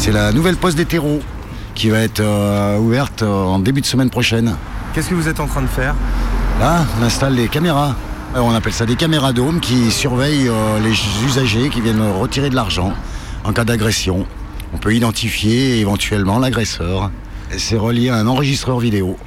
C'est 0.00 0.12
la 0.12 0.32
nouvelle 0.32 0.56
poste 0.56 0.78
des 0.78 0.86
terreaux 0.86 1.20
qui 1.74 1.90
va 1.90 1.98
être 1.98 2.20
euh, 2.20 2.78
ouverte 2.78 3.20
euh, 3.20 3.44
en 3.44 3.58
début 3.58 3.82
de 3.82 3.86
semaine 3.86 4.08
prochaine. 4.08 4.56
Qu'est-ce 4.94 5.10
que 5.10 5.14
vous 5.14 5.28
êtes 5.28 5.40
en 5.40 5.46
train 5.46 5.60
de 5.60 5.66
faire? 5.66 5.94
Là, 6.58 6.86
on 6.98 7.04
installe 7.04 7.34
les 7.34 7.48
caméras. 7.48 7.94
Euh, 8.34 8.40
On 8.40 8.54
appelle 8.54 8.72
ça 8.72 8.86
des 8.86 8.96
caméras 8.96 9.34
dômes 9.34 9.60
qui 9.60 9.90
surveillent 9.90 10.48
euh, 10.48 10.80
les 10.80 10.94
usagers 11.26 11.68
qui 11.68 11.82
viennent 11.82 12.00
retirer 12.18 12.48
de 12.48 12.54
l'argent 12.54 12.94
en 13.44 13.52
cas 13.52 13.64
d'agression. 13.66 14.24
On 14.72 14.78
peut 14.78 14.94
identifier 14.94 15.80
éventuellement 15.80 16.38
l'agresseur. 16.38 17.10
C'est 17.58 17.76
relié 17.76 18.08
à 18.08 18.16
un 18.16 18.26
enregistreur 18.26 18.80
vidéo 18.80 19.18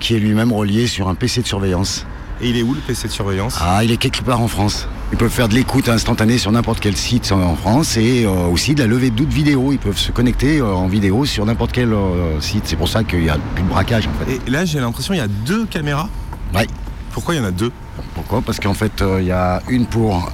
qui 0.00 0.16
est 0.16 0.18
lui-même 0.18 0.52
relié 0.52 0.88
sur 0.88 1.06
un 1.08 1.14
PC 1.14 1.42
de 1.42 1.46
surveillance. 1.46 2.04
Et 2.42 2.48
il 2.50 2.56
est 2.56 2.62
où 2.64 2.74
le 2.74 2.80
PC 2.80 3.06
de 3.06 3.12
surveillance? 3.12 3.58
Ah, 3.60 3.84
il 3.84 3.92
est 3.92 3.96
quelque 3.96 4.22
part 4.24 4.40
en 4.40 4.48
France. 4.48 4.88
Ils 5.12 5.18
peuvent 5.18 5.30
faire 5.30 5.48
de 5.48 5.54
l'écoute 5.54 5.88
instantanée 5.88 6.38
sur 6.38 6.52
n'importe 6.52 6.78
quel 6.78 6.96
site 6.96 7.32
en 7.32 7.56
France 7.56 7.96
et 7.96 8.24
euh, 8.24 8.46
aussi 8.46 8.74
de 8.74 8.80
la 8.80 8.86
levée 8.86 9.10
de 9.10 9.16
doute 9.16 9.32
vidéo. 9.32 9.72
Ils 9.72 9.78
peuvent 9.78 9.98
se 9.98 10.12
connecter 10.12 10.58
euh, 10.58 10.72
en 10.72 10.86
vidéo 10.86 11.24
sur 11.24 11.44
n'importe 11.44 11.72
quel 11.72 11.92
euh, 11.92 12.40
site. 12.40 12.62
C'est 12.66 12.76
pour 12.76 12.88
ça 12.88 13.02
qu'il 13.02 13.20
n'y 13.20 13.28
a 13.28 13.36
plus 13.54 13.64
de 13.64 13.68
braquage 13.68 14.06
en 14.06 14.24
fait. 14.24 14.38
Et 14.46 14.50
là, 14.50 14.64
j'ai 14.64 14.78
l'impression 14.78 15.12
qu'il 15.12 15.20
y 15.20 15.24
a 15.24 15.28
deux 15.28 15.66
caméras. 15.66 16.08
Ouais. 16.54 16.68
Pourquoi 17.12 17.34
il 17.34 17.38
y 17.38 17.40
en 17.40 17.44
a 17.44 17.50
deux? 17.50 17.72
Pourquoi? 18.14 18.40
Parce 18.40 18.60
qu'en 18.60 18.74
fait, 18.74 19.02
il 19.18 19.24
y 19.24 19.32
a 19.32 19.62
une 19.68 19.86
pour 19.86 20.30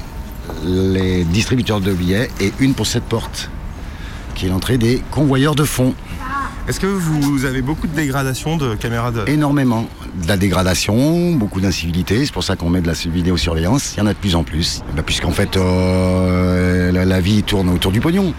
les 0.62 1.24
distributeurs 1.24 1.80
de 1.80 1.92
billets 1.94 2.30
et 2.40 2.52
une 2.58 2.74
pour 2.74 2.86
cette 2.86 3.04
porte, 3.04 3.50
qui 4.34 4.44
est 4.44 4.48
l'entrée 4.50 4.76
des 4.76 5.02
convoyeurs 5.10 5.54
de 5.54 5.64
fonds. 5.64 5.94
Est-ce 6.68 6.80
que 6.80 6.86
vous 6.88 7.44
avez 7.44 7.62
beaucoup 7.62 7.86
de 7.86 7.94
dégradation 7.94 8.56
de 8.56 8.74
caméras 8.74 9.12
de... 9.12 9.22
Énormément. 9.28 9.88
De 10.20 10.26
la 10.26 10.36
dégradation, 10.36 11.30
beaucoup 11.32 11.60
d'incivilité, 11.60 12.26
c'est 12.26 12.32
pour 12.32 12.42
ça 12.42 12.56
qu'on 12.56 12.70
met 12.70 12.80
de 12.80 12.88
la 12.88 12.94
vidéosurveillance. 12.94 13.94
Il 13.94 14.00
y 14.00 14.02
en 14.02 14.06
a 14.06 14.12
de 14.12 14.18
plus 14.18 14.34
en 14.34 14.42
plus. 14.42 14.82
Bah, 14.96 15.04
Puisqu'en 15.04 15.30
fait, 15.30 15.56
euh, 15.56 16.90
la, 16.90 17.20
vie 17.20 17.44
tourne 17.44 17.68
autour 17.68 17.92
du 17.92 18.00
pognon. 18.00 18.34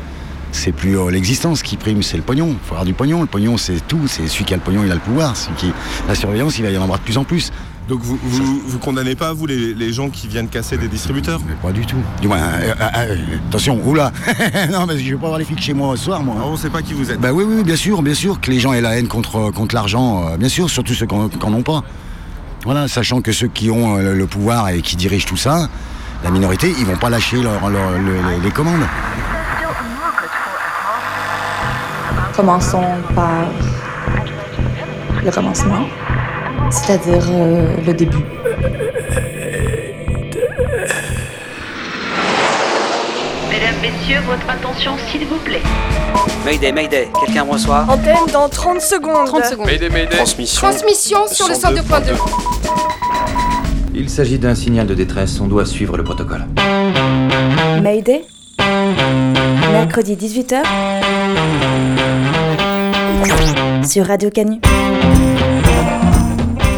C'est 0.52 0.73
plus 0.73 0.98
euh, 0.98 1.09
l'existence 1.09 1.62
qui 1.62 1.77
prime, 1.77 2.03
c'est 2.03 2.17
le 2.17 2.23
pognon. 2.23 2.50
Il 2.50 2.67
faut 2.67 2.73
avoir 2.73 2.86
du 2.86 2.94
pognon. 2.94 3.22
Le 3.22 3.28
pognon, 3.28 3.56
c'est 3.56 3.80
tout. 3.88 4.08
C'est 4.08 4.28
celui 4.28 4.44
qui 4.44 4.53
a 4.53 4.58
le 4.58 4.64
pognon, 4.64 4.81
il 4.84 4.91
a 4.91 4.95
le 4.95 5.00
pouvoir. 5.00 5.38
Celui 5.38 5.56
qui... 5.56 5.72
La 6.09 6.16
surveillance, 6.16 6.58
il 6.58 6.66
va 6.66 6.72
y 6.72 6.78
en 6.78 6.84
avoir 6.84 7.00
de 7.00 7.06
plus 7.06 7.17
en 7.17 7.23
plus. 7.23 7.53
Donc 7.88 8.02
vous, 8.02 8.20
vous, 8.22 8.62
vous 8.66 8.80
condamnez 8.80 9.16
pas, 9.16 9.32
vous, 9.32 9.46
les, 9.46 9.74
les 9.74 9.94
gens 9.94 10.10
qui 10.10 10.28
viennent 10.28 10.50
casser 10.50 10.78
des 10.78 10.90
distributeurs 10.90 11.40
Mais 11.48 11.54
pas 11.56 11.72
du 11.72 11.86
tout. 11.86 11.96
Du 12.22 12.28
moins, 12.28 12.38
euh, 12.38 12.74
euh, 12.82 12.86
euh, 12.98 13.16
attention, 13.50 13.80
oula 13.86 14.12
Non, 14.72 14.86
mais 14.86 14.98
je 15.00 15.12
vais 15.12 15.16
pas 15.16 15.28
avoir 15.28 15.40
les 15.40 15.46
flics 15.46 15.62
chez 15.62 15.74
moi 15.74 15.96
ce 15.96 16.04
soir, 16.04 16.22
moi. 16.22 16.36
Alors, 16.36 16.50
On 16.52 16.58
sait 16.58 16.70
pas 16.70 16.82
qui 16.82 16.94
vous 16.94 17.10
êtes. 17.12 17.20
Bah 17.22 17.32
oui, 17.32 17.46
oui, 17.48 17.64
bien 17.64 17.78
sûr, 17.78 18.02
bien 18.02 18.14
sûr 18.14 18.42
que 18.42 18.52
les 18.52 18.60
gens 18.60 18.74
aient 18.74 18.82
la 18.82 18.98
haine 19.00 19.08
contre, 19.08 19.52
contre 19.52 19.74
l'argent, 19.74 20.28
euh, 20.28 20.38
bien 20.38 20.50
sûr, 20.50 20.70
surtout 20.70 20.94
ceux 20.94 21.06
qui 21.06 21.16
n'en 21.16 21.54
ont 21.54 21.64
pas. 21.64 21.82
Voilà, 22.66 22.90
sachant 22.90 23.22
que 23.22 23.32
ceux 23.32 23.48
qui 23.48 23.70
ont 23.72 23.96
euh, 23.98 24.14
le 24.14 24.28
pouvoir 24.28 24.68
et 24.70 24.82
qui 24.82 24.98
dirigent 24.98 25.26
tout 25.28 25.38
ça, 25.38 25.70
la 26.26 26.32
minorité, 26.32 26.74
ils 26.78 26.86
vont 26.86 26.98
pas 26.98 27.10
lâcher 27.10 27.38
leur- 27.42 27.70
leur- 27.70 27.92
le- 27.92 28.30
les, 28.32 28.40
les 28.44 28.52
commandes. 28.52 28.84
Commençons 32.36 32.84
par 33.16 33.46
le 35.24 35.32
commencement, 35.32 35.86
c'est-à-dire 36.72 37.26
euh, 37.30 37.76
le 37.86 37.94
début. 37.94 38.18
Mesdames, 43.50 43.76
Messieurs, 43.82 44.20
votre 44.26 44.50
attention 44.50 44.92
s'il 45.09 45.26
vous 45.26 45.38
plaît. 45.38 45.62
Mayday, 46.46 46.72
Mayday, 46.72 47.08
quelqu'un 47.26 47.46
me 47.46 47.52
reçoit? 47.52 47.86
Antenne 47.90 48.16
dans 48.32 48.50
30 48.50 48.82
secondes. 48.82 49.28
30 49.28 49.46
secondes. 49.46 49.70
Transmission. 50.12 50.62
Transmission 50.68 51.28
sur 51.28 51.48
le 51.48 51.54
102.2. 51.54 52.14
Il 53.96 54.09
s'agit 54.09 54.38
d'un 54.38 54.54
signal 54.56 54.86
de 54.86 54.94
détresse, 54.94 55.40
on 55.42 55.48
doit 55.48 55.66
suivre 55.66 55.98
le 55.98 56.04
protocole. 56.04 56.46
Mayday? 57.81 58.26
Mercredi 59.72 60.16
18h 60.16 60.64
sur 63.88 64.06
Radio 64.06 64.30
Canu. 64.30 64.59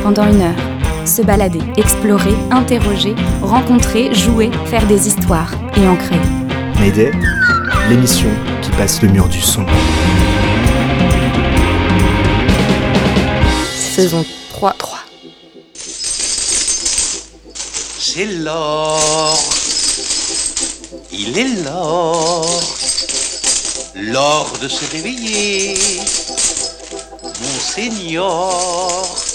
Pendant 0.03 0.27
une 0.27 0.41
heure. 0.41 0.55
Se 1.05 1.21
balader, 1.21 1.61
explorer, 1.77 2.35
interroger, 2.51 3.15
rencontrer, 3.41 4.13
jouer, 4.13 4.51
faire 4.65 4.85
des 4.87 5.07
histoires 5.07 5.51
et 5.75 5.87
en 5.87 5.95
créer. 5.95 6.19
Mayday, 6.79 7.11
l'émission 7.89 8.29
qui 8.61 8.71
passe 8.71 9.01
le 9.01 9.09
mur 9.09 9.27
du 9.27 9.41
son. 9.41 9.65
Saison 13.75 14.25
3. 14.49 14.73
3. 14.77 14.99
C'est 17.99 18.25
l'or. 18.25 19.37
Il 21.11 21.37
est 21.37 21.63
l'or. 21.63 22.47
L'or 23.95 24.53
de 24.61 24.67
se 24.67 24.91
réveiller. 24.91 25.77
Monseigneur. 27.41 29.28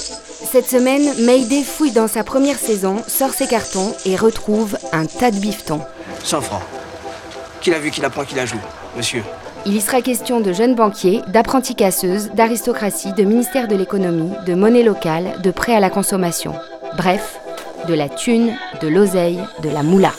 Cette 0.54 0.70
semaine, 0.70 1.02
Mayday 1.18 1.64
fouille 1.64 1.90
dans 1.90 2.06
sa 2.06 2.22
première 2.22 2.58
saison, 2.58 3.02
sort 3.08 3.30
ses 3.30 3.48
cartons 3.48 3.92
et 4.06 4.14
retrouve 4.14 4.78
un 4.92 5.04
tas 5.04 5.32
de 5.32 5.36
bifetons. 5.38 5.80
100 6.22 6.42
francs. 6.42 6.62
Qui 7.60 7.70
l'a 7.70 7.80
vu, 7.80 7.90
qui 7.90 8.00
l'apprend, 8.00 8.22
qui 8.22 8.36
la 8.36 8.46
joue, 8.46 8.60
monsieur 8.96 9.24
Il 9.66 9.74
y 9.74 9.80
sera 9.80 10.00
question 10.00 10.38
de 10.38 10.52
jeunes 10.52 10.76
banquiers, 10.76 11.22
d'apprentis 11.26 11.74
casseuses, 11.74 12.30
d'aristocratie, 12.34 13.12
de 13.14 13.24
ministère 13.24 13.66
de 13.66 13.74
l'économie, 13.74 14.30
de 14.46 14.54
monnaie 14.54 14.84
locale, 14.84 15.40
de 15.42 15.50
prêts 15.50 15.74
à 15.74 15.80
la 15.80 15.90
consommation. 15.90 16.54
Bref, 16.96 17.40
de 17.88 17.94
la 17.94 18.08
thune, 18.08 18.52
de 18.80 18.86
l'oseille, 18.86 19.40
de 19.60 19.70
la 19.70 19.82
moula. 19.82 20.12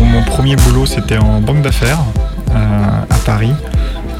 Mon 0.00 0.22
premier 0.22 0.56
boulot, 0.56 0.86
c'était 0.86 1.18
en 1.18 1.42
banque 1.42 1.60
d'affaires 1.60 2.00
euh, 2.48 2.54
à 2.54 3.18
Paris. 3.26 3.52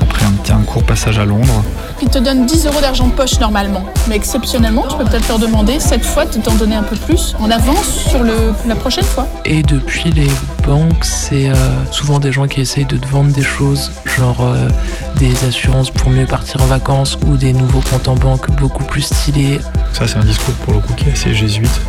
Après 0.02 0.26
un 0.26 0.32
petit 0.32 0.52
un 0.52 0.60
court 0.64 0.84
passage 0.84 1.18
à 1.18 1.24
Londres. 1.24 1.64
Ils 2.02 2.08
te 2.08 2.18
donnent 2.18 2.46
10 2.46 2.66
euros 2.66 2.80
d'argent 2.80 3.06
de 3.06 3.12
poche 3.12 3.38
normalement. 3.40 3.84
Mais 4.08 4.16
exceptionnellement, 4.16 4.84
tu 4.88 4.96
peux 4.96 5.04
peut-être 5.04 5.28
leur 5.28 5.38
demander 5.38 5.80
cette 5.80 6.04
fois 6.04 6.24
de 6.26 6.38
t'en 6.38 6.54
donner 6.54 6.76
un 6.76 6.82
peu 6.82 6.96
plus 6.96 7.34
en 7.40 7.50
avance 7.50 7.86
sur 8.08 8.22
le, 8.22 8.52
la 8.66 8.74
prochaine 8.74 9.04
fois. 9.04 9.26
Et 9.44 9.62
depuis 9.62 10.10
les 10.12 10.28
banques, 10.66 11.04
c'est 11.04 11.48
euh, 11.48 11.54
souvent 11.90 12.18
des 12.18 12.32
gens 12.32 12.46
qui 12.46 12.60
essayent 12.60 12.84
de 12.84 12.96
te 12.96 13.06
vendre 13.08 13.32
des 13.32 13.42
choses, 13.42 13.90
genre 14.18 14.40
euh, 14.40 14.68
des 15.16 15.32
assurances 15.46 15.90
pour 15.90 16.10
mieux 16.10 16.26
partir 16.26 16.60
en 16.62 16.66
vacances 16.66 17.18
ou 17.26 17.36
des 17.36 17.52
nouveaux 17.52 17.82
comptes 17.90 18.08
en 18.08 18.14
banque 18.14 18.50
beaucoup 18.60 18.84
plus 18.84 19.02
stylés. 19.02 19.60
Ça, 19.92 20.06
c'est 20.06 20.16
un 20.18 20.24
discours 20.24 20.54
pour 20.64 20.74
le 20.74 20.80
coup 20.80 20.92
qui 20.94 21.08
est 21.08 21.12
assez 21.12 21.34
jésuite 21.34 21.80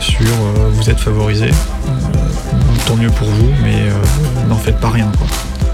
sur 0.00 0.20
euh, 0.20 0.70
vous 0.72 0.90
êtes 0.90 0.98
favorisé, 0.98 1.46
euh, 1.46 1.90
tant 2.86 2.96
mieux 2.96 3.10
pour 3.10 3.28
vous, 3.28 3.50
mais 3.62 3.74
euh, 3.74 4.48
n'en 4.48 4.56
faites 4.56 4.78
pas 4.78 4.90
rien. 4.90 5.10
Quoi. 5.18 5.26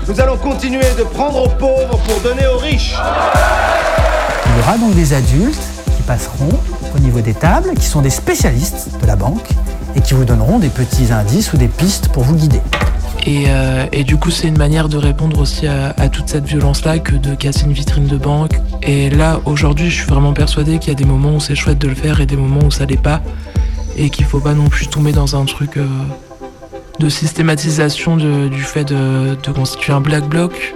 Nous 0.08 0.20
allons 0.20 0.36
continuer 0.36 0.84
de 0.98 1.02
prendre 1.02 1.44
aux 1.44 1.48
pauvres 1.48 1.98
pour 1.98 2.20
donner 2.20 2.46
aux 2.46 2.58
riches. 2.58 2.94
Il 4.54 4.58
y 4.58 4.60
aura 4.60 4.78
donc 4.78 4.94
des 4.94 5.14
adultes 5.14 5.58
qui 5.96 6.02
passeront 6.04 6.48
au 6.94 6.98
niveau 7.00 7.20
des 7.20 7.34
tables, 7.34 7.74
qui 7.74 7.86
sont 7.86 8.02
des 8.02 8.10
spécialistes 8.10 8.88
de 9.02 9.06
la 9.06 9.16
banque 9.16 9.48
et 9.96 10.00
qui 10.00 10.14
vous 10.14 10.24
donneront 10.24 10.60
des 10.60 10.68
petits 10.68 11.12
indices 11.12 11.52
ou 11.52 11.56
des 11.56 11.66
pistes 11.66 12.08
pour 12.10 12.22
vous 12.22 12.36
guider. 12.36 12.60
Et, 13.26 13.46
euh, 13.48 13.86
du 14.04 14.16
coup, 14.16 14.30
c'est 14.30 14.46
une 14.46 14.56
manière 14.56 14.88
de 14.88 14.96
répondre 14.96 15.40
aussi 15.40 15.66
à, 15.66 16.08
toute 16.08 16.28
cette 16.28 16.44
violence-là 16.44 17.00
que 17.00 17.16
de 17.16 17.34
casser 17.34 17.64
une 17.64 17.72
vitrine 17.72 18.06
de 18.06 18.16
banque. 18.16 18.52
Et 18.82 19.10
là, 19.10 19.40
aujourd'hui, 19.44 19.90
je 19.90 19.96
suis 19.96 20.06
vraiment 20.06 20.32
persuadé 20.32 20.78
qu'il 20.78 20.90
y 20.90 20.92
a 20.92 20.98
des 20.98 21.04
moments 21.04 21.34
où 21.34 21.40
c'est 21.40 21.56
chouette 21.56 21.78
de 21.78 21.88
le 21.88 21.96
faire 21.96 22.20
et 22.20 22.26
des 22.26 22.36
moments 22.36 22.64
où 22.64 22.70
ça 22.70 22.86
l'est 22.86 22.96
pas. 22.96 23.22
Et 23.96 24.08
qu'il 24.08 24.24
faut 24.24 24.40
pas 24.40 24.54
non 24.54 24.68
plus 24.68 24.86
tomber 24.86 25.10
dans 25.10 25.34
un 25.34 25.46
truc 25.46 25.78
euh, 25.78 25.86
de 27.00 27.08
systématisation 27.08 28.16
du 28.16 28.62
fait 28.62 28.84
de 28.84 29.52
constituer 29.52 29.92
un 29.92 30.00
black 30.00 30.28
bloc. 30.28 30.74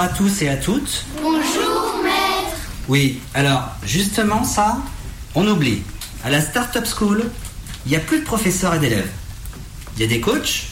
Bonjour 0.00 0.12
à 0.14 0.16
tous 0.16 0.42
et 0.42 0.48
à 0.48 0.56
toutes. 0.56 1.04
Bonjour, 1.20 2.00
maître. 2.02 2.56
Oui, 2.88 3.20
alors, 3.34 3.68
justement, 3.84 4.44
ça, 4.44 4.78
on 5.34 5.46
oublie. 5.46 5.82
À 6.24 6.30
la 6.30 6.40
Startup 6.40 6.86
School, 6.86 7.30
il 7.84 7.90
n'y 7.90 7.96
a 7.96 8.00
plus 8.00 8.20
de 8.20 8.24
professeurs 8.24 8.74
et 8.76 8.78
d'élèves. 8.78 9.10
Il 9.94 10.00
y 10.00 10.04
a 10.06 10.08
des 10.08 10.22
coachs 10.22 10.68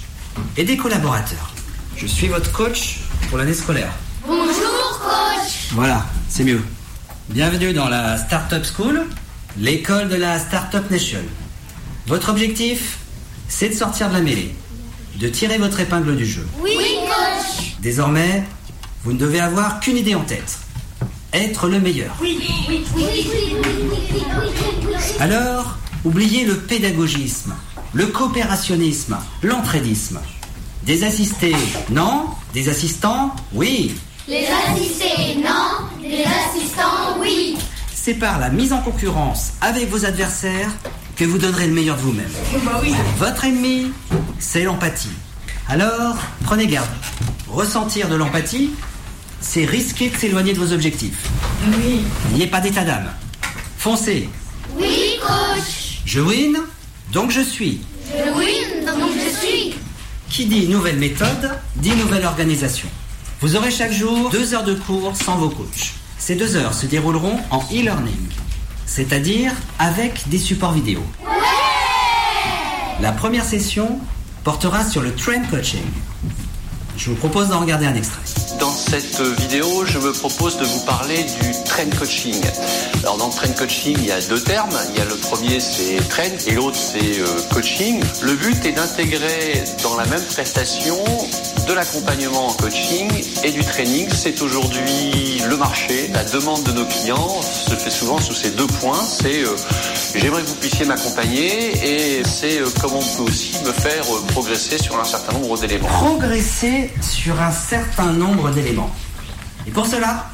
et 0.57 0.65
des 0.65 0.79
collaborateurs. 0.79 1.53
Je 1.99 2.07
suis 2.07 2.29
votre 2.29 2.51
coach 2.53 3.01
pour 3.29 3.37
l'année 3.37 3.53
scolaire. 3.53 3.93
Bonjour, 4.27 4.99
coach. 5.03 5.73
Voilà, 5.73 6.07
c'est 6.31 6.45
mieux. 6.45 6.63
Bienvenue 7.29 7.75
dans 7.75 7.91
la 7.91 8.17
Startup 8.17 8.65
School, 8.65 9.05
l'école 9.59 10.09
de 10.09 10.17
la 10.17 10.39
Startup 10.39 10.91
Nation. 10.91 11.21
Votre 12.07 12.31
objectif, 12.31 12.97
c'est 13.47 13.69
de 13.69 13.75
sortir 13.75 14.09
de 14.09 14.15
la 14.15 14.21
mêlée, 14.23 14.55
de 15.17 15.29
tirer 15.29 15.59
votre 15.59 15.81
épingle 15.81 16.17
du 16.17 16.25
jeu. 16.25 16.47
Oui, 16.63 16.79
coach. 17.05 17.77
Désormais, 17.81 18.45
vous 19.05 19.13
ne 19.13 19.19
devez 19.19 19.41
avoir 19.41 19.81
qu'une 19.81 19.97
idée 19.97 20.15
en 20.15 20.25
tête. 20.25 20.59
Être 21.33 21.69
le 21.69 21.81
meilleur. 21.81 22.17
Alors, 25.21 25.77
oubliez 26.05 26.45
le 26.45 26.57
pédagogisme, 26.57 27.55
le 27.93 28.07
coopérationnisme, 28.07 29.19
l'entraidisme. 29.43 30.21
Des 30.85 31.05
assistés, 31.05 31.57
non 31.91 32.27
Des 32.55 32.69
assistants, 32.69 33.35
oui. 33.53 33.95
Les 34.27 34.47
assistés, 34.47 35.37
non. 35.37 35.87
Les 36.03 36.25
assistants, 36.25 37.19
oui. 37.21 37.59
C'est 37.95 38.15
par 38.15 38.39
la 38.39 38.49
mise 38.49 38.73
en 38.73 38.81
concurrence 38.81 39.53
avec 39.61 39.91
vos 39.91 40.07
adversaires 40.07 40.71
que 41.17 41.25
vous 41.25 41.37
donnerez 41.37 41.67
le 41.67 41.75
meilleur 41.75 41.97
de 41.97 42.03
vous-même. 42.03 42.31
Votre 43.19 43.45
ennemi, 43.45 43.93
c'est 44.39 44.65
l'empathie. 44.65 45.11
Alors, 45.71 46.17
prenez 46.45 46.67
garde. 46.67 46.89
Ressentir 47.47 48.09
de 48.09 48.15
l'empathie, 48.15 48.71
c'est 49.41 49.67
risquer 49.67 50.09
de 50.09 50.17
s'éloigner 50.17 50.55
de 50.55 50.59
vos 50.59 50.73
objectifs. 50.73 51.29
Oui. 51.67 52.05
N'ayez 52.33 52.47
pas 52.47 52.61
d'état 52.61 52.85
d'âme. 52.85 53.11
Foncez. 53.77 54.31
Oui, 54.79 55.19
coach. 55.21 56.01
Je 56.07 56.21
win, 56.21 56.57
donc 57.13 57.31
je 57.31 57.43
suis. 57.43 57.83
Je 58.11 58.31
win, 58.31 58.99
donc 58.99 59.11
je 59.13 59.47
suis. 59.47 59.75
Qui 60.31 60.47
dit 60.47 60.69
nouvelle 60.69 60.97
méthode, 60.97 61.51
dit 61.77 61.95
nouvelle 61.97 62.25
organisation. 62.25 62.89
Vous 63.43 63.55
aurez 63.55 63.71
chaque 63.71 63.93
jour 63.93 64.31
deux 64.31 64.55
heures 64.55 64.65
de 64.65 64.75
cours 64.75 65.15
sans 65.17 65.37
vos 65.37 65.51
coachs. 65.51 65.93
Ces 66.19 66.35
deux 66.35 66.57
heures 66.57 66.73
se 66.75 66.87
dérouleront 66.87 67.39
en 67.51 67.61
e-learning, 67.71 68.29
c'est-à-dire 68.87 69.53
avec 69.79 70.29
des 70.31 70.39
supports 70.39 70.73
vidéo. 70.73 71.03
La 73.01 73.13
première 73.13 73.45
session 73.45 74.01
portera 74.45 74.85
sur 74.85 75.03
le 75.03 75.15
train 75.15 75.41
coaching. 75.51 75.85
Je 76.97 77.11
vous 77.11 77.17
propose 77.17 77.49
d'en 77.49 77.61
regarder 77.61 77.87
un 77.87 77.95
extrait. 77.95 78.21
Dans 78.59 78.73
cette 78.73 79.21
vidéo, 79.39 79.85
je 79.87 79.99
me 79.99 80.13
propose 80.13 80.59
de 80.59 80.65
vous 80.65 80.81
parler 80.81 81.25
du 81.41 81.53
train 81.65 81.89
coaching. 81.97 82.35
Alors 83.03 83.17
dans 83.17 83.29
le 83.29 83.33
train 83.33 83.53
coaching, 83.53 83.97
il 84.01 84.07
y 84.07 84.11
a 84.11 84.21
deux 84.23 84.41
termes. 84.41 84.77
Il 84.91 84.99
y 84.99 85.01
a 85.01 85.05
le 85.05 85.15
premier, 85.15 85.61
c'est 85.61 85.97
train, 86.09 86.25
et 86.47 86.55
l'autre, 86.55 86.77
c'est 86.77 87.21
euh, 87.21 87.27
coaching. 87.53 88.03
Le 88.23 88.35
but 88.35 88.65
est 88.67 88.73
d'intégrer 88.73 89.63
dans 89.85 89.97
la 89.97 90.07
même 90.07 90.25
prestation 90.25 90.99
de 91.69 91.73
l'accompagnement 91.73 92.49
en 92.49 92.53
coaching 92.55 93.09
et 93.45 93.53
du 93.53 93.61
training. 93.61 94.09
C'est 94.13 94.43
aujourd'hui 94.43 95.41
le 95.49 95.57
marché. 95.57 96.11
La 96.13 96.25
demande 96.25 96.65
de 96.65 96.73
nos 96.73 96.87
clients 96.87 97.41
se 97.43 97.77
fait 97.77 97.91
souvent 97.91 98.21
sous 98.21 98.35
ces 98.35 98.51
deux 98.51 98.67
points. 98.67 99.05
C'est 99.05 99.45
euh, 99.45 99.55
j'aimerais 100.15 100.43
que 100.43 100.47
vous 100.47 100.55
puissiez 100.55 100.85
m'accompagner 100.87 102.19
et 102.19 102.23
c'est 102.25 102.61
euh, 102.61 102.69
comment 102.81 102.99
on 102.99 103.17
peut 103.17 103.31
aussi 103.31 103.57
me 103.65 103.73
faire 103.73 104.05
euh, 104.05 104.27
progresser 104.29 104.79
sur 104.79 104.99
un 104.99 105.05
certain 105.05 105.33
nombre 105.33 105.59
d'éléments. 105.59 105.89
Progresser 105.89 106.91
sur 107.01 107.41
un 107.41 107.53
certain 107.53 108.13
nombre 108.13 108.51
d'éléments. 108.51 108.91
Et 109.67 109.71
pour 109.71 109.87
cela, 109.87 110.27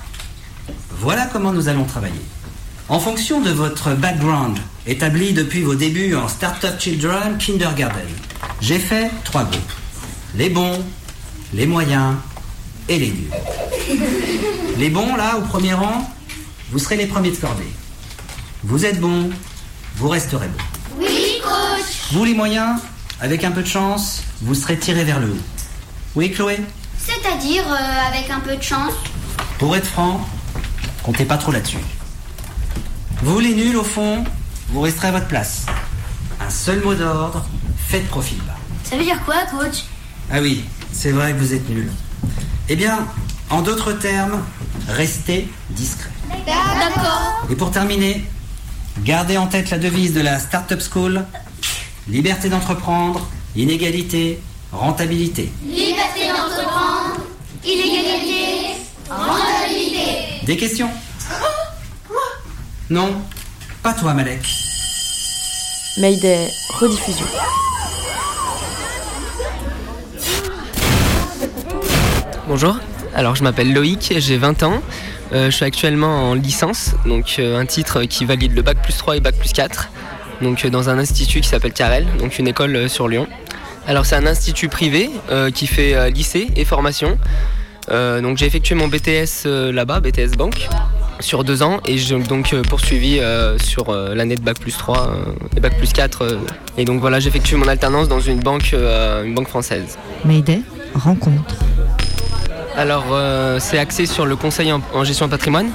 voilà 1.01 1.27
comment 1.33 1.53
nous 1.53 1.69
allons 1.69 1.85
travailler. 1.85 2.21
En 2.89 3.01
fonction 3.01 3.41
de 3.41 3.51
votre 3.51 3.95
background, 3.95 4.59
établi 4.87 5.33
depuis 5.33 5.63
vos 5.63 5.75
débuts 5.75 6.15
en 6.15 6.29
Startup 6.29 6.79
Children 6.79 7.39
Kindergarten, 7.39 8.09
j'ai 8.61 8.79
fait 8.79 9.11
trois 9.25 9.45
groupes. 9.45 9.73
Les 10.37 10.51
bons, 10.51 10.85
les 11.53 11.67
moyens 11.67 12.15
et 12.89 12.99
les 12.99 13.09
nuls. 13.09 13.31
Les 14.79 14.91
bons, 14.91 15.17
là, 15.17 15.39
au 15.39 15.43
premier 15.43 15.75
rang, 15.75 16.11
vous 16.71 16.79
serez 16.79 16.97
les 16.97 17.07
premiers 17.07 17.31
de 17.31 17.37
cordée. 17.37 17.73
Vous 18.65 18.85
êtes 18.85 19.01
bons, 19.01 19.31
vous 19.97 20.09
resterez 20.09 20.49
bons. 20.49 20.99
Oui, 20.99 21.41
coach. 21.43 22.13
Vous, 22.13 22.25
les 22.25 22.35
moyens, 22.35 22.81
avec 23.21 23.45
un 23.45 23.51
peu 23.51 23.63
de 23.63 23.69
chance, 23.69 24.23
vous 24.43 24.55
serez 24.55 24.79
tirés 24.79 25.05
vers 25.05 25.21
le 25.21 25.29
haut. 25.29 25.43
Oui, 26.15 26.31
Chloé? 26.31 26.61
C'est-à-dire 26.99 27.65
euh, 27.69 28.09
avec 28.09 28.31
un 28.31 28.41
peu 28.41 28.57
de 28.57 28.63
chance. 28.63 28.93
Pour 29.59 29.77
être 29.77 29.87
franc, 29.87 30.27
comptez 31.03 31.25
pas 31.25 31.37
trop 31.39 31.53
là-dessus. 31.53 31.79
Vous, 33.23 33.39
les 33.41 33.55
nuls, 33.55 33.77
au 33.77 33.85
fond, 33.85 34.25
vous 34.69 34.81
resterez 34.81 35.09
à 35.09 35.13
votre 35.13 35.29
place. 35.29 35.67
Un 36.41 36.51
seul 36.51 36.83
mot 36.83 36.95
d'ordre, 36.95 37.45
faites 37.89 38.07
profil 38.09 38.39
bas. 38.47 38.57
Ça 38.85 38.97
veut 38.97 39.05
dire 39.05 39.23
quoi, 39.25 39.37
coach? 39.51 39.85
Ah 40.31 40.41
oui, 40.41 40.65
c'est 40.93 41.11
vrai 41.11 41.33
que 41.33 41.39
vous 41.39 41.55
êtes 41.55 41.69
nuls. 41.69 41.91
Eh 42.69 42.77
bien, 42.77 43.07
en 43.51 43.63
d'autres 43.63 43.93
termes, 43.93 44.43
restez 44.89 45.49
discret. 45.71 46.11
D'accord. 46.47 47.47
Et 47.51 47.57
pour 47.57 47.71
terminer, 47.71 48.25
gardez 49.03 49.37
en 49.37 49.47
tête 49.47 49.71
la 49.71 49.79
devise 49.79 50.15
de 50.15 50.21
la 50.21 50.39
Startup 50.39 50.81
School 50.81 51.25
liberté 52.09 52.49
d'entreprendre, 52.49 53.29
inégalité, 53.57 54.41
rentabilité. 54.73 55.51
Liberté 55.65 56.29
d'entreprendre, 56.29 57.21
illégalité, 57.65 58.77
rentabilité. 59.09 60.45
Des 60.45 60.57
questions? 60.57 60.91
Non? 62.91 63.23
Pas 63.83 63.95
toi, 63.95 64.13
Malek. 64.15 64.47
Mayday, 65.99 66.51
rediffusion. 66.71 67.27
Bonjour, 72.47 72.77
alors 73.15 73.37
je 73.37 73.43
m'appelle 73.43 73.73
Loïc, 73.73 74.13
j'ai 74.19 74.37
20 74.37 74.65
ans. 74.65 74.83
Euh, 75.35 75.51
je 75.51 75.57
suis 75.57 75.65
actuellement 75.65 76.31
en 76.31 76.35
licence, 76.35 76.95
donc 77.07 77.37
euh, 77.39 77.59
un 77.59 77.67
titre 77.67 78.05
qui 78.05 78.25
valide 78.25 78.55
le 78.55 78.63
bac 78.63 78.81
plus 78.83 78.97
3 78.97 79.17
et 79.17 79.21
bac 79.21 79.35
plus 79.37 79.53
4, 79.53 79.91
donc 80.43 80.65
euh, 80.65 80.71
dans 80.71 80.89
un 80.91 80.99
institut 80.99 81.41
qui 81.41 81.49
s'appelle 81.49 81.73
Carrel, 81.73 82.07
donc 82.21 82.39
une 82.39 82.47
école 82.47 82.89
sur 82.89 83.09
Lyon. 83.09 83.27
Alors 83.89 84.07
c'est 84.07 84.15
un 84.17 84.27
institut 84.27 84.69
privé 84.69 85.11
qui 85.55 85.67
fait 85.67 86.11
lycée 86.11 86.49
et 86.57 86.65
formation. 86.65 87.19
Donc 87.91 88.39
j'ai 88.39 88.47
effectué 88.47 88.75
mon 88.75 88.89
BTS 88.89 89.45
là-bas, 89.45 90.01
BTS 90.01 90.39
Banque, 90.39 90.71
sur 91.21 91.45
deux 91.45 91.63
ans 91.63 91.81
et 91.87 91.99
j'ai 91.99 92.19
donc 92.19 92.55
poursuivi 92.63 93.21
sur 93.59 93.93
l'année 93.93 94.37
de 94.37 94.41
bac 94.41 94.59
plus 94.59 94.77
3 94.77 95.09
euh, 95.09 95.57
et 95.57 95.61
bac 95.61 95.77
plus 95.77 95.93
4. 95.93 96.23
euh, 96.23 96.39
et 96.79 96.87
donc 96.87 97.01
voilà, 97.01 97.21
j'ai 97.21 97.29
effectué 97.29 97.57
mon 97.57 97.69
alternance 97.69 98.09
dans 98.09 98.21
une 98.21 98.41
banque, 98.41 98.73
une 98.73 99.35
banque 99.35 99.49
française. 99.49 99.99
Mayday, 100.25 100.63
rencontre. 100.95 101.57
Alors, 102.77 103.07
euh, 103.13 103.59
c'est 103.61 103.79
axé 103.79 104.07
sur 104.07 104.27
le 104.27 104.37
conseil 104.37 104.73
en, 104.73 105.05
gestion 105.05 105.27
de 105.27 105.31
patrimoine. 105.31 105.71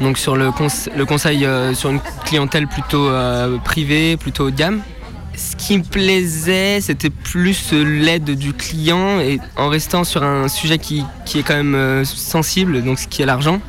Donc, 0.00 0.18
sur 0.18 0.36
le, 0.36 0.48
conse- 0.50 0.88
le 0.94 1.04
conseil 1.06 1.44
euh, 1.46 1.72
sur 1.74 1.90
une 1.90 2.00
clientèle 2.24 2.66
plutôt 2.66 3.08
euh, 3.08 3.58
privée, 3.58 4.16
plutôt 4.16 4.46
haut 4.46 4.50
de 4.50 4.56
gamme. 4.56 4.80
Ce 5.36 5.54
qui 5.54 5.78
me 5.78 5.84
plaisait, 5.84 6.80
c'était 6.80 7.10
plus 7.10 7.72
l'aide 7.72 8.24
du 8.36 8.52
client 8.54 9.20
et 9.20 9.38
en 9.56 9.68
restant 9.68 10.02
sur 10.02 10.22
un 10.22 10.48
sujet 10.48 10.78
qui, 10.78 11.04
qui 11.26 11.38
est 11.38 11.42
quand 11.42 11.62
même 11.62 12.04
sensible, 12.06 12.82
donc 12.82 12.98
ce 12.98 13.06
qui 13.06 13.20
est 13.20 13.26
l'argent, 13.26 13.60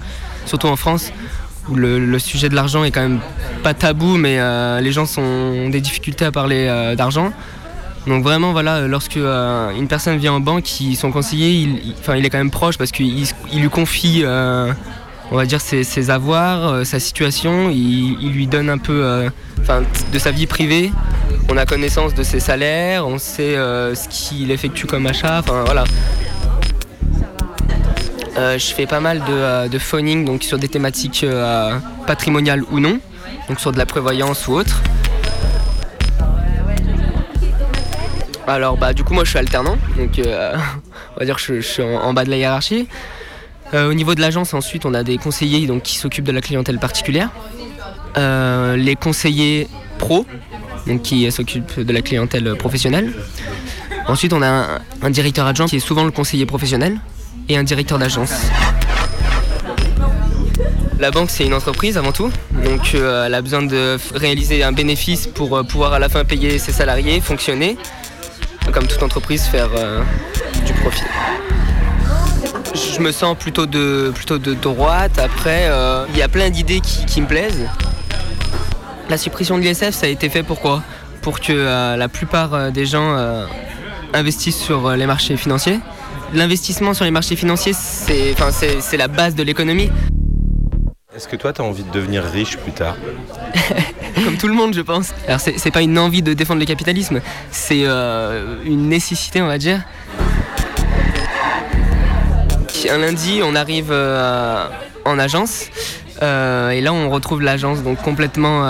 surtout 0.45 0.67
en 0.67 0.77
France, 0.77 1.11
où 1.67 1.75
le, 1.75 1.99
le 1.99 2.19
sujet 2.19 2.47
de 2.47 2.55
l'argent 2.55 2.85
est 2.85 2.91
quand 2.91 3.01
même 3.01 3.19
pas 3.63 3.73
tabou, 3.73 4.15
mais 4.15 4.39
les 4.81 4.91
gens 4.93 5.03
ont 5.17 5.67
des 5.67 5.81
difficultés 5.81 6.23
à 6.23 6.31
parler 6.31 6.93
d'argent. 6.95 7.33
Donc 8.07 8.23
vraiment, 8.23 8.53
voilà, 8.53 8.87
lorsque 8.87 9.17
euh, 9.17 9.69
une 9.71 9.87
personne 9.87 10.17
vient 10.17 10.33
en 10.33 10.39
banque, 10.39 10.65
son 10.95 11.11
conseiller, 11.11 11.51
il, 11.51 11.93
il- 12.15 12.25
est 12.25 12.29
quand 12.29 12.37
même 12.37 12.51
proche 12.51 12.77
parce 12.77 12.91
qu'il 12.91 13.25
il 13.51 13.61
lui 13.61 13.69
confie, 13.69 14.21
euh, 14.23 14.71
on 15.31 15.35
va 15.35 15.45
dire, 15.45 15.59
ses, 15.59 16.09
avoirs, 16.09 16.67
euh, 16.69 16.83
sa 16.85 16.99
situation. 16.99 17.69
Il, 17.69 18.31
lui 18.31 18.47
donne 18.47 18.69
un 18.69 18.77
peu, 18.77 19.03
euh, 19.03 19.29
de 20.13 20.19
sa 20.19 20.31
vie 20.31 20.47
privée. 20.47 20.91
On 21.49 21.57
a 21.57 21.65
connaissance 21.65 22.13
de 22.13 22.23
ses 22.23 22.39
salaires, 22.39 23.05
on 23.07 23.17
sait 23.17 23.57
euh, 23.57 23.93
ce 23.93 24.07
qu'il 24.07 24.51
effectue 24.51 24.85
comme 24.87 25.05
achat. 25.05 25.39
Enfin 25.39 25.63
voilà. 25.65 25.83
Euh, 28.37 28.57
je 28.57 28.65
fais 28.73 28.85
pas 28.85 28.99
mal 28.99 29.19
de, 29.19 29.23
euh, 29.29 29.67
de 29.67 29.79
phoning 29.79 30.23
donc 30.23 30.43
sur 30.43 30.59
des 30.59 30.67
thématiques 30.67 31.23
euh, 31.23 31.75
patrimoniales 32.05 32.63
ou 32.71 32.79
non, 32.79 32.99
donc 33.49 33.59
sur 33.59 33.71
de 33.71 33.77
la 33.79 33.85
prévoyance 33.87 34.47
ou 34.47 34.53
autre. 34.53 34.81
Alors 38.47 38.77
bah 38.77 38.93
du 38.93 39.03
coup 39.03 39.13
moi 39.13 39.25
je 39.25 39.29
suis 39.29 39.39
alternant, 39.39 39.77
donc 39.97 40.19
euh, 40.19 40.55
on 41.15 41.19
va 41.19 41.25
dire 41.25 41.35
que 41.35 41.41
je, 41.41 41.59
suis 41.59 41.83
en, 41.83 42.13
bas 42.13 42.23
de 42.23 42.29
la 42.29 42.37
hiérarchie. 42.37 42.87
Euh, 43.73 43.89
au 43.89 43.93
niveau 43.93 44.15
de 44.15 44.21
l'agence 44.21 44.53
ensuite 44.53 44.85
on 44.85 44.93
a 44.93 45.03
des 45.03 45.17
conseillers 45.17 45.67
donc, 45.67 45.83
qui 45.83 45.97
s'occupent 45.97 46.23
de 46.25 46.31
la 46.31 46.39
clientèle 46.39 46.79
particulière. 46.79 47.29
Euh, 48.15 48.77
les 48.77 48.95
conseillers 48.95 49.67
pro, 49.97 50.25
donc 50.87 51.01
qui 51.01 51.29
s'occupent 51.29 51.81
de 51.81 51.91
la 51.91 52.01
clientèle 52.01 52.55
professionnelle. 52.55 53.11
Ensuite 54.07 54.31
on 54.31 54.41
a 54.41 54.79
un, 55.01 55.09
directeur 55.09 55.45
adjoint 55.45 55.67
qui 55.67 55.75
est 55.75 55.81
souvent 55.81 56.05
le 56.05 56.11
conseiller 56.11 56.45
professionnel 56.45 57.01
et 57.49 57.57
un 57.57 57.63
directeur 57.63 57.99
d'agence. 57.99 58.31
La 60.99 61.11
banque, 61.11 61.29
c'est 61.29 61.45
une 61.45 61.53
entreprise 61.53 61.97
avant 61.97 62.13
tout, 62.13 62.31
donc 62.63 62.95
elle 62.95 63.33
a 63.33 63.41
besoin 63.41 63.61
de 63.61 63.97
réaliser 64.15 64.63
un 64.63 64.71
bénéfice 64.71 65.27
pour 65.27 65.63
pouvoir 65.67 65.93
à 65.93 65.99
la 65.99 66.09
fin 66.09 66.23
payer 66.23 66.57
ses 66.57 66.71
salariés, 66.71 67.21
fonctionner, 67.21 67.77
comme 68.71 68.87
toute 68.87 69.01
entreprise, 69.03 69.43
faire 69.45 69.69
euh, 69.75 70.01
du 70.65 70.73
profit. 70.73 71.03
Je 72.73 72.99
me 73.01 73.11
sens 73.11 73.35
plutôt 73.37 73.65
de, 73.65 74.11
plutôt 74.13 74.37
de 74.37 74.53
droite. 74.53 75.17
Après, 75.19 75.63
euh, 75.65 76.05
il 76.11 76.17
y 76.17 76.21
a 76.21 76.27
plein 76.27 76.49
d'idées 76.49 76.79
qui, 76.79 77.05
qui 77.05 77.21
me 77.21 77.27
plaisent. 77.27 77.67
La 79.09 79.17
suppression 79.17 79.57
de 79.57 79.63
l'ISF, 79.63 79.91
ça 79.91 80.05
a 80.05 80.09
été 80.09 80.29
fait 80.29 80.43
pourquoi 80.43 80.83
Pour 81.21 81.39
que 81.39 81.53
euh, 81.53 81.95
la 81.95 82.07
plupart 82.09 82.71
des 82.71 82.85
gens 82.85 83.15
investissent 84.13 84.59
sur 84.61 84.91
les 84.91 85.05
marchés 85.05 85.37
financiers. 85.37 85.79
L'investissement 86.33 86.93
sur 86.93 87.05
les 87.05 87.11
marchés 87.11 87.35
financiers, 87.37 87.73
c'est 87.73 88.33
enfin, 88.33 88.51
c'est- 88.51 88.81
c'est 88.81 88.97
la 88.97 89.07
base 89.07 89.33
de 89.33 89.43
l'économie. 89.43 89.89
Est-ce 91.15 91.27
que 91.27 91.35
toi, 91.37 91.53
tu 91.53 91.61
as 91.61 91.63
envie 91.63 91.83
de 91.83 91.91
devenir 91.91 92.23
riche 92.23 92.57
plus 92.57 92.73
tard? 92.73 92.95
Comme 94.25 94.37
tout 94.37 94.47
le 94.47 94.53
monde, 94.53 94.73
je 94.73 94.81
pense. 94.81 95.13
Alors, 95.27 95.39
c'est 95.39 95.71
pas 95.71 95.81
une 95.81 95.97
envie 95.99 96.21
de 96.21 96.33
défendre 96.33 96.59
le 96.59 96.65
capitalisme, 96.65 97.21
c'est 97.51 97.83
euh, 97.83 98.55
une 98.65 98.89
nécessité, 98.89 99.41
on 99.41 99.47
va 99.47 99.57
dire. 99.57 99.81
un 102.89 102.99
lundi, 102.99 103.41
on 103.43 103.53
arrive 103.53 103.91
en 103.91 105.19
agence. 105.19 105.65
et 106.21 106.81
là, 106.81 106.93
on 106.93 107.09
retrouve 107.09 107.41
l'agence 107.41 107.83
donc 107.83 108.01
complètement, 108.01 108.61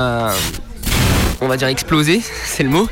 on 1.39 1.47
va 1.47 1.57
dire 1.57 1.67
explosée, 1.67 2.21
c'est 2.45 2.63
le 2.63 2.69
mot. 2.69 2.87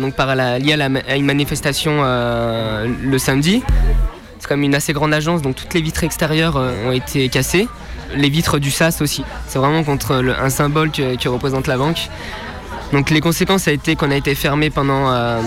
donc 0.00 0.14
par 0.14 0.36
la, 0.36 0.60
liée 0.60 0.80
à, 0.80 1.16
une 1.16 1.24
manifestation 1.24 2.02
le 2.02 3.18
samedi. 3.18 3.62
C'est 4.38 4.48
comme 4.48 4.62
une 4.62 4.76
assez 4.76 4.92
grande 4.92 5.12
agence, 5.12 5.42
donc 5.42 5.56
toutes 5.56 5.74
les 5.74 5.82
vitres 5.82 6.04
extérieures 6.04 6.56
ont 6.86 6.92
été 6.92 7.28
cassées 7.28 7.66
les 8.14 8.28
vitres 8.28 8.58
du 8.58 8.70
SAS 8.70 9.00
aussi. 9.00 9.24
C'est 9.46 9.58
vraiment 9.58 9.84
contre 9.84 10.22
un 10.40 10.50
symbole 10.50 10.90
qui 10.90 11.28
représente 11.28 11.66
la 11.66 11.76
banque. 11.76 12.08
Donc 12.92 13.10
les 13.10 13.20
conséquences, 13.20 13.62
ça 13.62 13.70
a 13.70 13.74
été 13.74 13.96
qu'on 13.96 14.10
a 14.10 14.16
été 14.16 14.34
fermé 14.34 14.70
pendant 14.70 15.10
euh, 15.10 15.40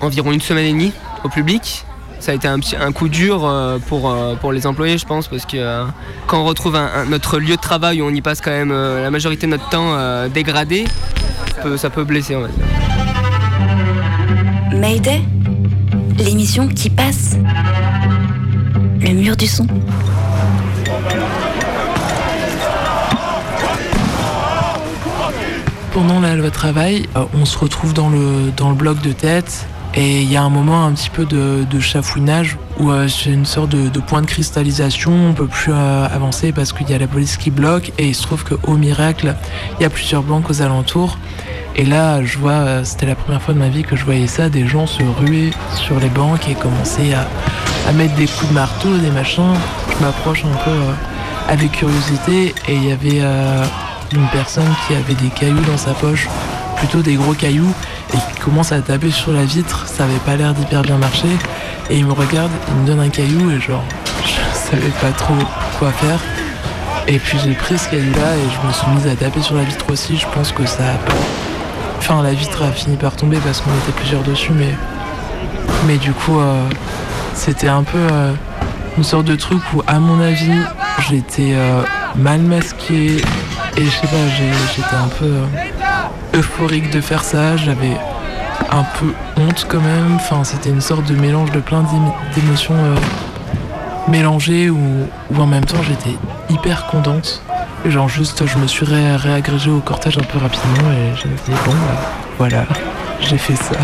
environ 0.00 0.32
une 0.32 0.40
semaine 0.40 0.66
et 0.66 0.72
demie 0.72 0.92
au 1.24 1.28
public. 1.28 1.84
Ça 2.20 2.32
a 2.32 2.34
été 2.34 2.48
un, 2.48 2.92
coup 2.92 3.08
dur 3.08 3.46
euh, 3.46 3.78
pour, 3.78 4.10
euh, 4.10 4.34
pour 4.34 4.52
les 4.52 4.66
employés, 4.66 4.98
je 4.98 5.06
pense, 5.06 5.28
parce 5.28 5.46
que 5.46 5.84
quand 6.26 6.40
on 6.40 6.44
retrouve 6.44 6.78
notre 7.08 7.38
lieu 7.38 7.56
de 7.56 7.60
travail 7.60 8.02
où 8.02 8.06
on 8.06 8.10
y 8.10 8.20
passe 8.20 8.42
quand 8.42 8.50
même 8.50 8.72
la 8.72 9.10
majorité 9.10 9.46
de 9.46 9.52
notre 9.52 9.68
temps 9.70 9.96
dégradé, 10.28 10.84
ça 11.54 11.62
peut, 11.62 11.76
ça 11.76 11.90
peut 11.90 12.04
blesser, 12.04 12.36
on 12.36 12.42
va 12.42 12.48
dire. 12.48 12.64
Mayday, 14.74 15.22
l'émission 16.18 16.68
qui 16.68 16.90
passe. 16.90 17.36
Le 19.00 19.12
mur 19.12 19.36
du 19.36 19.46
son. 19.46 19.66
Pendant 25.92 26.20
la 26.20 26.36
loi 26.36 26.50
travail, 26.50 27.08
euh, 27.16 27.24
on 27.34 27.44
se 27.44 27.58
retrouve 27.58 27.94
dans 27.94 28.10
le, 28.10 28.52
dans 28.56 28.70
le 28.70 28.76
bloc 28.76 29.00
de 29.02 29.12
tête 29.12 29.66
et 29.94 30.22
il 30.22 30.30
y 30.30 30.36
a 30.36 30.42
un 30.42 30.50
moment 30.50 30.86
un 30.86 30.92
petit 30.92 31.10
peu 31.10 31.24
de, 31.24 31.80
chafouinage 31.80 32.58
où 32.78 32.90
euh, 32.90 33.08
c'est 33.08 33.30
une 33.30 33.44
sorte 33.44 33.70
de, 33.70 34.00
point 34.00 34.22
de 34.22 34.26
cristallisation, 34.26 35.12
on 35.30 35.32
peut 35.32 35.46
plus 35.46 35.72
euh, 35.72 36.06
avancer 36.06 36.52
parce 36.52 36.72
qu'il 36.72 36.88
y 36.88 36.94
a 36.94 36.98
la 36.98 37.08
police 37.08 37.36
qui 37.36 37.50
bloque 37.50 37.92
et 37.98 38.08
il 38.08 38.14
se 38.14 38.22
trouve 38.22 38.44
qu'au 38.44 38.76
miracle, 38.76 39.34
il 39.78 39.82
y 39.82 39.86
a 39.86 39.90
plusieurs 39.90 40.22
banques 40.22 40.48
aux 40.50 40.62
alentours. 40.62 41.18
Et 41.76 41.84
là, 41.84 42.22
je 42.24 42.38
vois, 42.38 42.84
c'était 42.84 43.06
la 43.06 43.14
première 43.14 43.40
fois 43.40 43.54
de 43.54 43.58
ma 43.58 43.68
vie 43.68 43.82
que 43.82 43.96
je 43.96 44.04
voyais 44.04 44.26
ça, 44.26 44.48
des 44.48 44.66
gens 44.66 44.86
se 44.86 45.02
ruer 45.02 45.50
sur 45.74 45.98
les 45.98 46.08
banques 46.08 46.48
et 46.48 46.54
commencer 46.54 47.14
à, 47.14 47.26
à 47.88 47.92
mettre 47.92 48.14
des 48.14 48.26
coups 48.26 48.48
de 48.48 48.54
marteau, 48.54 48.96
des 48.98 49.10
machins. 49.10 49.54
Je 49.88 50.04
m'approche 50.04 50.44
un 50.44 50.64
peu 50.64 50.76
avec 51.48 51.72
curiosité 51.72 52.54
et 52.68 52.74
il 52.74 52.84
y 52.84 52.92
avait 52.92 53.22
une 54.12 54.26
personne 54.28 54.68
qui 54.86 54.94
avait 54.94 55.14
des 55.14 55.28
cailloux 55.28 55.64
dans 55.66 55.76
sa 55.78 55.92
poche, 55.92 56.28
plutôt 56.76 57.02
des 57.02 57.14
gros 57.14 57.34
cailloux, 57.34 57.72
et 58.12 58.16
qui 58.16 58.40
commence 58.40 58.72
à 58.72 58.80
taper 58.80 59.10
sur 59.10 59.32
la 59.32 59.44
vitre. 59.44 59.86
Ça 59.86 60.04
avait 60.04 60.18
pas 60.24 60.36
l'air 60.36 60.54
d'hyper 60.54 60.82
bien 60.82 60.98
marcher. 60.98 61.28
Et 61.88 61.98
il 61.98 62.06
me 62.06 62.12
regarde, 62.12 62.50
il 62.68 62.74
me 62.82 62.86
donne 62.86 63.00
un 63.00 63.08
caillou, 63.08 63.50
et 63.50 63.60
genre, 63.60 63.84
je 64.24 64.58
savais 64.58 64.90
pas 65.00 65.12
trop 65.12 65.34
quoi 65.78 65.90
faire. 65.92 66.20
Et 67.08 67.18
puis 67.18 67.38
j'ai 67.42 67.54
pris 67.54 67.76
ce 67.76 67.88
caillou-là 67.88 68.36
et 68.36 68.62
je 68.62 68.66
me 68.66 68.72
suis 68.72 68.86
mise 68.92 69.06
à 69.06 69.16
taper 69.16 69.42
sur 69.42 69.56
la 69.56 69.64
vitre 69.64 69.84
aussi. 69.90 70.16
Je 70.16 70.26
pense 70.28 70.52
que 70.52 70.64
ça 70.66 70.84
a 70.84 70.94
pas. 70.94 71.14
Enfin, 71.98 72.22
la 72.22 72.32
vitre 72.32 72.62
a 72.62 72.70
fini 72.70 72.96
par 72.96 73.16
tomber 73.16 73.38
parce 73.38 73.60
qu'on 73.60 73.70
était 73.70 73.92
plusieurs 73.96 74.22
dessus, 74.22 74.52
mais. 74.52 74.74
Mais 75.86 75.96
du 75.96 76.12
coup, 76.12 76.38
euh, 76.38 76.68
c'était 77.34 77.68
un 77.68 77.82
peu 77.82 77.98
euh, 77.98 78.32
une 78.96 79.04
sorte 79.04 79.24
de 79.24 79.34
truc 79.34 79.60
où, 79.74 79.82
à 79.86 79.98
mon 79.98 80.20
avis, 80.20 80.60
j'étais 81.08 81.52
euh, 81.54 81.82
mal 82.16 82.40
masqué, 82.40 83.22
et 83.76 83.84
je 83.84 83.90
sais 83.90 84.06
pas, 84.06 84.16
j'étais 84.74 84.96
un 84.96 85.08
peu 85.08 85.24
euh, 85.24 86.38
euphorique 86.38 86.90
de 86.90 87.00
faire 87.00 87.22
ça, 87.22 87.56
j'avais 87.56 87.96
un 88.70 88.84
peu 88.98 89.12
honte 89.36 89.66
quand 89.68 89.80
même. 89.80 90.16
Enfin, 90.16 90.44
c'était 90.44 90.70
une 90.70 90.80
sorte 90.80 91.06
de 91.06 91.14
mélange 91.14 91.50
de 91.52 91.60
plein 91.60 91.84
d'émotions 92.34 92.74
euh, 92.74 92.96
mélangées 94.08 94.70
où, 94.70 95.06
en 95.38 95.46
même 95.46 95.64
temps 95.64 95.82
j'étais 95.82 96.16
hyper 96.48 96.86
contente. 96.86 97.42
genre 97.86 98.08
juste, 98.08 98.46
je 98.46 98.58
me 98.58 98.66
suis 98.66 98.86
réagrégée 98.86 99.70
au 99.70 99.80
cortège 99.80 100.18
un 100.18 100.22
peu 100.22 100.38
rapidement 100.38 100.90
et 100.90 101.16
j'ai 101.16 101.28
dit 101.28 101.58
bon, 101.64 101.72
bah, 101.72 102.00
voilà, 102.38 102.64
j'ai 103.20 103.38
fait 103.38 103.56
ça. 103.56 103.76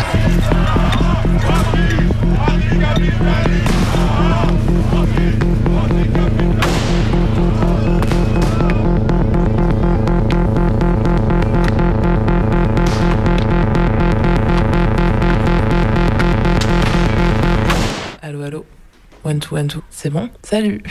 One 19.27 19.39
two, 19.41 19.55
one 19.55 19.67
two. 19.67 19.83
C'est 19.89 20.09
bon? 20.09 20.29
Salut 20.41 20.81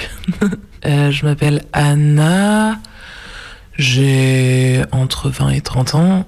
euh, 0.84 1.10
Je 1.10 1.24
m'appelle 1.24 1.64
Anna. 1.72 2.78
J'ai 3.78 4.82
entre 4.92 5.30
20 5.30 5.50
et 5.52 5.62
30 5.62 5.94
ans. 5.94 6.26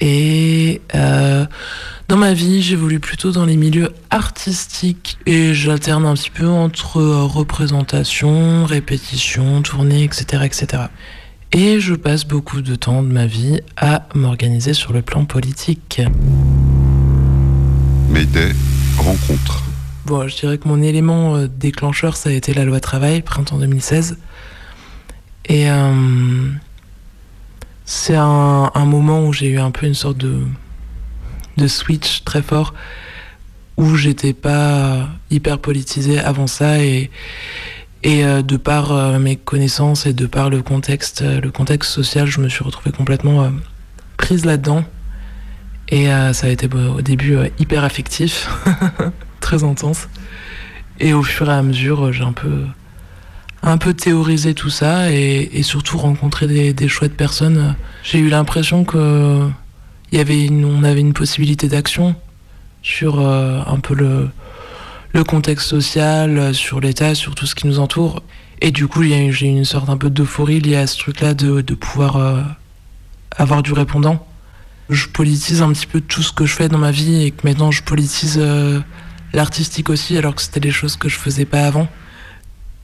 Et 0.00 0.80
euh, 0.94 1.44
dans 2.08 2.16
ma 2.16 2.32
vie, 2.32 2.62
j'évolue 2.62 3.00
plutôt 3.00 3.32
dans 3.32 3.44
les 3.44 3.58
milieux 3.58 3.90
artistiques 4.08 5.18
et 5.26 5.52
j'alterne 5.52 6.06
un 6.06 6.14
petit 6.14 6.30
peu 6.30 6.48
entre 6.48 7.00
euh, 7.00 7.24
représentation, 7.24 8.64
répétition, 8.64 9.60
tournée, 9.60 10.04
etc., 10.04 10.42
etc. 10.42 10.84
Et 11.52 11.80
je 11.80 11.92
passe 11.92 12.24
beaucoup 12.24 12.62
de 12.62 12.76
temps 12.76 13.02
de 13.02 13.12
ma 13.12 13.26
vie 13.26 13.60
à 13.76 14.08
m'organiser 14.14 14.72
sur 14.72 14.94
le 14.94 15.02
plan 15.02 15.26
politique. 15.26 16.00
Mais 18.08 18.24
des 18.24 18.52
rencontres. 18.96 19.65
Bon, 20.06 20.28
je 20.28 20.36
dirais 20.36 20.56
que 20.56 20.68
mon 20.68 20.80
élément 20.82 21.34
euh, 21.34 21.48
déclencheur, 21.48 22.16
ça 22.16 22.28
a 22.28 22.32
été 22.32 22.54
la 22.54 22.64
loi 22.64 22.78
travail, 22.78 23.22
printemps 23.22 23.58
2016. 23.58 24.18
Et 25.46 25.68
euh, 25.68 26.48
c'est 27.86 28.14
un, 28.14 28.70
moment 28.84 29.26
où 29.26 29.32
j'ai 29.32 29.48
eu 29.48 29.58
un 29.58 29.72
peu 29.72 29.84
une 29.84 29.94
sorte 29.94 30.16
de, 30.16 30.42
de 31.56 31.66
switch 31.66 32.22
très 32.22 32.40
fort, 32.40 32.72
où 33.78 33.96
j'étais 33.96 34.32
pas 34.32 35.08
hyper 35.28 35.58
politisé 35.58 36.20
avant 36.20 36.46
ça 36.46 36.78
et, 36.78 37.10
et 38.04 38.24
euh, 38.24 38.42
de 38.42 38.56
par 38.56 39.18
mes 39.18 39.34
connaissances 39.34 40.06
et 40.06 40.12
de 40.12 40.26
par 40.26 40.50
le 40.50 40.62
contexte, 40.62 41.22
le 41.22 41.50
contexte 41.50 41.90
social, 41.90 42.28
je 42.28 42.40
me 42.40 42.48
suis 42.48 42.62
retrouvée 42.62 42.92
complètement 42.92 43.50
prise 44.18 44.44
là-dedans. 44.44 44.84
Et 45.88 46.06
ça 46.32 46.46
a 46.46 46.50
été 46.50 46.68
au 46.72 47.00
début 47.00 47.36
hyper 47.58 47.82
affectif. 47.82 48.48
très 49.46 49.62
intense. 49.62 50.08
Et 50.98 51.12
au 51.12 51.22
fur 51.22 51.48
et 51.48 51.52
à 51.52 51.62
mesure, 51.62 52.12
j'ai 52.12 52.24
un 52.24 52.32
peu, 52.32 52.64
un 53.62 53.78
peu 53.78 53.94
théorisé 53.94 54.54
tout 54.54 54.70
ça 54.70 55.12
et, 55.12 55.62
surtout 55.62 55.98
rencontré 55.98 56.72
des, 56.72 56.88
chouettes 56.88 57.16
personnes. 57.16 57.76
J'ai 58.02 58.18
eu 58.18 58.28
l'impression 58.28 58.84
que 58.84 59.48
y 60.12 60.18
avait 60.18 60.48
on 60.50 60.82
avait 60.82 61.00
une 61.00 61.12
possibilité 61.12 61.68
d'action 61.68 62.16
sur 62.82 63.20
euh, 63.20 63.60
un 63.66 63.78
peu 63.78 63.94
le, 63.94 64.30
le 65.12 65.22
contexte 65.24 65.68
social, 65.68 66.52
sur 66.52 66.80
l'État, 66.80 67.14
sur 67.14 67.34
tout 67.36 67.46
ce 67.46 67.54
qui 67.54 67.68
nous 67.68 67.78
entoure. 67.78 68.22
Et 68.60 68.72
du 68.72 68.88
coup, 68.88 69.02
j'ai 69.02 69.46
eu 69.46 69.50
une 69.50 69.64
sorte 69.64 69.88
un 69.88 69.96
peu 69.96 70.10
d'euphorie 70.10 70.60
liée 70.60 70.76
à 70.76 70.86
ce 70.88 70.98
truc-là 70.98 71.34
de, 71.34 71.60
de 71.60 71.74
pouvoir 71.74 72.16
euh, 72.16 72.42
avoir 73.36 73.62
du 73.62 73.72
répondant. 73.72 74.26
Je 74.90 75.06
politise 75.06 75.62
un 75.62 75.72
petit 75.72 75.86
peu 75.86 76.00
tout 76.00 76.22
ce 76.22 76.32
que 76.32 76.46
je 76.46 76.54
fais 76.54 76.68
dans 76.68 76.78
ma 76.78 76.90
vie 76.90 77.24
et 77.24 77.30
que 77.30 77.46
maintenant 77.46 77.70
je 77.70 77.82
politise 77.82 78.38
euh, 78.40 78.80
l'artistique 79.36 79.90
aussi, 79.90 80.16
alors 80.16 80.34
que 80.34 80.42
c'était 80.42 80.60
des 80.60 80.72
choses 80.72 80.96
que 80.96 81.08
je 81.08 81.16
faisais 81.16 81.44
pas 81.44 81.64
avant. 81.64 81.86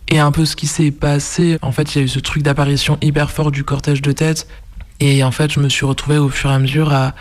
Et 0.09 0.19
un 0.19 0.31
peu 0.31 0.45
ce 0.45 0.55
qui 0.55 0.67
s'est 0.67 0.91
passé, 0.91 1.59
en 1.63 1.73
fait, 1.73 1.95
il 1.95 1.99
y 1.99 2.01
a 2.03 2.05
eu 2.05 2.09
ce 2.09 2.21
truc 2.21 2.43
d'apparition 2.43 2.99
hyper 3.01 3.31
fort 3.31 3.51
du 3.51 3.65
cortège 3.65 4.03
de 4.03 4.13
tête. 4.13 4.47
Et 5.01 5.25
en 5.25 5.31
fait, 5.33 5.51
je 5.51 5.59
me 5.59 5.69
suis 5.69 5.87
retrouvée 5.87 6.19
au 6.19 6.29
fur 6.29 6.51
et 6.51 6.55
à 6.55 6.59
mesure 6.59 6.93
à, 6.93 7.15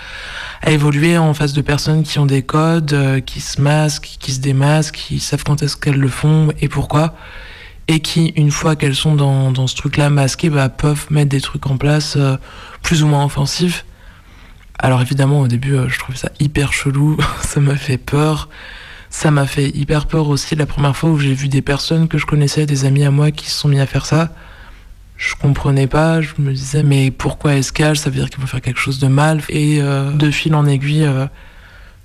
évoluer 0.67 1.17
en 1.17 1.33
face 1.33 1.53
de 1.53 1.61
personnes 1.61 2.03
qui 2.03 2.19
ont 2.19 2.25
des 2.25 2.43
codes, 2.43 2.93
euh, 2.93 3.21
qui 3.21 3.39
se 3.39 3.59
masquent, 3.59 4.17
qui 4.19 4.33
se 4.33 4.39
démasquent, 4.39 4.95
qui 4.95 5.19
savent 5.19 5.43
quand 5.43 5.63
est-ce 5.63 5.77
qu'elles 5.77 5.99
le 5.99 6.09
font 6.09 6.49
et 6.59 6.67
pourquoi. 6.67 7.15
Et 7.87 8.01
qui, 8.01 8.33
une 8.35 8.51
fois 8.51 8.75
qu'elles 8.75 8.95
sont 8.95 9.15
dans, 9.15 9.67
ce 9.67 9.75
truc-là 9.75 10.09
masqué, 10.09 10.49
bah, 10.49 10.69
peuvent 10.69 11.07
mettre 11.09 11.29
des 11.29 11.41
trucs 11.41 11.65
en 11.67 11.77
place 11.77 12.15
euh, 12.17 12.37
plus 12.83 13.01
ou 13.01 13.07
moins 13.07 13.25
offensifs. 13.25 13.85
Alors 14.77 15.01
évidemment, 15.01 15.39
au 15.39 15.47
début, 15.47 15.75
euh, 15.75 15.87
je 15.89 15.97
trouvais 15.97 16.17
ça 16.17 16.29
hyper 16.39 16.73
chelou, 16.73 17.17
ça 17.41 17.61
m'a 17.61 17.77
fait 17.77 17.97
peur. 17.97 18.49
Ça 19.11 19.29
m'a 19.29 19.45
fait 19.45 19.69
hyper 19.75 20.07
peur 20.07 20.29
aussi 20.29 20.55
la 20.55 20.65
première 20.65 20.95
fois 20.95 21.09
où 21.09 21.19
j'ai 21.19 21.33
vu 21.33 21.49
des 21.49 21.61
personnes 21.61 22.07
que 22.07 22.17
je 22.17 22.25
connaissais, 22.25 22.65
des 22.65 22.85
amis 22.85 23.03
à 23.03 23.11
moi 23.11 23.29
qui 23.31 23.49
se 23.49 23.59
sont 23.59 23.67
mis 23.67 23.79
à 23.79 23.85
faire 23.85 24.05
ça. 24.05 24.33
Je 25.17 25.35
comprenais 25.35 25.85
pas, 25.85 26.21
je 26.21 26.29
me 26.39 26.53
disais 26.53 26.81
mais 26.81 27.11
pourquoi 27.11 27.55
escale 27.55 27.97
Ça 27.97 28.09
veut 28.09 28.15
dire 28.15 28.29
qu'ils 28.29 28.39
vont 28.39 28.47
faire 28.47 28.61
quelque 28.61 28.79
chose 28.79 28.99
de 28.99 29.07
mal? 29.07 29.41
Et 29.49 29.81
euh, 29.81 30.11
de 30.11 30.31
fil 30.31 30.55
en 30.55 30.65
aiguille, 30.65 31.03
euh, 31.03 31.27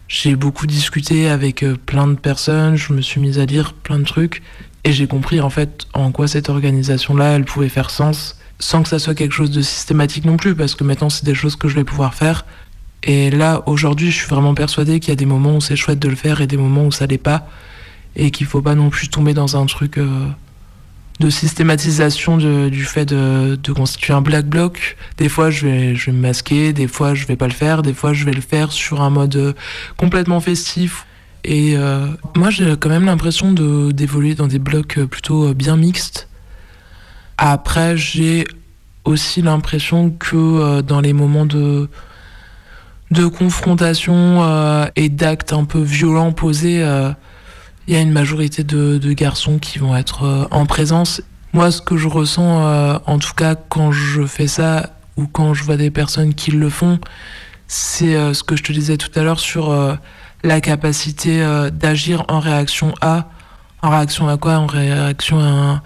j'ai 0.08 0.34
beaucoup 0.34 0.66
discuté 0.66 1.28
avec 1.28 1.62
euh, 1.62 1.76
plein 1.76 2.08
de 2.08 2.16
personnes, 2.16 2.75
je 2.75 2.92
me 2.92 3.00
suis 3.00 3.20
mise 3.20 3.38
à 3.38 3.46
lire 3.46 3.72
plein 3.72 4.00
de 4.00 4.04
trucs 4.04 4.42
et 4.82 4.92
j'ai 4.92 5.06
compris 5.06 5.40
en 5.40 5.48
fait 5.48 5.86
en 5.94 6.10
quoi 6.10 6.26
cette 6.26 6.48
organisation-là, 6.48 7.36
elle 7.36 7.44
pouvait 7.44 7.68
faire 7.68 7.90
sens 7.90 8.38
sans 8.58 8.82
que 8.82 8.88
ça 8.88 8.98
soit 8.98 9.14
quelque 9.14 9.32
chose 9.34 9.52
de 9.52 9.62
systématique 9.62 10.25
non 10.25 10.36
plus 10.36 10.56
parce 10.56 10.75
que 10.75 10.82
maintenant 10.82 11.10
c'est 11.10 11.25
des 11.25 11.34
choses 11.34 11.54
que 11.54 11.68
je 11.68 11.76
vais 11.76 11.84
pouvoir 11.84 12.14
faire 12.14 12.44
et 13.06 13.30
là, 13.30 13.62
aujourd'hui, 13.66 14.10
je 14.10 14.16
suis 14.16 14.26
vraiment 14.26 14.54
persuadée 14.54 14.98
qu'il 14.98 15.10
y 15.10 15.12
a 15.12 15.16
des 15.16 15.26
moments 15.26 15.56
où 15.56 15.60
c'est 15.60 15.76
chouette 15.76 16.00
de 16.00 16.08
le 16.08 16.16
faire 16.16 16.40
et 16.40 16.48
des 16.48 16.56
moments 16.56 16.86
où 16.86 16.92
ça 16.92 17.06
l'est 17.06 17.18
pas. 17.18 17.48
et 18.16 18.30
qu'il 18.30 18.46
faut 18.46 18.62
pas 18.62 18.75
non 18.75 18.90
plus 18.90 19.08
tomber 19.08 19.32
dans 19.32 19.56
un 19.56 19.66
truc 19.66 19.98
euh, 19.98 20.26
de 21.20 21.30
systématisation 21.30 22.38
du 22.38 22.84
fait 22.84 23.04
de, 23.04 23.72
constituer 23.72 24.12
un 24.12 24.22
black 24.22 24.46
bloc. 24.46 24.96
Des 25.18 25.28
fois, 25.28 25.50
je 25.50 25.66
vais, 25.66 25.94
je 25.94 26.06
vais 26.06 26.16
me 26.16 26.20
masquer, 26.22 26.72
des 26.72 26.88
fois, 26.88 27.14
je 27.14 27.26
vais 27.26 27.36
pas 27.36 27.46
le 27.46 27.52
faire, 27.52 27.82
des 27.82 27.94
fois, 27.94 28.12
je 28.12 28.25
vais 28.25 28.32
le 28.32 28.40
faire 28.40 28.72
sur 28.72 29.02
un 29.02 29.10
mode 29.10 29.36
euh, 29.36 29.52
complètement 29.96 30.40
festif. 30.40 31.06
Et 31.44 31.76
euh, 31.76 32.08
moi, 32.34 32.50
j'ai 32.50 32.76
quand 32.76 32.88
même 32.88 33.04
l'impression 33.04 33.52
d'évoluer 33.52 34.34
dans 34.34 34.48
des 34.48 34.58
blocs 34.58 34.98
plutôt 35.04 35.54
bien 35.54 35.76
mixtes. 35.76 36.28
Après, 37.38 37.96
j'ai 37.96 38.46
aussi 39.04 39.42
l'impression 39.42 40.10
que 40.10 40.80
dans 40.80 41.00
les 41.00 41.12
moments 41.12 41.46
de, 41.46 41.88
de 43.10 43.26
confrontation 43.26 44.42
euh, 44.42 44.86
et 44.96 45.08
d'actes 45.08 45.52
un 45.52 45.64
peu 45.64 45.80
violents 45.80 46.32
posés, 46.32 46.82
euh, 46.82 47.10
il 47.86 47.94
y 47.94 47.96
a 47.96 48.00
une 48.00 48.12
majorité 48.12 48.64
de, 48.64 49.12
garçons 49.12 49.58
qui 49.58 49.78
vont 49.78 49.96
être 49.96 50.25
euh, 50.25 50.44
en 50.50 50.66
présence. 50.66 51.22
Moi, 51.52 51.70
ce 51.70 51.80
que 51.80 51.96
je 51.96 52.08
ressens, 52.08 52.66
euh, 52.66 52.98
en 53.06 53.18
tout 53.18 53.34
cas 53.34 53.54
quand 53.54 53.92
je 53.92 54.26
fais 54.26 54.48
ça 54.48 54.90
ou 55.16 55.26
quand 55.26 55.54
je 55.54 55.64
vois 55.64 55.76
des 55.76 55.90
personnes 55.90 56.34
qui 56.34 56.50
le 56.50 56.68
font, 56.68 56.98
c'est 57.68 58.14
euh, 58.14 58.34
ce 58.34 58.42
que 58.42 58.56
je 58.56 58.62
te 58.62 58.72
disais 58.72 58.96
tout 58.96 59.16
à 59.18 59.22
l'heure 59.22 59.40
sur 59.40 59.70
euh, 59.70 59.94
la 60.42 60.60
capacité 60.60 61.42
euh, 61.42 61.70
d'agir 61.70 62.25
en 62.28 62.40
réaction 62.40 62.94
à. 63.00 63.28
En 63.82 63.90
réaction 63.90 64.28
à 64.28 64.36
quoi? 64.36 64.54
En 64.54 64.66
réaction 64.66 65.38
à 65.38 65.44
un, 65.44 65.82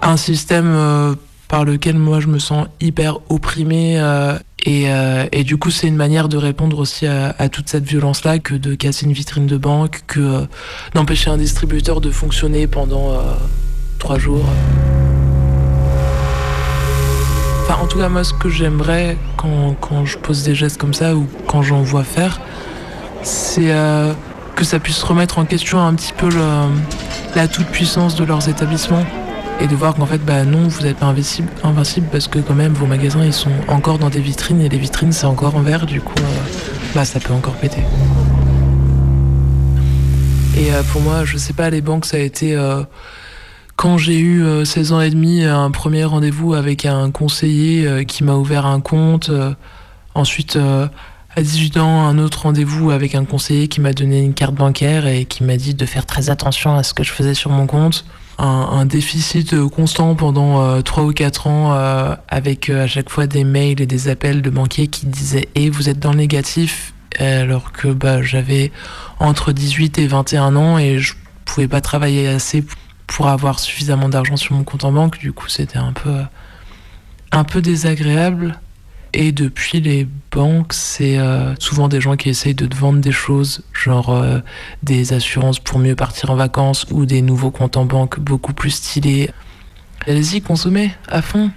à 0.00 0.10
un 0.10 0.16
système 0.16 0.66
euh, 0.66 1.14
par 1.48 1.64
lequel 1.64 1.96
moi 1.98 2.20
je 2.20 2.26
me 2.26 2.38
sens 2.38 2.66
hyper 2.80 3.18
opprimé 3.30 3.98
euh, 3.98 4.38
et, 4.64 4.84
euh, 4.90 5.26
et 5.30 5.44
du 5.44 5.58
coup 5.58 5.70
c'est 5.70 5.86
une 5.86 5.96
manière 5.96 6.28
de 6.28 6.38
répondre 6.38 6.78
aussi 6.78 7.06
à, 7.06 7.48
toute 7.50 7.68
cette 7.68 7.84
violence 7.84 8.24
là 8.24 8.38
que 8.38 8.54
de 8.54 8.74
casser 8.74 9.04
une 9.04 9.12
vitrine 9.12 9.46
de 9.46 9.58
banque 9.58 10.02
que 10.06 10.20
euh, 10.20 10.46
d'empêcher 10.94 11.30
un 11.30 11.36
distributeur 11.36 12.00
de 12.00 12.10
fonctionner 12.10 12.66
pendant 12.66 13.12
euh, 13.12 13.16
trois 13.98 14.18
jours. 14.18 14.44
En 17.68 17.86
tout 17.86 17.98
cas 17.98 18.08
moi 18.08 18.24
ce 18.24 18.32
que 18.32 18.48
j'aimerais 18.48 19.18
quand, 19.36 20.06
je 20.06 20.16
pose 20.16 20.42
des 20.42 20.54
gestes 20.54 20.78
comme 20.78 20.94
ça 20.94 21.14
ou 21.14 21.26
quand 21.46 21.62
j'en 21.62 21.82
vois 21.82 22.04
faire 22.04 22.40
c'est 23.22 23.72
que 24.54 24.64
ça 24.64 24.78
puisse 24.78 25.02
remettre 25.02 25.38
en 25.38 25.44
question 25.44 25.80
un 25.80 25.92
petit 25.94 26.12
peu 26.16 26.28
la 27.34 27.48
toute 27.48 27.66
puissance 27.66 28.14
de 28.14 28.24
leurs 28.24 28.48
établissements 28.48 29.04
et 29.60 29.66
de 29.66 29.74
voir 29.76 29.94
qu'en 29.94 30.06
fait 30.06 30.18
bah 30.18 30.44
non 30.44 30.68
vous 30.68 30.82
n'êtes 30.82 30.98
pas 30.98 31.06
invincible, 31.06 32.08
parce 32.10 32.28
que 32.28 32.38
quand 32.38 32.54
même 32.54 32.72
vos 32.72 32.86
magasins 32.86 33.24
ils 33.24 33.32
sont 33.32 33.52
encore 33.68 33.98
dans 33.98 34.10
des 34.10 34.20
vitrines 34.20 34.60
et 34.60 34.68
les 34.68 34.78
vitrines 34.78 35.12
c'est 35.12 35.26
encore 35.26 35.56
en 35.56 35.62
verre 35.62 35.86
du 35.86 36.00
coup 36.00 36.14
euh, 36.18 36.58
bah 36.94 37.04
ça 37.04 37.20
peut 37.20 37.32
encore 37.32 37.54
péter 37.54 37.82
et 40.56 40.72
euh, 40.72 40.82
pour 40.92 41.02
moi 41.02 41.24
je 41.24 41.36
sais 41.36 41.52
pas 41.52 41.70
les 41.70 41.80
banques 41.80 42.06
ça 42.06 42.16
a 42.16 42.20
été 42.20 42.54
euh, 42.54 42.82
quand 43.76 43.98
j'ai 43.98 44.18
eu 44.18 44.44
euh, 44.44 44.64
16 44.64 44.92
ans 44.92 45.00
et 45.00 45.10
demi 45.10 45.44
un 45.44 45.70
premier 45.70 46.04
rendez-vous 46.04 46.54
avec 46.54 46.86
un 46.86 47.10
conseiller 47.10 47.86
euh, 47.86 48.04
qui 48.04 48.24
m'a 48.24 48.34
ouvert 48.34 48.66
un 48.66 48.80
compte 48.80 49.30
euh, 49.30 49.52
ensuite 50.14 50.56
euh, 50.56 50.86
à 51.36 51.42
18 51.42 51.78
ans, 51.78 52.06
un 52.06 52.18
autre 52.18 52.42
rendez-vous 52.42 52.92
avec 52.92 53.16
un 53.16 53.24
conseiller 53.24 53.66
qui 53.66 53.80
m'a 53.80 53.92
donné 53.92 54.22
une 54.22 54.34
carte 54.34 54.54
bancaire 54.54 55.08
et 55.08 55.24
qui 55.24 55.42
m'a 55.42 55.56
dit 55.56 55.74
de 55.74 55.86
faire 55.86 56.06
très 56.06 56.30
attention 56.30 56.76
à 56.76 56.84
ce 56.84 56.94
que 56.94 57.02
je 57.02 57.10
faisais 57.10 57.34
sur 57.34 57.50
mon 57.50 57.66
compte. 57.66 58.04
Un, 58.38 58.84
déficit 58.84 59.54
euh, 59.54 59.68
constant 59.68 60.14
pendant 60.14 60.60
euh, 60.60 60.80
3 60.82 61.04
ou 61.04 61.12
4 61.12 61.46
ans 61.46 61.72
euh, 61.72 62.14
avec 62.28 62.68
à 62.68 62.86
chaque 62.86 63.08
fois 63.08 63.26
des 63.26 63.44
mails 63.44 63.80
et 63.80 63.86
des 63.86 64.08
appels 64.08 64.42
de 64.42 64.50
banquiers 64.50 64.88
qui 64.88 65.06
disaient 65.06 65.48
«Et 65.54 65.70
vous 65.70 65.88
êtes 65.88 66.00
dans 66.00 66.10
le 66.10 66.18
négatif?» 66.18 66.92
alors 67.18 67.70
que 67.70 67.88
bah, 67.88 68.22
j'avais 68.22 68.72
entre 69.20 69.52
18 69.52 69.98
et 69.98 70.06
21 70.08 70.56
ans 70.56 70.78
et 70.78 70.98
je 70.98 71.14
pouvais 71.44 71.68
pas 71.68 71.80
travailler 71.80 72.26
assez 72.26 72.64
pour 73.06 73.28
avoir 73.28 73.60
suffisamment 73.60 74.08
d'argent 74.08 74.36
sur 74.36 74.54
mon 74.54 74.64
compte 74.64 74.84
en 74.84 74.92
banque. 74.92 75.18
Du 75.18 75.32
coup, 75.32 75.48
c'était 75.48 75.78
un 75.78 75.92
peu, 75.92 76.16
un 77.30 77.44
peu 77.44 77.62
désagréable. 77.62 78.58
Et 79.16 79.30
depuis 79.30 79.80
les 79.80 80.08
banques, 80.32 80.72
c'est 80.72 81.18
euh, 81.18 81.54
souvent 81.60 81.86
des 81.86 82.00
gens 82.00 82.16
qui 82.16 82.28
essayent 82.28 82.56
de 82.56 82.66
te 82.66 82.76
vendre 82.76 82.98
des 82.98 83.12
choses, 83.12 83.62
genre 83.72 84.10
euh, 84.10 84.40
des 84.82 85.12
assurances 85.12 85.60
pour 85.60 85.78
mieux 85.78 85.94
partir 85.94 86.30
en 86.30 86.34
vacances 86.34 86.84
ou 86.90 87.06
des 87.06 87.22
nouveaux 87.22 87.52
comptes 87.52 87.76
en 87.76 87.84
banque 87.84 88.18
beaucoup 88.18 88.52
plus 88.52 88.70
stylés. 88.70 89.30
Allez-y, 90.08 90.42
consommez 90.42 90.90
à 91.06 91.22
fond. 91.22 91.52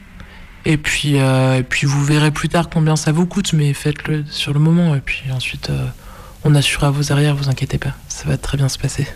Et 0.66 0.78
puis, 0.78 1.18
euh, 1.18 1.58
et 1.58 1.64
puis 1.64 1.88
vous 1.88 2.04
verrez 2.06 2.30
plus 2.30 2.48
tard 2.48 2.70
combien 2.70 2.96
ça 2.96 3.12
vous 3.12 3.26
coûte, 3.26 3.54
mais 3.54 3.74
faites-le 3.74 4.24
sur 4.30 4.54
le 4.54 4.60
moment. 4.60 4.94
Et 4.94 5.02
puis 5.02 5.24
ensuite, 5.32 5.72
on 6.44 6.54
assurera 6.54 6.92
vos 6.92 7.12
arrières, 7.12 7.36
vous 7.36 7.50
inquiétez 7.50 7.80
pas, 7.80 7.96
ça 8.08 8.28
va 8.28 8.38
très 8.38 8.58
bien 8.58 8.70
se 8.70 8.78
passer. 8.78 9.08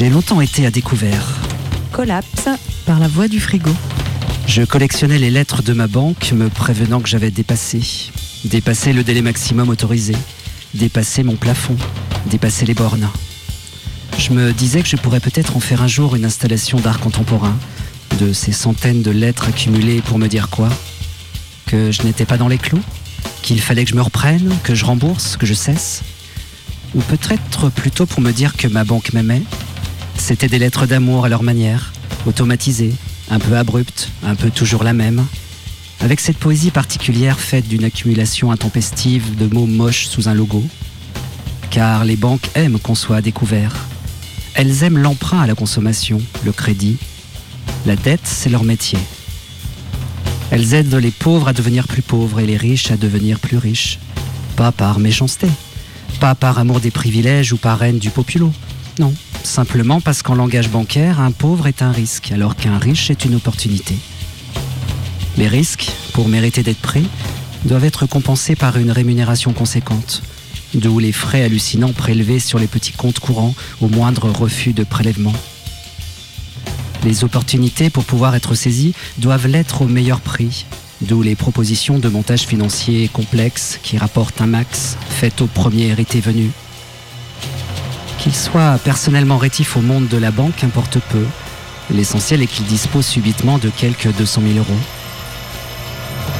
J'ai 0.00 0.08
longtemps 0.08 0.40
été 0.40 0.64
à 0.64 0.70
découvert. 0.70 1.26
Collapse 1.92 2.48
par 2.86 2.98
la 2.98 3.06
voie 3.06 3.28
du 3.28 3.38
frigo. 3.38 3.70
Je 4.46 4.62
collectionnais 4.62 5.18
les 5.18 5.28
lettres 5.28 5.62
de 5.62 5.74
ma 5.74 5.88
banque 5.88 6.32
me 6.32 6.48
prévenant 6.48 7.00
que 7.00 7.08
j'avais 7.10 7.30
dépassé. 7.30 7.82
Dépassé 8.46 8.94
le 8.94 9.04
délai 9.04 9.20
maximum 9.20 9.68
autorisé. 9.68 10.16
Dépassé 10.72 11.22
mon 11.22 11.36
plafond. 11.36 11.76
Dépassé 12.30 12.64
les 12.64 12.72
bornes. 12.72 13.10
Je 14.16 14.32
me 14.32 14.54
disais 14.54 14.80
que 14.80 14.88
je 14.88 14.96
pourrais 14.96 15.20
peut-être 15.20 15.58
en 15.58 15.60
faire 15.60 15.82
un 15.82 15.86
jour 15.86 16.16
une 16.16 16.24
installation 16.24 16.80
d'art 16.80 17.00
contemporain. 17.00 17.54
De 18.18 18.32
ces 18.32 18.52
centaines 18.52 19.02
de 19.02 19.10
lettres 19.10 19.48
accumulées 19.48 20.00
pour 20.00 20.18
me 20.18 20.28
dire 20.28 20.48
quoi? 20.48 20.70
Que 21.66 21.92
je 21.92 22.04
n'étais 22.04 22.24
pas 22.24 22.38
dans 22.38 22.48
les 22.48 22.56
clous? 22.56 22.80
Qu'il 23.42 23.60
fallait 23.60 23.84
que 23.84 23.90
je 23.90 23.96
me 23.96 24.02
reprenne? 24.02 24.56
Que 24.64 24.74
je 24.74 24.86
rembourse? 24.86 25.36
Que 25.36 25.44
je 25.44 25.52
cesse? 25.52 26.00
Ou 26.94 27.02
peut-être 27.02 27.68
plutôt 27.68 28.06
pour 28.06 28.22
me 28.22 28.32
dire 28.32 28.56
que 28.56 28.66
ma 28.66 28.84
banque 28.84 29.12
m'aimait? 29.12 29.42
C'était 30.20 30.48
des 30.48 30.60
lettres 30.60 30.86
d'amour 30.86 31.24
à 31.24 31.28
leur 31.28 31.42
manière, 31.42 31.92
automatisées, 32.24 32.94
un 33.30 33.40
peu 33.40 33.56
abruptes, 33.56 34.10
un 34.22 34.36
peu 34.36 34.50
toujours 34.50 34.84
la 34.84 34.92
même, 34.92 35.26
avec 35.98 36.20
cette 36.20 36.36
poésie 36.36 36.70
particulière 36.70 37.40
faite 37.40 37.66
d'une 37.66 37.82
accumulation 37.82 38.52
intempestive 38.52 39.34
de 39.36 39.52
mots 39.52 39.66
moches 39.66 40.06
sous 40.06 40.28
un 40.28 40.34
logo. 40.34 40.62
Car 41.70 42.04
les 42.04 42.14
banques 42.14 42.48
aiment 42.54 42.78
qu'on 42.78 42.94
soit 42.94 43.22
découvert. 43.22 43.74
Elles 44.54 44.84
aiment 44.84 44.98
l'emprunt 44.98 45.40
à 45.40 45.46
la 45.48 45.54
consommation, 45.54 46.20
le 46.44 46.52
crédit. 46.52 46.98
La 47.84 47.96
dette, 47.96 48.20
c'est 48.24 48.50
leur 48.50 48.62
métier. 48.62 48.98
Elles 50.52 50.74
aident 50.74 50.94
les 50.94 51.10
pauvres 51.10 51.48
à 51.48 51.52
devenir 51.52 51.88
plus 51.88 52.02
pauvres 52.02 52.40
et 52.40 52.46
les 52.46 52.58
riches 52.58 52.92
à 52.92 52.96
devenir 52.96 53.40
plus 53.40 53.56
riches. 53.56 53.98
Pas 54.54 54.70
par 54.70 55.00
méchanceté, 55.00 55.48
pas 56.20 56.34
par 56.36 56.58
amour 56.58 56.78
des 56.78 56.92
privilèges 56.92 57.52
ou 57.52 57.56
par 57.56 57.82
haine 57.82 57.98
du 57.98 58.10
populo. 58.10 58.52
Non, 59.00 59.14
simplement 59.44 60.02
parce 60.02 60.22
qu'en 60.22 60.34
langage 60.34 60.68
bancaire, 60.68 61.20
un 61.20 61.30
pauvre 61.30 61.66
est 61.66 61.80
un 61.80 61.90
risque, 61.90 62.32
alors 62.32 62.54
qu'un 62.54 62.76
riche 62.76 63.10
est 63.10 63.24
une 63.24 63.34
opportunité. 63.34 63.94
Les 65.38 65.48
risques, 65.48 65.90
pour 66.12 66.28
mériter 66.28 66.62
d'être 66.62 66.82
pris, 66.82 67.06
doivent 67.64 67.86
être 67.86 68.04
compensés 68.04 68.56
par 68.56 68.76
une 68.76 68.90
rémunération 68.90 69.54
conséquente, 69.54 70.22
d'où 70.74 70.98
les 70.98 71.12
frais 71.12 71.42
hallucinants 71.42 71.94
prélevés 71.94 72.40
sur 72.40 72.58
les 72.58 72.66
petits 72.66 72.92
comptes 72.92 73.20
courants 73.20 73.54
au 73.80 73.88
moindre 73.88 74.28
refus 74.28 74.74
de 74.74 74.84
prélèvement. 74.84 75.32
Les 77.02 77.24
opportunités 77.24 77.88
pour 77.88 78.04
pouvoir 78.04 78.34
être 78.34 78.54
saisies 78.54 78.92
doivent 79.16 79.46
l'être 79.46 79.80
au 79.80 79.86
meilleur 79.86 80.20
prix, 80.20 80.66
d'où 81.00 81.22
les 81.22 81.36
propositions 81.36 81.98
de 81.98 82.08
montage 82.10 82.42
financier 82.42 83.08
complexes 83.08 83.80
qui 83.82 83.96
rapportent 83.96 84.42
un 84.42 84.46
max, 84.46 84.98
faites 85.08 85.40
au 85.40 85.46
premier 85.46 85.86
hérité 85.86 86.20
venu. 86.20 86.50
Qu'il 88.20 88.36
soit 88.36 88.78
personnellement 88.84 89.38
rétif 89.38 89.78
au 89.78 89.80
monde 89.80 90.06
de 90.06 90.18
la 90.18 90.30
banque 90.30 90.62
importe 90.62 90.98
peu. 91.08 91.24
L'essentiel 91.90 92.42
est 92.42 92.46
qu'il 92.46 92.66
dispose 92.66 93.06
subitement 93.06 93.56
de 93.56 93.70
quelques 93.70 94.14
200 94.14 94.42
000 94.46 94.58
euros. 94.58 94.80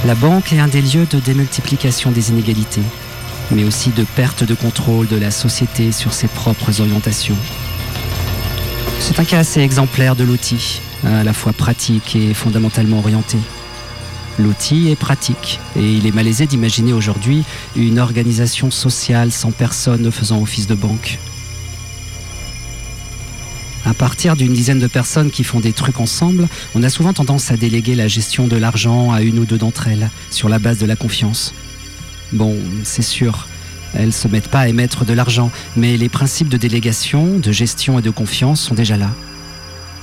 La 0.04 0.14
banque 0.14 0.52
est 0.52 0.58
un 0.58 0.68
des 0.68 0.82
lieux 0.82 1.06
de 1.10 1.18
démultiplication 1.18 2.10
des 2.10 2.28
inégalités, 2.28 2.82
mais 3.50 3.64
aussi 3.64 3.88
de 3.90 4.04
perte 4.04 4.44
de 4.44 4.54
contrôle 4.54 5.08
de 5.08 5.16
la 5.16 5.30
société 5.30 5.90
sur 5.90 6.12
ses 6.12 6.28
propres 6.28 6.82
orientations. 6.82 7.36
C'est 8.98 9.18
un 9.18 9.24
cas 9.24 9.38
assez 9.38 9.60
exemplaire 9.60 10.16
de 10.16 10.24
l'outil, 10.24 10.82
à 11.06 11.24
la 11.24 11.32
fois 11.32 11.54
pratique 11.54 12.14
et 12.14 12.34
fondamentalement 12.34 12.98
orienté. 12.98 13.38
L'outil 14.38 14.90
est 14.90 14.96
pratique 14.96 15.60
et 15.76 15.92
il 15.92 16.06
est 16.06 16.14
malaisé 16.14 16.46
d'imaginer 16.46 16.92
aujourd'hui 16.92 17.42
une 17.74 17.98
organisation 17.98 18.70
sociale 18.70 19.32
sans 19.32 19.50
personne 19.50 20.12
faisant 20.12 20.42
office 20.42 20.66
de 20.66 20.74
banque. 20.74 21.18
À 23.86 23.94
partir 23.94 24.36
d'une 24.36 24.52
dizaine 24.52 24.78
de 24.78 24.86
personnes 24.86 25.30
qui 25.30 25.42
font 25.42 25.60
des 25.60 25.72
trucs 25.72 26.00
ensemble, 26.00 26.48
on 26.74 26.82
a 26.82 26.90
souvent 26.90 27.12
tendance 27.12 27.50
à 27.50 27.56
déléguer 27.56 27.94
la 27.94 28.08
gestion 28.08 28.46
de 28.46 28.56
l'argent 28.56 29.10
à 29.10 29.22
une 29.22 29.38
ou 29.38 29.44
deux 29.46 29.58
d'entre 29.58 29.88
elles, 29.88 30.10
sur 30.30 30.48
la 30.48 30.58
base 30.58 30.78
de 30.78 30.86
la 30.86 30.96
confiance. 30.96 31.54
Bon, 32.32 32.56
c'est 32.84 33.02
sûr, 33.02 33.48
elles 33.94 34.12
se 34.12 34.28
mettent 34.28 34.48
pas 34.48 34.60
à 34.60 34.68
émettre 34.68 35.04
de 35.04 35.12
l'argent, 35.12 35.50
mais 35.76 35.96
les 35.96 36.08
principes 36.08 36.48
de 36.48 36.56
délégation, 36.56 37.38
de 37.38 37.52
gestion 37.52 37.98
et 37.98 38.02
de 38.02 38.10
confiance 38.10 38.60
sont 38.60 38.74
déjà 38.74 38.96
là. 38.96 39.10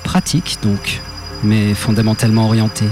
Pratiques 0.03 0.57
donc, 0.63 0.99
mais 1.43 1.73
fondamentalement 1.73 2.45
orientés. 2.45 2.89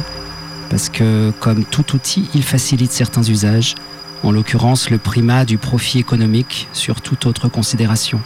Parce 0.70 0.90
que, 0.90 1.32
comme 1.40 1.66
tout 1.66 1.96
outil, 1.96 2.30
il 2.34 2.44
facilite 2.44 2.92
certains 2.92 3.24
usages, 3.24 3.76
en 4.24 4.32
l'occurrence 4.32 4.90
le 4.90 4.98
primat 4.98 5.46
du 5.46 5.58
profit 5.58 6.00
économique 6.00 6.68
sur 6.74 7.02
toute 7.02 7.26
autre 7.26 7.50
considération. 7.50 8.20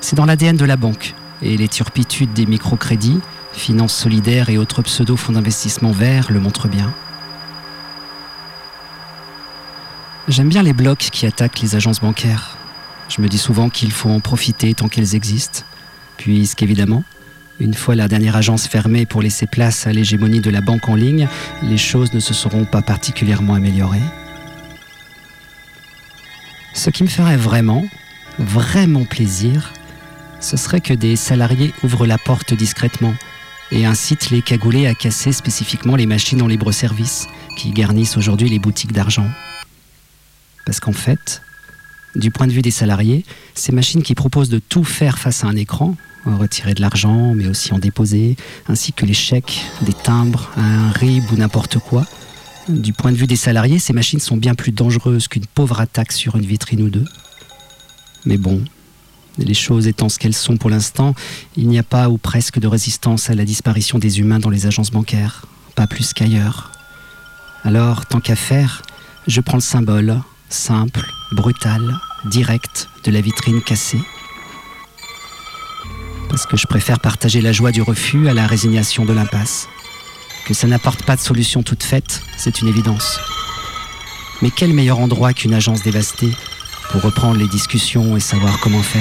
C'est 0.00 0.16
dans 0.16 0.24
l'ADN 0.24 0.56
de 0.56 0.64
la 0.64 0.76
banque, 0.76 1.14
et 1.42 1.56
les 1.56 1.68
turpitudes 1.68 2.32
des 2.32 2.46
microcrédits, 2.46 3.20
finances 3.52 3.94
solidaires 3.94 4.48
et 4.48 4.58
autres 4.58 4.82
pseudo-fonds 4.82 5.32
d'investissement 5.32 5.92
verts 5.92 6.30
le 6.30 6.40
montrent 6.40 6.68
bien. 6.68 6.92
J'aime 10.28 10.48
bien 10.48 10.62
les 10.62 10.72
blocs 10.72 11.08
qui 11.12 11.26
attaquent 11.26 11.60
les 11.60 11.74
agences 11.74 12.00
bancaires. 12.00 12.56
Je 13.08 13.20
me 13.20 13.28
dis 13.28 13.38
souvent 13.38 13.68
qu'il 13.68 13.90
faut 13.90 14.10
en 14.10 14.20
profiter 14.20 14.72
tant 14.74 14.88
qu'elles 14.88 15.14
existent, 15.14 15.62
puisqu'évidemment, 16.16 17.02
une 17.58 17.74
fois 17.74 17.94
la 17.94 18.08
dernière 18.08 18.36
agence 18.36 18.66
fermée 18.66 19.06
pour 19.06 19.22
laisser 19.22 19.46
place 19.46 19.86
à 19.86 19.92
l'hégémonie 19.92 20.40
de 20.40 20.50
la 20.50 20.60
banque 20.60 20.88
en 20.88 20.94
ligne, 20.94 21.28
les 21.62 21.76
choses 21.76 22.14
ne 22.14 22.20
se 22.20 22.32
seront 22.32 22.64
pas 22.64 22.80
particulièrement 22.80 23.54
améliorées. 23.54 23.98
Ce 26.72 26.88
qui 26.90 27.02
me 27.02 27.08
ferait 27.08 27.36
vraiment, 27.36 27.84
vraiment 28.38 29.04
plaisir, 29.04 29.72
ce 30.40 30.56
serait 30.56 30.80
que 30.80 30.94
des 30.94 31.16
salariés 31.16 31.72
ouvrent 31.82 32.06
la 32.06 32.18
porte 32.18 32.54
discrètement 32.54 33.14
et 33.70 33.84
incitent 33.86 34.30
les 34.30 34.42
cagoulés 34.42 34.86
à 34.86 34.94
casser 34.94 35.32
spécifiquement 35.32 35.96
les 35.96 36.06
machines 36.06 36.42
en 36.42 36.46
libre 36.46 36.72
service 36.72 37.28
qui 37.56 37.70
garnissent 37.70 38.16
aujourd'hui 38.16 38.48
les 38.48 38.58
boutiques 38.58 38.92
d'argent. 38.92 39.28
Parce 40.66 40.80
qu'en 40.80 40.92
fait, 40.92 41.42
du 42.16 42.30
point 42.30 42.46
de 42.46 42.52
vue 42.52 42.62
des 42.62 42.70
salariés, 42.70 43.24
ces 43.54 43.72
machines 43.72 44.02
qui 44.02 44.14
proposent 44.14 44.48
de 44.48 44.58
tout 44.58 44.84
faire 44.84 45.18
face 45.18 45.44
à 45.44 45.46
un 45.46 45.56
écran, 45.56 45.96
retirer 46.24 46.74
de 46.74 46.80
l'argent, 46.80 47.34
mais 47.34 47.46
aussi 47.46 47.72
en 47.72 47.78
déposer, 47.78 48.36
ainsi 48.68 48.92
que 48.92 49.06
les 49.06 49.14
chèques, 49.14 49.62
des 49.82 49.92
timbres, 49.92 50.50
un 50.56 50.90
RIB 50.90 51.24
ou 51.32 51.36
n'importe 51.36 51.78
quoi, 51.78 52.06
du 52.68 52.92
point 52.92 53.12
de 53.12 53.16
vue 53.16 53.26
des 53.26 53.36
salariés, 53.36 53.78
ces 53.78 53.92
machines 53.92 54.20
sont 54.20 54.36
bien 54.36 54.54
plus 54.54 54.72
dangereuses 54.72 55.28
qu'une 55.28 55.46
pauvre 55.46 55.80
attaque 55.80 56.12
sur 56.12 56.36
une 56.36 56.44
vitrine 56.44 56.82
ou 56.82 56.90
deux. 56.90 57.06
Mais 58.24 58.36
bon, 58.36 58.62
les 59.38 59.54
choses 59.54 59.86
étant 59.86 60.08
ce 60.08 60.18
qu'elles 60.18 60.34
sont 60.34 60.56
pour 60.56 60.70
l'instant, 60.70 61.14
il 61.56 61.68
n'y 61.68 61.78
a 61.78 61.82
pas 61.82 62.08
ou 62.08 62.18
presque 62.18 62.58
de 62.58 62.66
résistance 62.66 63.30
à 63.30 63.34
la 63.34 63.44
disparition 63.44 63.98
des 63.98 64.20
humains 64.20 64.38
dans 64.38 64.50
les 64.50 64.66
agences 64.66 64.90
bancaires, 64.90 65.46
pas 65.74 65.86
plus 65.86 66.12
qu'ailleurs. 66.12 66.72
Alors, 67.64 68.06
tant 68.06 68.20
qu'à 68.20 68.36
faire, 68.36 68.82
je 69.26 69.40
prends 69.40 69.56
le 69.56 69.62
symbole, 69.62 70.20
simple, 70.48 71.06
brutal, 71.32 71.98
direct, 72.26 72.88
de 73.04 73.10
la 73.10 73.20
vitrine 73.20 73.62
cassée. 73.62 74.00
Parce 76.28 76.46
que 76.46 76.56
je 76.56 76.66
préfère 76.66 77.00
partager 77.00 77.40
la 77.40 77.52
joie 77.52 77.72
du 77.72 77.82
refus 77.82 78.28
à 78.28 78.34
la 78.34 78.46
résignation 78.46 79.04
de 79.04 79.12
l'impasse. 79.12 79.68
Que 80.46 80.54
ça 80.54 80.66
n'apporte 80.66 81.04
pas 81.04 81.16
de 81.16 81.20
solution 81.20 81.62
toute 81.62 81.82
faite, 81.82 82.22
c'est 82.36 82.60
une 82.60 82.68
évidence. 82.68 83.20
Mais 84.42 84.50
quel 84.50 84.72
meilleur 84.72 84.98
endroit 84.98 85.32
qu'une 85.32 85.54
agence 85.54 85.82
dévastée 85.82 86.30
pour 86.90 87.02
reprendre 87.02 87.36
les 87.36 87.46
discussions 87.46 88.16
et 88.16 88.20
savoir 88.20 88.58
comment 88.60 88.82
faire 88.82 89.00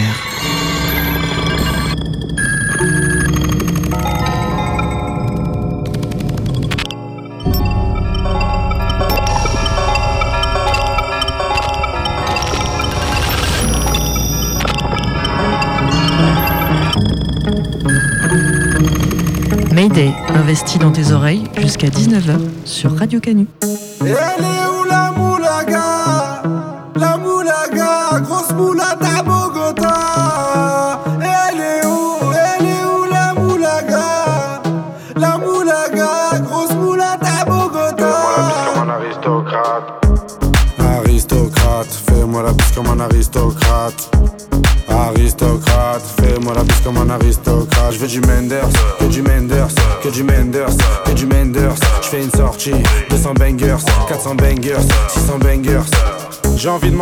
Mayday, 19.73 20.11
investi 20.35 20.77
dans 20.77 20.91
tes 20.91 21.11
oreilles 21.11 21.43
jusqu'à 21.57 21.87
19h 21.87 22.37
sur 22.65 22.97
Radio 22.97 23.19
Canu. 23.19 23.47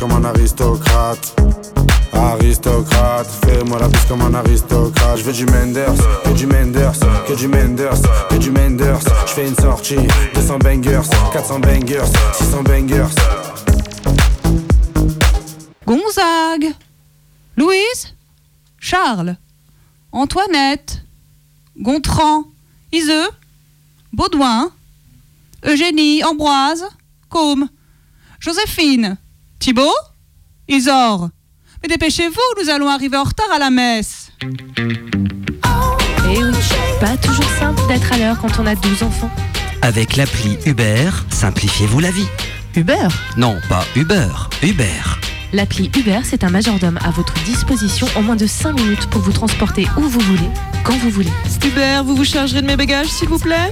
Comme 0.00 0.12
un 0.12 0.24
aristocrate. 0.24 1.36
Aristocrate, 2.12 3.28
fais-moi 3.44 3.78
la 3.78 3.88
bise 3.88 4.04
comme 4.08 4.22
un 4.22 4.34
aristocrate. 4.34 5.18
Je 5.18 5.24
veux 5.24 5.32
du 5.32 5.44
Menders, 5.44 5.94
que 6.24 6.30
du 6.30 6.46
Menders, 6.46 6.98
que 7.28 7.34
du 7.34 7.46
Menders, 7.46 8.00
que 8.30 8.36
du 8.36 8.50
Menders. 8.50 9.00
Je 9.26 9.32
fais 9.32 9.46
une 9.46 9.54
sortie, 9.54 9.96
200 10.34 10.58
bangers, 10.58 11.02
400 11.32 11.60
bangers, 11.60 12.06
600 12.34 12.62
bangers. 12.62 13.14
Gonzague, 15.86 16.74
Louise, 17.56 18.14
Charles, 18.78 19.36
Antoinette, 20.12 21.02
Gontran, 21.76 22.44
Iseux, 22.92 23.28
Baudouin, 24.12 24.72
Eugénie, 25.64 26.24
Ambroise, 26.24 26.86
Côme, 27.28 27.68
Joséphine, 28.40 29.18
Thibault, 29.60 29.92
Isor. 30.68 31.28
Mais 31.82 31.88
dépêchez-vous, 31.88 32.62
nous 32.62 32.70
allons 32.70 32.88
arriver 32.88 33.18
en 33.18 33.24
retard 33.24 33.52
à 33.54 33.58
la 33.58 33.68
messe. 33.68 34.32
Eh 34.42 36.38
oui, 36.38 36.54
pas 36.98 37.18
toujours 37.18 37.50
simple 37.58 37.82
d'être 37.86 38.10
à 38.10 38.16
l'heure 38.16 38.38
quand 38.40 38.58
on 38.58 38.64
a 38.64 38.74
12 38.74 39.02
enfants. 39.02 39.30
Avec 39.82 40.16
l'appli 40.16 40.56
Uber, 40.64 41.10
simplifiez-vous 41.28 42.00
la 42.00 42.10
vie. 42.10 42.26
Uber? 42.74 43.08
Non, 43.36 43.58
pas 43.68 43.84
Uber, 43.96 44.28
Uber. 44.62 45.02
L'appli 45.52 45.90
Uber, 45.94 46.20
c'est 46.24 46.42
un 46.42 46.50
majordome 46.50 46.98
à 47.04 47.10
votre 47.10 47.34
disposition 47.44 48.06
en 48.16 48.22
moins 48.22 48.36
de 48.36 48.46
5 48.46 48.72
minutes 48.80 49.10
pour 49.10 49.20
vous 49.20 49.32
transporter 49.32 49.86
où 49.98 50.00
vous 50.00 50.20
voulez, 50.20 50.50
quand 50.84 50.96
vous 50.96 51.10
voulez. 51.10 51.32
Uber, 51.62 52.00
vous 52.06 52.16
vous 52.16 52.24
chargerez 52.24 52.62
de 52.62 52.66
mes 52.66 52.76
bagages, 52.76 53.08
s'il 53.08 53.28
vous 53.28 53.38
plaît? 53.38 53.70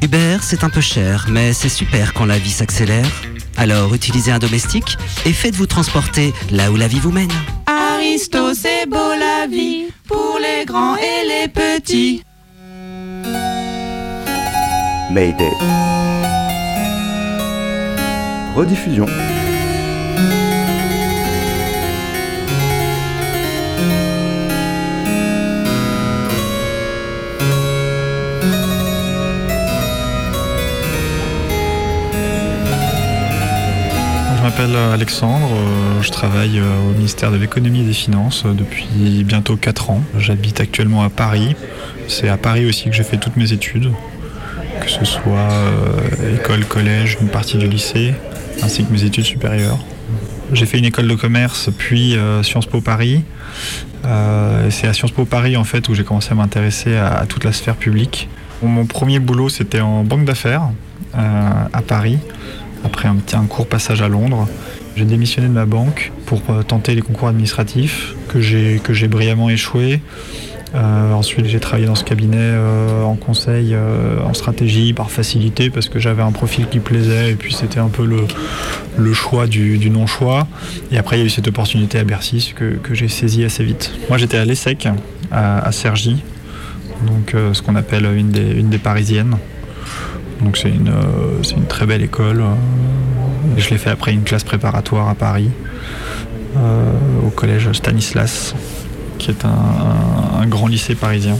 Uber, 0.00 0.38
c'est 0.42 0.62
un 0.62 0.70
peu 0.70 0.80
cher, 0.80 1.26
mais 1.28 1.52
c'est 1.52 1.68
super 1.68 2.14
quand 2.14 2.24
la 2.24 2.38
vie 2.38 2.52
s'accélère. 2.52 3.10
Alors 3.56 3.94
utilisez 3.94 4.30
un 4.30 4.38
domestique 4.38 4.96
et 5.24 5.32
faites-vous 5.32 5.66
transporter 5.66 6.32
là 6.50 6.70
où 6.70 6.76
la 6.76 6.88
vie 6.88 6.98
vous 6.98 7.12
mène. 7.12 7.30
Aristo, 7.66 8.54
c'est 8.54 8.86
beau 8.88 8.96
la 8.96 9.46
vie, 9.46 9.86
pour 10.06 10.38
les 10.40 10.64
grands 10.64 10.96
et 10.96 11.26
les 11.28 11.48
petits. 11.48 12.22
Mayday. 15.10 15.52
Rediffusion. 18.56 19.06
M'appelle 34.56 34.76
Alexandre, 34.76 35.48
euh, 35.52 36.02
je 36.02 36.10
travaille 36.12 36.60
euh, 36.60 36.88
au 36.88 36.92
ministère 36.92 37.32
de 37.32 37.36
l'économie 37.36 37.80
et 37.80 37.84
des 37.84 37.92
finances 37.92 38.44
euh, 38.46 38.52
depuis 38.52 39.24
bientôt 39.24 39.56
4 39.56 39.90
ans. 39.90 40.00
J'habite 40.16 40.60
actuellement 40.60 41.02
à 41.02 41.10
Paris. 41.10 41.56
C'est 42.06 42.28
à 42.28 42.36
Paris 42.36 42.64
aussi 42.64 42.84
que 42.84 42.92
j'ai 42.92 43.02
fait 43.02 43.16
toutes 43.16 43.36
mes 43.36 43.52
études, 43.52 43.90
que 44.80 44.88
ce 44.88 45.04
soit 45.04 45.48
école, 46.36 46.64
collège, 46.66 47.18
une 47.20 47.30
partie 47.30 47.56
du 47.56 47.66
lycée, 47.66 48.14
ainsi 48.62 48.84
que 48.84 48.92
mes 48.92 49.02
études 49.02 49.24
supérieures. 49.24 49.78
J'ai 50.52 50.66
fait 50.66 50.78
une 50.78 50.84
école 50.84 51.08
de 51.08 51.14
commerce, 51.14 51.70
puis 51.76 52.16
Sciences 52.42 52.66
Po 52.66 52.80
Paris. 52.80 53.24
c'est 54.04 54.86
à 54.86 54.92
Sciences 54.92 55.12
Po 55.12 55.24
Paris 55.24 55.56
en 55.56 55.64
fait 55.64 55.88
où 55.88 55.94
j'ai 55.94 56.04
commencé 56.04 56.30
à 56.32 56.34
m'intéresser 56.34 56.94
à, 56.96 57.24
toute 57.26 57.44
la 57.44 57.52
sphère 57.52 57.76
publique. 57.76 58.28
Mon 58.62 58.84
premier 58.84 59.18
boulot 59.18 59.48
c'était 59.48 59.80
en 59.80 60.04
banque 60.04 60.26
d'affaires 60.26 60.68
à 61.14 61.82
Paris, 61.82 62.18
après 62.84 63.08
un, 63.08 63.46
court 63.46 63.66
passage 63.66 64.02
à 64.02 64.08
Londres. 64.08 64.46
J'ai 64.96 65.04
démissionné 65.04 65.48
de 65.48 65.52
ma 65.52 65.66
banque 65.66 66.12
pour 66.26 66.42
euh, 66.50 66.62
tenter 66.62 66.94
les 66.94 67.02
concours 67.02 67.28
administratifs 67.28 68.14
que 68.28 68.40
j'ai 68.40 68.80
que 68.82 69.06
brillamment 69.06 69.50
échoué. 69.50 70.00
Euh, 70.74 71.12
ensuite, 71.12 71.46
j'ai 71.46 71.60
travaillé 71.60 71.86
dans 71.86 71.94
ce 71.94 72.04
cabinet 72.04 72.36
euh, 72.38 73.02
en 73.02 73.14
conseil, 73.14 73.76
en 73.76 74.34
stratégie, 74.34 74.92
par 74.92 75.10
facilité, 75.10 75.70
parce 75.70 75.88
que 75.88 76.00
j'avais 76.00 76.22
un 76.22 76.32
profil 76.32 76.68
qui 76.68 76.80
plaisait, 76.80 77.32
et 77.32 77.34
puis 77.34 77.54
c'était 77.54 77.78
un 77.78 77.88
peu 77.88 78.04
le, 78.04 79.12
choix 79.12 79.46
du, 79.46 79.88
non-choix. 79.90 80.48
Et 80.90 80.98
après, 80.98 81.16
il 81.16 81.20
y 81.20 81.22
a 81.22 81.26
eu 81.26 81.30
cette 81.30 81.46
opportunité 81.46 81.98
à 81.98 82.04
Bercy 82.04 82.54
que, 82.56 82.78
j'ai 82.92 83.08
saisie 83.08 83.44
assez 83.44 83.62
vite. 83.62 83.92
Moi, 84.08 84.18
j'étais 84.18 84.36
à 84.36 84.44
l'ESSEC, 84.44 84.88
à, 85.30 85.70
Cergy, 85.70 86.22
donc 87.06 87.36
ce 87.52 87.62
qu'on 87.62 87.76
appelle 87.76 88.06
une 88.06 88.30
des, 88.30 88.50
une 88.50 88.68
des 88.68 88.78
parisiennes. 88.78 89.36
Donc 90.40 90.56
c'est 90.56 90.68
une, 90.68 90.92
une 91.56 91.66
très 91.66 91.86
belle 91.86 92.02
école 92.02 92.42
je 93.56 93.70
l'ai 93.70 93.78
fait 93.78 93.90
après 93.90 94.12
une 94.12 94.22
classe 94.22 94.44
préparatoire 94.44 95.08
à 95.08 95.14
Paris, 95.14 95.50
euh, 96.56 96.92
au 97.24 97.30
collège 97.30 97.70
Stanislas, 97.72 98.54
qui 99.18 99.30
est 99.30 99.44
un, 99.44 100.46
grand 100.46 100.66
lycée 100.66 100.94
parisien. 100.94 101.38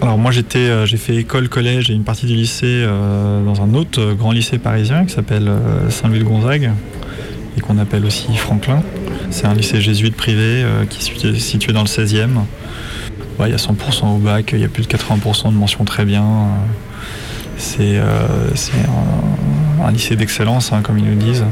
Alors 0.00 0.16
moi 0.16 0.30
j'étais, 0.30 0.58
euh, 0.58 0.86
j'ai 0.86 0.96
fait 0.96 1.16
école, 1.16 1.48
collège 1.48 1.90
et 1.90 1.92
une 1.92 2.04
partie 2.04 2.26
du 2.26 2.34
lycée 2.34 2.66
euh, 2.66 3.44
dans 3.44 3.62
un 3.62 3.74
autre 3.74 4.12
grand 4.12 4.30
lycée 4.30 4.58
parisien 4.58 5.04
qui 5.04 5.12
s'appelle 5.12 5.50
Saint-Louis-de-Gonzague 5.88 6.70
et 7.56 7.60
qu'on 7.60 7.78
appelle 7.78 8.04
aussi 8.04 8.32
Franklin. 8.36 8.82
C'est 9.30 9.46
un 9.46 9.54
lycée 9.54 9.80
jésuite 9.80 10.14
privé 10.16 10.64
qui 10.88 10.98
est 10.98 11.38
situé 11.38 11.72
dans 11.72 11.82
le 11.82 11.88
16e. 11.88 12.28
il 13.40 13.48
y 13.48 13.52
a 13.52 13.56
100% 13.56 14.14
au 14.14 14.18
bac, 14.18 14.50
il 14.52 14.60
y 14.60 14.64
a 14.64 14.68
plus 14.68 14.86
de 14.86 14.92
80% 14.92 15.50
de 15.50 15.56
mentions 15.56 15.84
très 15.84 16.04
bien. 16.04 16.24
C'est 17.58 17.98
un, 17.98 19.90
lycée 19.90 20.16
d'excellence, 20.16 20.72
hein, 20.72 20.80
comme 20.82 20.98
ils 20.98 21.04
nous 21.04 21.16
disent. 21.16 21.44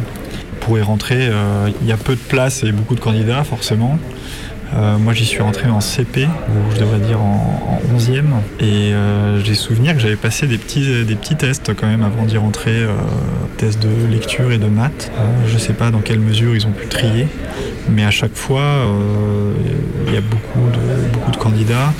Pour 0.60 0.78
y 0.78 0.82
rentrer, 0.82 1.28
euh, 1.28 1.68
il 1.80 1.86
y 1.86 1.92
a 1.92 1.96
peu 1.96 2.14
de 2.14 2.20
places 2.20 2.64
et 2.64 2.72
beaucoup 2.72 2.94
de 2.94 3.00
candidats, 3.00 3.44
forcément. 3.44 3.98
Euh, 4.74 4.98
moi, 4.98 5.12
j'y 5.14 5.24
suis 5.24 5.40
rentré 5.42 5.68
en 5.68 5.80
CP, 5.80 6.24
ou 6.24 6.74
je 6.74 6.80
devrais 6.80 6.98
dire 6.98 7.20
en, 7.20 7.80
11e. 7.96 8.24
Et 8.58 8.92
euh, 8.92 9.42
j'ai 9.44 9.54
souvenir 9.54 9.94
que 9.94 10.00
j'avais 10.00 10.16
passé 10.16 10.46
des 10.46 10.58
petits, 10.58 11.04
des 11.04 11.14
petits 11.14 11.36
tests 11.36 11.72
quand 11.74 11.86
même 11.86 12.02
avant 12.02 12.24
d'y 12.24 12.36
rentrer, 12.36 12.84
tests 13.58 13.80
de 13.80 14.06
lecture 14.10 14.50
et 14.50 14.58
de 14.58 14.66
maths. 14.66 15.12
je 15.46 15.54
ne 15.54 15.58
sais 15.58 15.72
pas 15.72 15.90
dans 15.90 16.00
quelle 16.00 16.20
mesure 16.20 16.54
ils 16.54 16.66
ont 16.66 16.72
pu 16.72 16.88
trier, 16.88 17.28
mais 17.88 18.04
à 18.04 18.10
chaque 18.10 18.34
fois, 18.34 18.86
il 20.08 20.14
y 20.14 20.16
a 20.16 20.20
beaucoup 20.20 20.68
de, 20.70 21.12
beaucoup 21.12 21.30
de 21.30 21.36
candidats. 21.36 21.92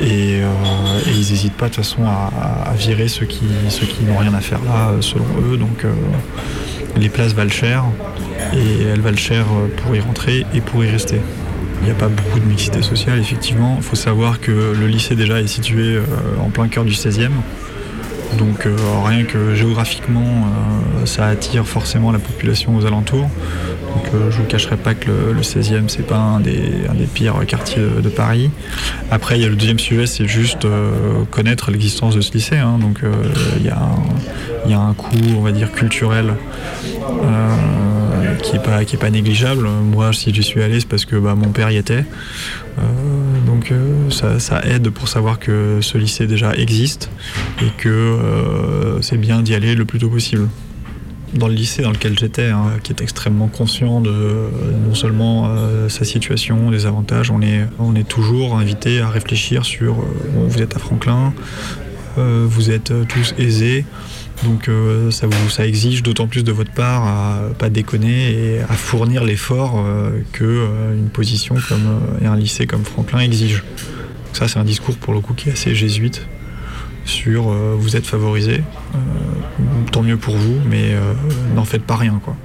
Euh, 0.00 1.00
et, 1.06 1.10
ils 1.10 1.16
n'hésitent 1.16 1.54
pas 1.54 1.68
de 1.68 1.74
toute 1.74 1.84
façon 1.84 2.04
à, 2.04 2.72
virer 2.76 3.08
ceux 3.08 3.26
qui, 3.26 3.44
ceux 3.68 3.86
qui 3.86 4.04
n'ont 4.04 4.18
rien 4.18 4.34
à 4.34 4.40
faire 4.40 4.62
là, 4.64 4.92
selon 5.00 5.24
eux. 5.46 5.56
Donc 5.56 5.84
euh, 5.84 5.92
les 6.96 7.08
places 7.08 7.32
valent 7.32 7.50
cher 7.50 7.84
et 8.52 8.84
elles 8.84 9.00
valent 9.00 9.16
cher 9.16 9.46
pour 9.78 9.94
y 9.94 10.00
rentrer 10.00 10.46
et 10.54 10.60
pour 10.60 10.84
y 10.84 10.90
rester. 10.90 11.20
Il 11.84 11.86
n'y 11.86 11.92
a 11.92 11.94
pas 11.94 12.08
beaucoup 12.08 12.40
de 12.40 12.46
mixité 12.46 12.80
sociale, 12.80 13.18
effectivement. 13.18 13.74
Il 13.76 13.82
faut 13.82 13.96
savoir 13.96 14.40
que 14.40 14.50
le 14.50 14.86
lycée 14.86 15.16
déjà 15.16 15.40
est 15.40 15.46
situé 15.46 15.96
euh, 15.96 16.02
en 16.40 16.48
plein 16.48 16.68
cœur 16.68 16.84
du 16.84 16.94
16e. 16.94 17.28
Donc 18.38 18.66
rien 19.04 19.24
que 19.24 19.54
géographiquement, 19.54 20.46
ça 21.04 21.26
attire 21.26 21.66
forcément 21.66 22.10
la 22.12 22.18
population 22.18 22.76
aux 22.76 22.86
alentours. 22.86 23.28
Donc 23.94 24.06
euh, 24.14 24.30
je 24.30 24.38
vous 24.38 24.44
cacherai 24.44 24.76
pas 24.76 24.94
que 24.94 25.10
le, 25.10 25.40
16e 25.40 25.88
c'est 25.88 26.06
pas 26.06 26.16
un 26.16 26.40
des, 26.40 26.60
pires 27.12 27.46
quartiers 27.46 27.82
de, 28.02 28.08
Paris. 28.08 28.50
Après 29.10 29.38
il 29.38 29.42
y 29.42 29.44
a 29.44 29.48
le 29.48 29.56
deuxième 29.56 29.78
sujet 29.78 30.06
c'est 30.06 30.26
juste 30.26 30.64
euh, 30.64 31.24
connaître 31.30 31.70
l'existence 31.70 32.14
de 32.14 32.20
ce 32.20 32.32
lycée. 32.32 32.56
Hein. 32.56 32.78
donc 32.80 33.02
euh, 33.04 33.12
il 33.58 33.66
y, 33.66 34.74
a 34.74 34.78
un 34.80 34.94
coût 34.94 35.16
on 35.36 35.42
va 35.42 35.52
dire 35.52 35.72
culturel 35.72 36.34
qui 38.42 38.56
est 38.56 38.62
pas 38.62 38.80
pas 38.98 39.10
négligeable. 39.10 39.68
Moi 39.68 40.12
si 40.12 40.34
j'y 40.34 40.42
suis 40.42 40.62
allé 40.62 40.80
c'est 40.80 40.88
parce 40.88 41.04
que 41.04 41.16
bah, 41.16 41.34
mon 41.34 41.50
père 41.50 41.70
y 41.70 41.76
était. 41.76 42.04
Donc 43.70 44.12
ça, 44.12 44.38
ça, 44.38 44.64
aide 44.64 44.90
pour 44.90 45.08
savoir 45.08 45.38
que 45.38 45.80
ce 45.80 45.98
lycée 45.98 46.26
déjà 46.26 46.54
existe 46.54 47.10
et 47.62 47.70
que 47.76 48.18
c'est 49.00 49.16
bien 49.16 49.42
d'y 49.42 49.54
aller 49.54 49.74
le 49.74 49.84
plus 49.84 49.98
tôt 49.98 50.08
possible. 50.08 50.48
Dans 51.34 51.48
le 51.48 51.54
lycée 51.54 51.82
dans 51.82 51.90
lequel 51.90 52.16
j'étais, 52.16 52.50
hein, 52.50 52.74
qui 52.82 52.92
est 52.92 53.02
extrêmement 53.02 53.48
conscient 53.48 54.00
de 54.00 54.50
non 54.86 54.94
seulement 54.94 55.48
euh, 55.48 55.88
sa 55.88 56.04
situation, 56.04 56.70
des 56.70 56.86
avantages, 56.86 57.32
on 57.32 57.42
est, 57.42 57.66
on 57.80 57.96
est 57.96 58.08
toujours 58.08 58.56
invité 58.56 59.00
à 59.00 59.08
réfléchir 59.08 59.64
sur, 59.64 59.94
euh, 59.94 60.04
vous 60.46 60.62
êtes 60.62 60.76
à 60.76 60.78
Franklin, 60.78 61.34
euh, 62.18 62.46
vous 62.48 62.70
êtes 62.70 62.92
tous 63.08 63.34
aisés, 63.36 63.84
donc 64.44 64.70
ça, 65.10 65.26
vous, 65.26 65.50
ça 65.50 65.66
exige 65.66 66.02
d'autant 66.02 66.28
plus 66.28 66.44
de 66.44 66.52
votre 66.52 66.70
part 66.70 67.06
à 67.06 67.40
pas 67.58 67.70
déconner 67.70 68.32
et 68.32 68.60
à 68.60 68.74
fournir 68.74 69.24
l'effort 69.24 69.84
que 70.32 70.68
une 70.94 71.08
position 71.08 71.56
comme 71.68 72.00
et 72.22 72.26
un 72.26 72.36
lycée 72.36 72.66
comme 72.66 72.84
Franklin 72.84 73.18
exige. 73.20 73.64
Ça 74.32 74.46
c'est 74.46 74.58
un 74.58 74.64
discours 74.64 74.96
pour 74.96 75.14
le 75.14 75.20
coup 75.20 75.34
qui 75.34 75.48
est 75.48 75.52
assez 75.52 75.74
jésuite 75.74 76.26
sur 77.04 77.44
vous 77.44 77.96
êtes 77.96 78.06
favorisé, 78.06 78.62
tant 79.92 80.02
mieux 80.02 80.16
pour 80.16 80.36
vous, 80.36 80.60
mais 80.68 80.94
euh, 80.94 81.14
n'en 81.54 81.64
faites 81.64 81.84
pas 81.84 81.96
rien. 81.96 82.20
Quoi. 82.24 82.36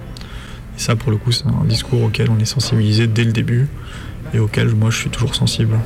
Et 0.78 0.80
ça, 0.80 0.96
pour 0.96 1.12
le 1.12 1.18
coup, 1.18 1.32
c'est 1.32 1.48
un 1.48 1.66
discours 1.66 2.04
auquel 2.04 2.30
on 2.30 2.40
est 2.40 2.46
sensibilisé 2.46 3.08
dès 3.08 3.24
le 3.24 3.32
début 3.32 3.68
et 4.34 4.40
auquel 4.40 4.70
moi 4.76 4.92
je 4.92 4.98
suis 4.98 5.10
toujours 5.10 5.36
sensible. 5.36 5.78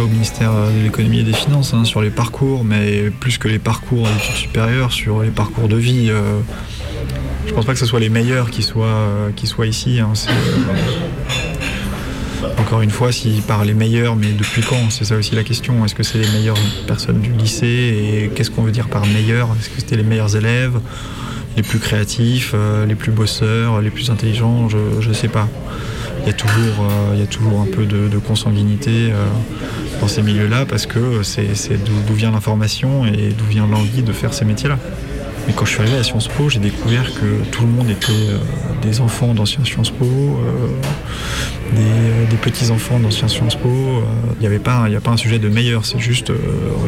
Au 0.00 0.06
ministère 0.06 0.52
de 0.52 0.82
l'économie 0.82 1.20
et 1.20 1.22
des 1.22 1.32
finances, 1.32 1.74
hein, 1.74 1.84
sur 1.84 2.02
les 2.02 2.10
parcours, 2.10 2.64
mais 2.64 3.10
plus 3.10 3.38
que 3.38 3.48
les 3.48 3.58
parcours 3.58 4.06
d'études 4.06 4.36
supérieures, 4.36 4.92
sur 4.92 5.22
les 5.22 5.30
parcours 5.30 5.68
de 5.68 5.76
vie. 5.76 6.10
Euh, 6.10 6.40
je 7.46 7.52
pense 7.52 7.64
pas 7.64 7.72
que 7.72 7.78
ce 7.78 7.86
soit 7.86 8.00
les 8.00 8.08
meilleurs 8.08 8.50
qui 8.50 8.62
soient, 8.62 8.86
euh, 8.86 9.30
qui 9.34 9.46
soient 9.46 9.66
ici. 9.66 10.00
Hein, 10.00 10.12
encore 12.58 12.82
une 12.82 12.90
fois, 12.90 13.12
s'ils 13.12 13.42
parlent 13.42 13.66
les 13.66 13.74
meilleurs, 13.74 14.16
mais 14.16 14.32
depuis 14.32 14.62
quand 14.62 14.90
C'est 14.90 15.04
ça 15.04 15.16
aussi 15.16 15.34
la 15.34 15.44
question. 15.44 15.84
Est-ce 15.84 15.94
que 15.94 16.02
c'est 16.02 16.18
les 16.18 16.30
meilleures 16.30 16.58
personnes 16.86 17.20
du 17.20 17.32
lycée 17.32 17.66
Et 17.66 18.30
qu'est-ce 18.34 18.50
qu'on 18.50 18.62
veut 18.62 18.72
dire 18.72 18.88
par 18.88 19.06
meilleurs 19.06 19.48
Est-ce 19.58 19.68
que 19.68 19.76
c'était 19.78 19.96
les 19.96 20.04
meilleurs 20.04 20.36
élèves 20.36 20.78
les 21.56 21.62
plus 21.62 21.78
créatifs, 21.78 22.52
les 22.88 22.96
plus 22.96 23.12
bosseurs, 23.12 23.80
les 23.80 23.90
plus 23.90 24.10
intelligents, 24.10 24.68
je 24.68 25.08
ne 25.08 25.14
sais 25.14 25.28
pas 25.28 25.48
il 26.24 26.28
y 26.28 26.30
a 26.30 26.32
toujours, 26.32 26.86
euh, 26.90 27.16
y 27.16 27.22
a 27.22 27.26
toujours 27.26 27.60
un 27.60 27.66
peu 27.66 27.84
de, 27.84 28.18
consanguinité 28.18 29.10
euh, 29.12 29.26
dans 30.00 30.08
ces 30.08 30.22
milieux-là 30.22 30.66
parce 30.66 30.86
que 30.86 31.22
c'est 31.22 31.82
d'où 31.84 32.14
vient 32.14 32.30
l'information 32.30 33.06
et 33.06 33.32
d'où 33.36 33.44
vient 33.44 33.66
l'envie 33.66 34.02
de 34.02 34.12
faire 34.12 34.34
ces 34.34 34.44
métiers-là. 34.44 34.78
Mais 35.46 35.52
quand 35.52 35.64
je 35.66 35.72
suis 35.72 35.80
arrivé 35.80 35.98
à 35.98 36.02
Sciences 36.02 36.28
Po, 36.28 36.48
j'ai 36.48 36.58
découvert 36.58 37.12
que 37.14 37.44
tout 37.50 37.64
le 37.64 37.68
monde 37.68 37.90
était 37.90 38.12
euh, 38.12 38.38
des 38.80 39.00
enfants 39.00 39.34
d'anciens 39.34 39.64
Sciences 39.64 39.90
Po, 39.90 40.06
des, 41.72 42.36
petits-enfants 42.36 42.98
d'anciens 42.98 43.28
Sciences 43.28 43.56
Po. 43.56 43.68
Il 44.36 44.40
n'y 44.40 44.46
avait 44.46 44.58
pas, 44.58 44.84
a 44.84 45.00
pas 45.00 45.12
un 45.12 45.16
sujet 45.16 45.38
de 45.38 45.48
meilleur, 45.48 45.86
c'est 45.86 45.98
juste, 45.98 46.30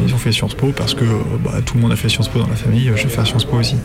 ils 0.05 0.13
ont 0.13 0.17
fait 0.17 0.31
Sciences 0.31 0.53
Po 0.53 0.71
parce 0.75 0.93
que 0.93 1.05
bah, 1.43 1.61
tout 1.65 1.75
le 1.75 1.81
monde 1.81 1.91
a 1.91 1.95
fait 1.95 2.09
Sciences 2.09 2.27
Po 2.27 2.39
dans 2.39 2.47
la 2.47 2.55
famille, 2.55 2.91
je 2.95 3.03
vais 3.03 3.09
faire 3.09 3.25
Sciences 3.25 3.45
Po 3.45 3.57
aussi. 3.57 3.75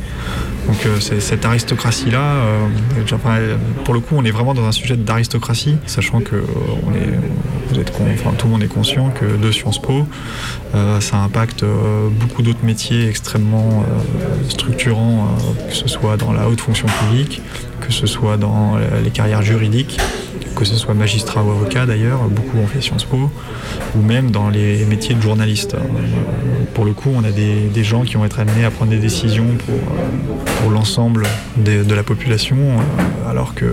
Donc 0.66 0.86
euh, 0.86 1.00
cette 1.00 1.44
aristocratie-là, 1.44 2.20
euh, 2.20 3.56
pour 3.84 3.94
le 3.94 4.00
coup, 4.00 4.14
on 4.16 4.24
est 4.24 4.30
vraiment 4.30 4.54
dans 4.54 4.64
un 4.64 4.72
sujet 4.72 4.96
d'aristocratie, 4.96 5.76
sachant 5.86 6.20
que 6.20 6.36
euh, 6.36 7.82
tout 8.36 8.46
le 8.46 8.50
monde 8.50 8.62
est 8.62 8.68
conscient 8.68 9.10
que 9.10 9.24
de 9.24 9.50
Sciences 9.50 9.80
Po, 9.80 10.06
ça 11.00 11.18
impacte 11.18 11.64
beaucoup 12.20 12.42
d'autres 12.42 12.64
métiers 12.64 13.08
extrêmement 13.08 13.84
structurants, 14.48 15.28
que 15.68 15.74
ce 15.74 15.88
soit 15.88 16.16
dans 16.16 16.32
la 16.32 16.48
haute 16.48 16.60
fonction 16.60 16.86
publique, 16.86 17.40
que 17.80 17.92
ce 17.92 18.06
soit 18.06 18.36
dans 18.36 18.76
les 19.02 19.10
carrières 19.10 19.42
juridiques 19.42 19.98
que 20.54 20.64
ce 20.64 20.74
soit 20.76 20.94
magistrat 20.94 21.42
ou 21.42 21.50
avocat 21.50 21.86
d'ailleurs, 21.86 22.20
beaucoup 22.28 22.58
ont 22.58 22.66
fait 22.66 22.80
Sciences 22.80 23.04
Po, 23.04 23.30
ou 23.96 24.02
même 24.02 24.30
dans 24.30 24.48
les 24.48 24.84
métiers 24.84 25.14
de 25.14 25.20
journaliste. 25.20 25.74
Euh, 25.74 25.78
Pour 26.74 26.84
le 26.84 26.92
coup, 26.92 27.10
on 27.14 27.24
a 27.24 27.30
des, 27.30 27.84
gens 27.84 28.02
qui 28.02 28.14
vont 28.14 28.24
être 28.24 28.38
amenés 28.40 28.64
à 28.64 28.70
prendre 28.70 28.90
des 28.90 28.98
décisions 28.98 29.46
pour, 29.66 29.74
euh, 29.74 30.72
l'ensemble 30.74 31.24
de 31.56 31.94
la 31.94 32.02
population, 32.02 32.56
euh, 32.56 33.30
alors 33.30 33.54
qu'il 33.54 33.68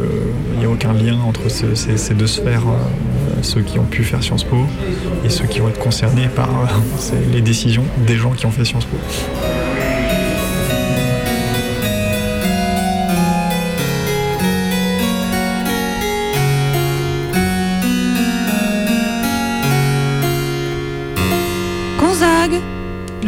n'y 0.59 0.65
a 0.65 0.69
aucun 0.69 0.93
lien 0.93 1.17
entre 1.27 1.49
ce- 1.49 1.75
ces, 1.75 2.13
deux 2.13 2.27
sphères, 2.27 2.63
ceux 3.41 3.61
qui 3.61 3.79
ont 3.79 3.85
pu 3.85 4.03
faire 4.03 4.21
Sciences 4.23 4.43
Po 4.43 4.57
et 5.25 5.29
ceux 5.29 5.45
qui 5.45 5.59
vont 5.59 5.69
être 5.69 5.79
concernés 5.79 6.27
par 6.35 6.49
les 7.33 7.41
décisions 7.41 7.85
des 8.05 8.15
gens 8.17 8.31
qui 8.31 8.45
ont 8.45 8.51
fait 8.51 8.65
Sciences 8.65 8.85
Po. 8.85 8.97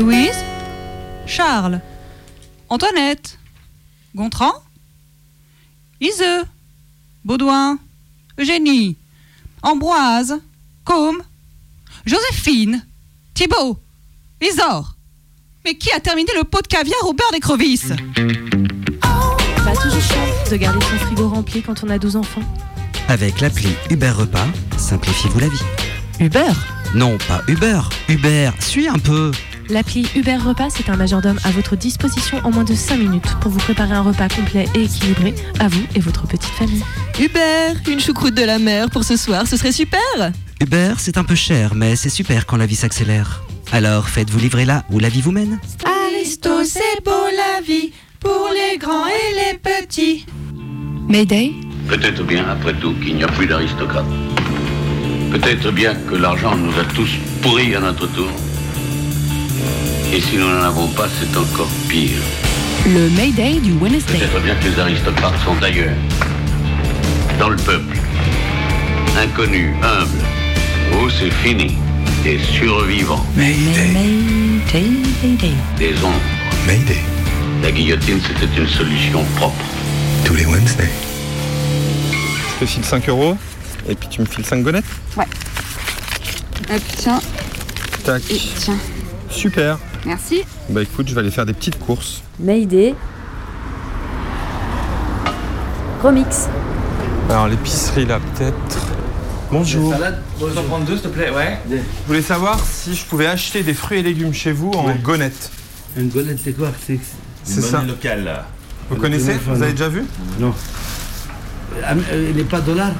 Louise, 0.02 0.44
Charles, 1.28 1.80
Antoinette, 2.70 3.38
Gontran, 4.16 4.52
Iseux, 6.00 6.44
Baudouin, 7.24 7.78
Eugénie, 8.40 8.98
Ambroise, 9.62 10.42
Côme, 10.86 11.22
Joséphine, 12.08 12.84
Thibault, 13.36 13.78
Isor. 14.42 14.96
Mais 15.66 15.76
qui 15.76 15.92
a 15.92 16.00
terminé 16.00 16.32
le 16.36 16.46
pot 16.46 16.64
de 16.64 16.68
caviar 16.68 17.06
au 17.06 17.14
beurre 17.14 17.32
d'écrevisse? 17.32 17.90
Bah, 19.64 19.74
toujours 19.84 20.02
chiant 20.02 20.50
de 20.50 20.56
garder 20.56 20.84
son 20.84 21.06
frigo 21.06 21.30
rempli 21.30 21.62
quand 21.62 21.84
on 21.84 21.90
a 21.92 22.00
12 22.00 22.16
enfants. 22.16 22.42
Avec 23.08 23.40
l'appli 23.40 23.70
Uber 23.92 24.10
Repas, 24.10 24.48
simplifiez-vous 24.78 25.40
la 25.40 25.50
vie. 25.50 25.62
Uber? 26.20 26.54
Non, 26.96 27.20
pas 27.28 27.44
Uber. 27.48 27.82
Uber, 28.10 28.50
suis 28.60 28.88
un 28.88 28.98
peu. 28.98 29.32
L'appli 29.72 30.06
Uber 30.18 30.36
Repas, 30.36 30.70
c'est 30.72 30.90
un 30.90 30.98
majordome 30.98 31.40
à 31.46 31.52
votre 31.52 31.78
disposition 31.78 32.42
en 32.44 32.52
moins 32.52 32.66
de 32.66 32.76
5 32.76 32.98
minutes 32.98 33.38
pour 33.40 33.52
vous 33.52 33.60
préparer 33.60 33.94
un 33.94 34.02
repas 34.02 34.28
complet 34.28 34.66
et 34.76 34.84
équilibré 34.84 35.34
à 35.62 35.70
vous 35.70 35.82
et 35.96 36.02
votre 36.02 36.28
petite 36.28 36.52
famille. 36.52 36.84
Uber, 37.18 37.80
une 37.90 38.02
choucroute 38.02 38.34
de 38.34 38.44
la 38.44 38.60
mer 38.60 38.90
pour 38.90 39.06
ce 39.06 39.16
soir, 39.16 39.48
ce 39.48 39.56
serait 39.56 39.72
super 39.72 40.02
Uber, 40.60 40.96
c'est 40.98 41.18
un 41.18 41.24
peu 41.24 41.36
cher, 41.36 41.74
mais 41.74 41.96
c'est 41.96 42.10
super 42.10 42.46
quand 42.46 42.58
la 42.58 42.66
vie 42.66 42.76
s'accélère. 42.76 43.44
Alors 43.72 44.10
faites-vous 44.10 44.40
livrer 44.40 44.66
là 44.66 44.84
où 44.92 45.00
la 45.00 45.08
vie 45.08 45.22
vous 45.22 45.32
mène. 45.32 45.58
Aristo, 45.86 46.66
c'est 46.66 47.02
beau 47.06 47.12
la 47.12 47.62
vie, 47.66 47.94
pour 48.20 48.50
les 48.52 48.78
grands 48.78 49.08
et 49.08 49.54
les 49.54 49.58
petits. 49.58 50.26
Mayday? 51.08 51.54
Peut-être 51.88 52.24
bien, 52.26 52.46
après 52.50 52.74
tout, 52.74 52.94
qu'il 52.96 53.16
n'y 53.16 53.24
a 53.24 53.28
plus 53.28 53.48
d'aristocrates. 53.48 54.04
Peut-être 55.32 55.72
bien 55.72 55.96
que 55.96 56.16
l'argent 56.16 56.58
nous 56.58 56.78
a 56.78 56.84
tous 56.94 57.12
pourris 57.42 57.74
à 57.74 57.80
notre 57.80 58.06
tour. 58.08 58.28
Et 60.14 60.22
si 60.22 60.38
nous 60.38 60.48
n'en 60.48 60.64
avons 60.64 60.88
pas, 60.90 61.08
c'est 61.20 61.38
encore 61.38 61.70
pire. 61.88 62.20
Le 62.86 63.10
Mayday 63.12 63.60
du 63.60 63.74
Wednesday. 63.74 64.18
Peut-être 64.18 64.42
bien 64.44 64.56
que 64.56 64.68
les 64.68 64.80
aristocrates 64.80 65.40
sont 65.46 65.62
ailleurs. 65.64 65.96
Dans 67.40 67.50
le 67.50 67.56
peuple. 67.58 67.98
Inconnus, 69.18 69.74
humbles. 69.84 70.24
Oh, 70.94 71.08
c'est 71.10 71.32
fini. 71.32 71.76
Des 72.24 72.40
survivants. 72.40 73.26
Mayday. 73.36 73.92
Mayday. 73.94 75.54
Des 75.78 75.94
ombres. 76.04 76.16
Mayday. 76.68 77.00
La 77.64 77.72
guillotine, 77.72 78.20
c'était 78.22 78.50
une 78.60 78.68
solution 78.68 79.24
propre. 79.36 79.64
Tous 80.26 80.34
les 80.36 80.46
Wednesday. 80.46 80.90
Je 82.60 82.66
te 82.66 82.70
file 82.70 82.86
5 82.86 83.10
euros 83.10 83.38
et 83.90 83.96
puis 83.96 84.08
tu 84.10 84.22
me 84.22 84.26
files 84.26 84.46
5 84.46 84.64
gonnettes 84.64 84.86
Ouais. 85.18 85.26
Hop, 86.74 86.82
tiens. 86.98 87.22
Tac. 88.04 88.22
Et 88.30 88.40
tiens. 88.58 88.78
Super. 89.32 89.80
Merci. 90.06 90.44
Bah 90.70 90.82
écoute, 90.84 91.08
je 91.08 91.16
vais 91.16 91.22
aller 91.22 91.32
faire 91.32 91.46
des 91.46 91.54
petites 91.54 91.80
courses. 91.80 92.22
Mayday. 92.40 92.96
Remix. 96.04 96.48
Alors 97.30 97.48
l'épicerie 97.48 98.06
là 98.06 98.20
peut-être. 98.20 98.78
Bonjour. 99.52 99.94
En 99.94 100.64
prendre 100.64 100.86
deux, 100.86 100.94
s'il 100.98 101.04
te 101.04 101.08
plaît, 101.10 101.30
ouais. 101.30 101.60
Je 101.70 101.78
voulais 102.08 102.22
savoir 102.22 102.60
si 102.60 102.96
je 102.96 103.06
pouvais 103.06 103.28
acheter 103.28 103.64
des 103.64 103.74
fruits 103.74 104.00
et 104.00 104.04
légumes 104.04 104.34
chez 104.34 104.52
vous 104.52 104.72
en 104.72 104.94
gonnettes. 104.96 105.52
Une 105.98 106.10
gonette, 106.10 106.40
c'est 106.44 106.54
quoi 106.54 106.70
C'est 106.86 107.00
C'est? 107.44 107.62
Ça. 107.62 107.82
locale, 107.84 108.24
là. 108.24 108.48
Vous 108.90 108.96
connaissez? 108.96 109.34
Vous 109.46 109.62
avez 109.62 109.74
déjà 109.74 109.90
vu? 109.90 110.04
Non. 110.40 110.54
Ah, 111.84 111.94
euh, 112.12 112.32
les 112.34 112.44
pas 112.44 112.60
dollars 112.62 112.94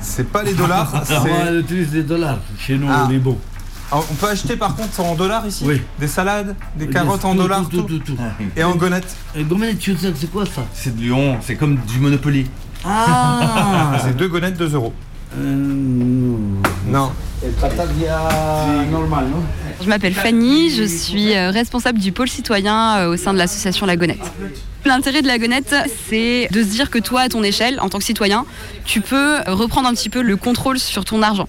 C'est 0.00 0.28
pas 0.28 0.42
les 0.42 0.54
dollars, 0.54 1.02
c'est- 1.06 1.14
On 1.16 1.58
utilise 1.58 1.92
les 1.94 2.02
dollars. 2.02 2.38
Chez 2.58 2.76
nous, 2.76 2.88
Ah. 2.90 3.06
on 3.08 3.12
est 3.12 3.18
bon. 3.18 3.38
Alors, 3.90 4.06
on 4.10 4.14
peut 4.14 4.28
acheter 4.28 4.56
par 4.56 4.74
contre 4.74 4.98
en 5.00 5.14
dollars 5.14 5.46
ici 5.46 5.64
Oui. 5.66 5.80
Des 6.00 6.08
salades, 6.08 6.56
des 6.76 6.88
carottes 6.88 7.24
en 7.24 7.34
dollars, 7.34 7.68
tout, 7.68 7.82
tout, 7.82 7.98
tout, 7.98 8.14
tout. 8.14 8.18
Et 8.56 8.64
en 8.64 8.74
gonnettes 8.74 9.16
Et 9.36 9.44
gommette, 9.44 9.78
tu 9.78 9.96
sais, 9.96 10.12
c'est 10.16 10.30
quoi 10.30 10.44
ça 10.46 10.62
C'est 10.72 10.96
de 10.96 11.00
Lyon, 11.00 11.38
c'est 11.42 11.56
comme 11.56 11.76
du 11.76 11.98
Monopoly. 11.98 12.46
Ah 12.84 13.98
C'est 14.04 14.16
deux 14.16 14.28
gonnettes, 14.28 14.56
2 14.56 14.74
euros. 14.74 14.92
Non. 15.36 17.12
normal, 18.90 19.26
non 19.28 19.42
Je 19.82 19.88
m'appelle 19.88 20.14
Fanny, 20.14 20.70
je 20.70 20.84
suis 20.84 21.34
euh, 21.34 21.50
responsable 21.50 21.98
du 21.98 22.12
pôle 22.12 22.28
citoyen 22.28 22.98
euh, 22.98 23.08
au 23.08 23.16
sein 23.16 23.32
de 23.32 23.38
l'association 23.38 23.84
La 23.86 23.96
Gonette. 23.96 24.20
L'intérêt 24.84 25.22
de 25.22 25.26
la 25.26 25.38
gonette, 25.38 25.74
c'est 26.08 26.48
de 26.50 26.62
se 26.62 26.68
dire 26.68 26.90
que 26.90 26.98
toi, 26.98 27.22
à 27.22 27.28
ton 27.28 27.42
échelle, 27.42 27.80
en 27.80 27.88
tant 27.88 27.98
que 27.98 28.04
citoyen, 28.04 28.44
tu 28.84 29.00
peux 29.00 29.38
reprendre 29.46 29.88
un 29.88 29.94
petit 29.94 30.10
peu 30.10 30.20
le 30.22 30.36
contrôle 30.36 30.78
sur 30.78 31.04
ton 31.06 31.22
argent. 31.22 31.48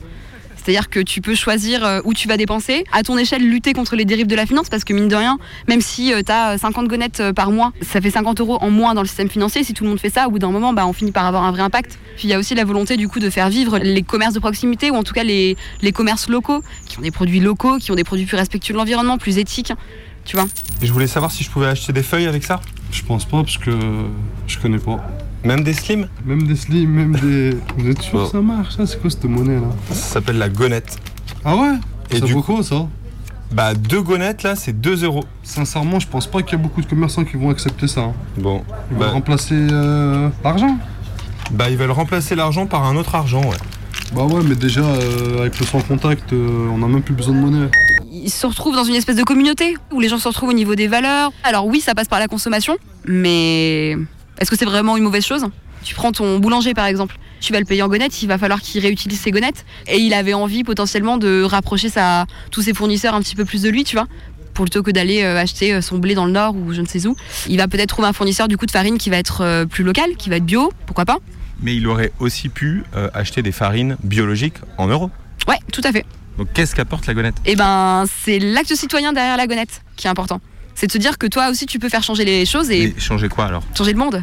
C'est-à-dire 0.65 0.89
que 0.89 0.99
tu 0.99 1.21
peux 1.21 1.35
choisir 1.35 1.85
euh, 1.85 2.01
où 2.05 2.15
tu 2.15 2.27
vas 2.27 2.37
dépenser, 2.37 2.85
à 2.91 3.03
ton 3.03 3.19
échelle 3.19 3.47
lutter 3.47 3.73
contre 3.73 3.95
les 3.95 4.03
dérives 4.03 4.25
de 4.25 4.35
la 4.35 4.47
finance, 4.47 4.67
parce 4.67 4.83
que 4.83 4.93
mine 4.93 5.07
de 5.07 5.15
rien, 5.15 5.37
même 5.67 5.79
si 5.79 6.11
tu 6.25 6.31
as 6.31 6.57
50 6.57 6.87
gonnettes 6.87 7.19
euh, 7.19 7.33
par 7.33 7.51
mois, 7.51 7.71
ça 7.81 8.01
fait 8.01 8.09
50 8.09 8.39
euros 8.39 8.57
en 8.59 8.71
moins 8.71 8.95
dans 8.95 9.01
le 9.01 9.07
système 9.07 9.29
financier. 9.29 9.63
Si 9.63 9.75
tout 9.75 9.83
le 9.83 9.91
monde 9.91 9.99
fait 9.99 10.09
ça, 10.09 10.27
au 10.27 10.31
bout 10.31 10.39
d'un 10.39 10.49
moment, 10.49 10.73
bah, 10.73 10.87
on 10.87 10.93
finit 10.93 11.11
par 11.11 11.27
avoir 11.27 11.43
un 11.43 11.51
vrai 11.51 11.61
impact. 11.61 11.99
Puis 12.15 12.27
il 12.27 12.31
y 12.31 12.33
a 12.33 12.39
aussi 12.39 12.55
la 12.55 12.63
volonté 12.63 12.97
du 12.97 13.07
coup 13.07 13.19
de 13.19 13.29
faire 13.29 13.49
vivre 13.49 13.77
les 13.77 14.01
commerces 14.01 14.33
de 14.33 14.39
proximité, 14.39 14.89
ou 14.89 14.95
en 14.95 15.03
tout 15.03 15.13
cas 15.13 15.23
les, 15.23 15.55
les 15.83 15.91
commerces 15.91 16.29
locaux, 16.29 16.63
qui 16.87 16.97
ont 16.97 17.03
des 17.03 17.11
produits 17.11 17.41
locaux, 17.41 17.77
qui 17.77 17.91
ont 17.91 17.95
des 17.95 18.03
produits 18.03 18.25
plus 18.25 18.37
respectueux 18.37 18.73
de 18.73 18.79
l'environnement, 18.79 19.19
plus 19.19 19.37
éthiques. 19.37 19.73
Tu 20.23 20.35
vois 20.35 20.47
Et 20.81 20.87
je 20.87 20.91
voulais 20.91 21.05
savoir 21.05 21.31
si 21.31 21.43
je 21.43 21.51
pouvais 21.51 21.67
acheter 21.67 21.93
des 21.93 22.01
feuilles 22.01 22.25
avec 22.25 22.43
ça? 22.43 22.59
Je 22.89 23.03
pense 23.03 23.25
pas 23.25 23.43
parce 23.43 23.59
que 23.59 23.71
je 24.47 24.57
connais 24.57 24.79
pas. 24.79 24.99
Même 25.45 25.63
des 25.63 25.73
slims 25.73 26.07
Même 26.25 26.47
des 26.47 26.55
slims, 26.55 26.89
même 26.89 27.15
des. 27.15 27.57
Vous 27.77 27.89
êtes 27.89 28.01
sûr 28.01 28.23
que 28.25 28.29
ça 28.31 28.41
marche 28.41 28.75
ça 28.75 28.85
C'est 28.85 28.99
quoi 28.99 29.09
cette 29.09 29.25
monnaie 29.25 29.55
là 29.55 29.67
Ça 29.89 29.95
s'appelle 29.95 30.37
la 30.37 30.49
gonette. 30.49 30.97
Ah 31.43 31.55
ouais 31.55 31.73
Et 32.11 32.19
Ça 32.19 32.25
du 32.25 32.33
vaut 32.33 32.41
coup 32.41 32.55
quoi 32.55 32.63
ça 32.63 32.87
Bah 33.51 33.73
deux 33.75 34.01
gonnettes 34.01 34.43
là, 34.43 34.55
c'est 34.55 34.73
2 34.73 35.03
euros. 35.03 35.23
Sincèrement, 35.43 35.99
je 35.99 36.07
pense 36.07 36.27
pas 36.27 36.41
qu'il 36.41 36.57
y 36.57 36.61
a 36.61 36.63
beaucoup 36.63 36.81
de 36.81 36.87
commerçants 36.87 37.23
qui 37.23 37.37
vont 37.37 37.49
accepter 37.51 37.87
ça. 37.87 38.01
hein. 38.01 38.13
Bon. 38.37 38.63
Ils 38.91 38.97
bah, 38.97 39.07
vont 39.07 39.13
remplacer 39.13 39.55
euh, 39.71 40.29
l'argent. 40.43 40.77
bah 41.51 41.69
ils 41.69 41.77
veulent 41.77 41.91
remplacer 41.91 42.35
l'argent 42.35 42.65
par 42.65 42.83
un 42.83 42.95
autre 42.95 43.13
argent, 43.15 43.41
ouais. 43.41 43.57
Bah 44.13 44.23
ouais, 44.23 44.41
mais 44.47 44.55
déjà, 44.55 44.81
euh, 44.81 45.39
avec 45.41 45.59
le 45.59 45.65
sans 45.65 45.81
contact, 45.81 46.31
euh, 46.33 46.67
on 46.71 46.81
a 46.83 46.87
même 46.87 47.01
plus 47.01 47.13
besoin 47.15 47.33
de 47.35 47.39
monnaie. 47.39 47.69
ils 48.11 48.29
se 48.31 48.45
retrouvent 48.47 48.75
dans 48.75 48.83
une 48.83 48.95
espèce 48.95 49.15
de 49.15 49.23
communauté 49.23 49.75
où 49.91 49.99
les 49.99 50.09
gens 50.09 50.17
se 50.19 50.27
retrouvent 50.27 50.49
au 50.49 50.53
niveau 50.53 50.75
des 50.75 50.87
valeurs. 50.87 51.31
Alors 51.43 51.65
oui, 51.67 51.81
ça 51.81 51.93
passe 51.95 52.07
par 52.07 52.19
la 52.19 52.27
consommation, 52.27 52.77
mais 53.07 53.95
est-ce 54.39 54.49
que 54.49 54.57
c'est 54.57 54.65
vraiment 54.65 54.97
une 54.97 55.03
mauvaise 55.03 55.25
chose? 55.25 55.45
Tu 55.83 55.93
prends 55.93 56.11
ton 56.11 56.39
boulanger 56.39 56.73
par 56.73 56.85
exemple, 56.85 57.17
tu 57.39 57.53
vas 57.53 57.59
le 57.59 57.65
payer 57.65 57.83
en 57.83 57.87
gonnettes, 57.87 58.23
il 58.23 58.27
va 58.27 58.37
falloir 58.37 58.61
qu'il 58.61 58.81
réutilise 58.81 59.19
ses 59.19 59.31
gonnettes 59.31 59.65
et 59.87 59.97
il 59.97 60.13
avait 60.13 60.33
envie 60.33 60.63
potentiellement 60.63 61.17
de 61.17 61.43
rapprocher 61.43 61.89
sa, 61.89 62.25
tous 62.49 62.63
ses 62.63 62.73
fournisseurs 62.73 63.13
un 63.13 63.21
petit 63.21 63.35
peu 63.35 63.45
plus 63.45 63.61
de 63.61 63.69
lui, 63.69 63.83
tu 63.83 63.95
vois 63.95 64.07
plutôt 64.55 64.81
que 64.81 64.91
d'aller 64.91 65.21
euh, 65.21 65.37
acheter 65.37 65.73
euh, 65.73 65.81
son 65.81 65.97
blé 65.99 66.15
dans 66.15 66.25
le 66.25 66.31
nord 66.31 66.55
ou 66.55 66.73
je 66.73 66.81
ne 66.81 66.87
sais 66.87 67.05
où. 67.05 67.15
Il 67.47 67.57
va 67.57 67.67
peut-être 67.67 67.89
trouver 67.89 68.07
un 68.07 68.13
fournisseur 68.13 68.47
du 68.47 68.57
coup 68.57 68.65
de 68.65 68.71
farine 68.71 68.97
qui 68.97 69.09
va 69.09 69.17
être 69.17 69.41
euh, 69.41 69.65
plus 69.65 69.83
local, 69.83 70.15
qui 70.17 70.29
va 70.29 70.37
être 70.37 70.45
bio, 70.45 70.71
pourquoi 70.85 71.05
pas 71.05 71.17
Mais 71.61 71.75
il 71.75 71.85
aurait 71.87 72.11
aussi 72.19 72.49
pu 72.49 72.83
euh, 72.95 73.09
acheter 73.13 73.41
des 73.41 73.51
farines 73.51 73.97
biologiques 74.03 74.55
en 74.77 74.87
euros. 74.87 75.11
Ouais, 75.47 75.59
tout 75.71 75.81
à 75.83 75.91
fait. 75.91 76.05
Donc 76.37 76.47
qu'est-ce 76.53 76.73
qu'apporte 76.73 77.05
la 77.05 77.13
gonette? 77.13 77.35
Eh 77.45 77.55
ben, 77.55 78.05
c'est 78.23 78.39
l'acte 78.39 78.73
citoyen 78.73 79.13
derrière 79.13 79.37
la 79.37 79.45
gonette 79.45 79.81
qui 79.95 80.07
est 80.07 80.09
important. 80.09 80.41
C'est 80.75 80.87
de 80.87 80.91
se 80.91 80.97
dire 80.97 81.17
que 81.17 81.27
toi 81.27 81.49
aussi 81.49 81.65
tu 81.65 81.79
peux 81.79 81.89
faire 81.89 82.03
changer 82.03 82.25
les 82.25 82.45
choses 82.45 82.69
et 82.69 82.83
Et 82.83 82.95
changer 82.99 83.29
quoi 83.29 83.45
alors? 83.45 83.63
Changer 83.77 83.93
le 83.93 83.97
monde. 83.99 84.21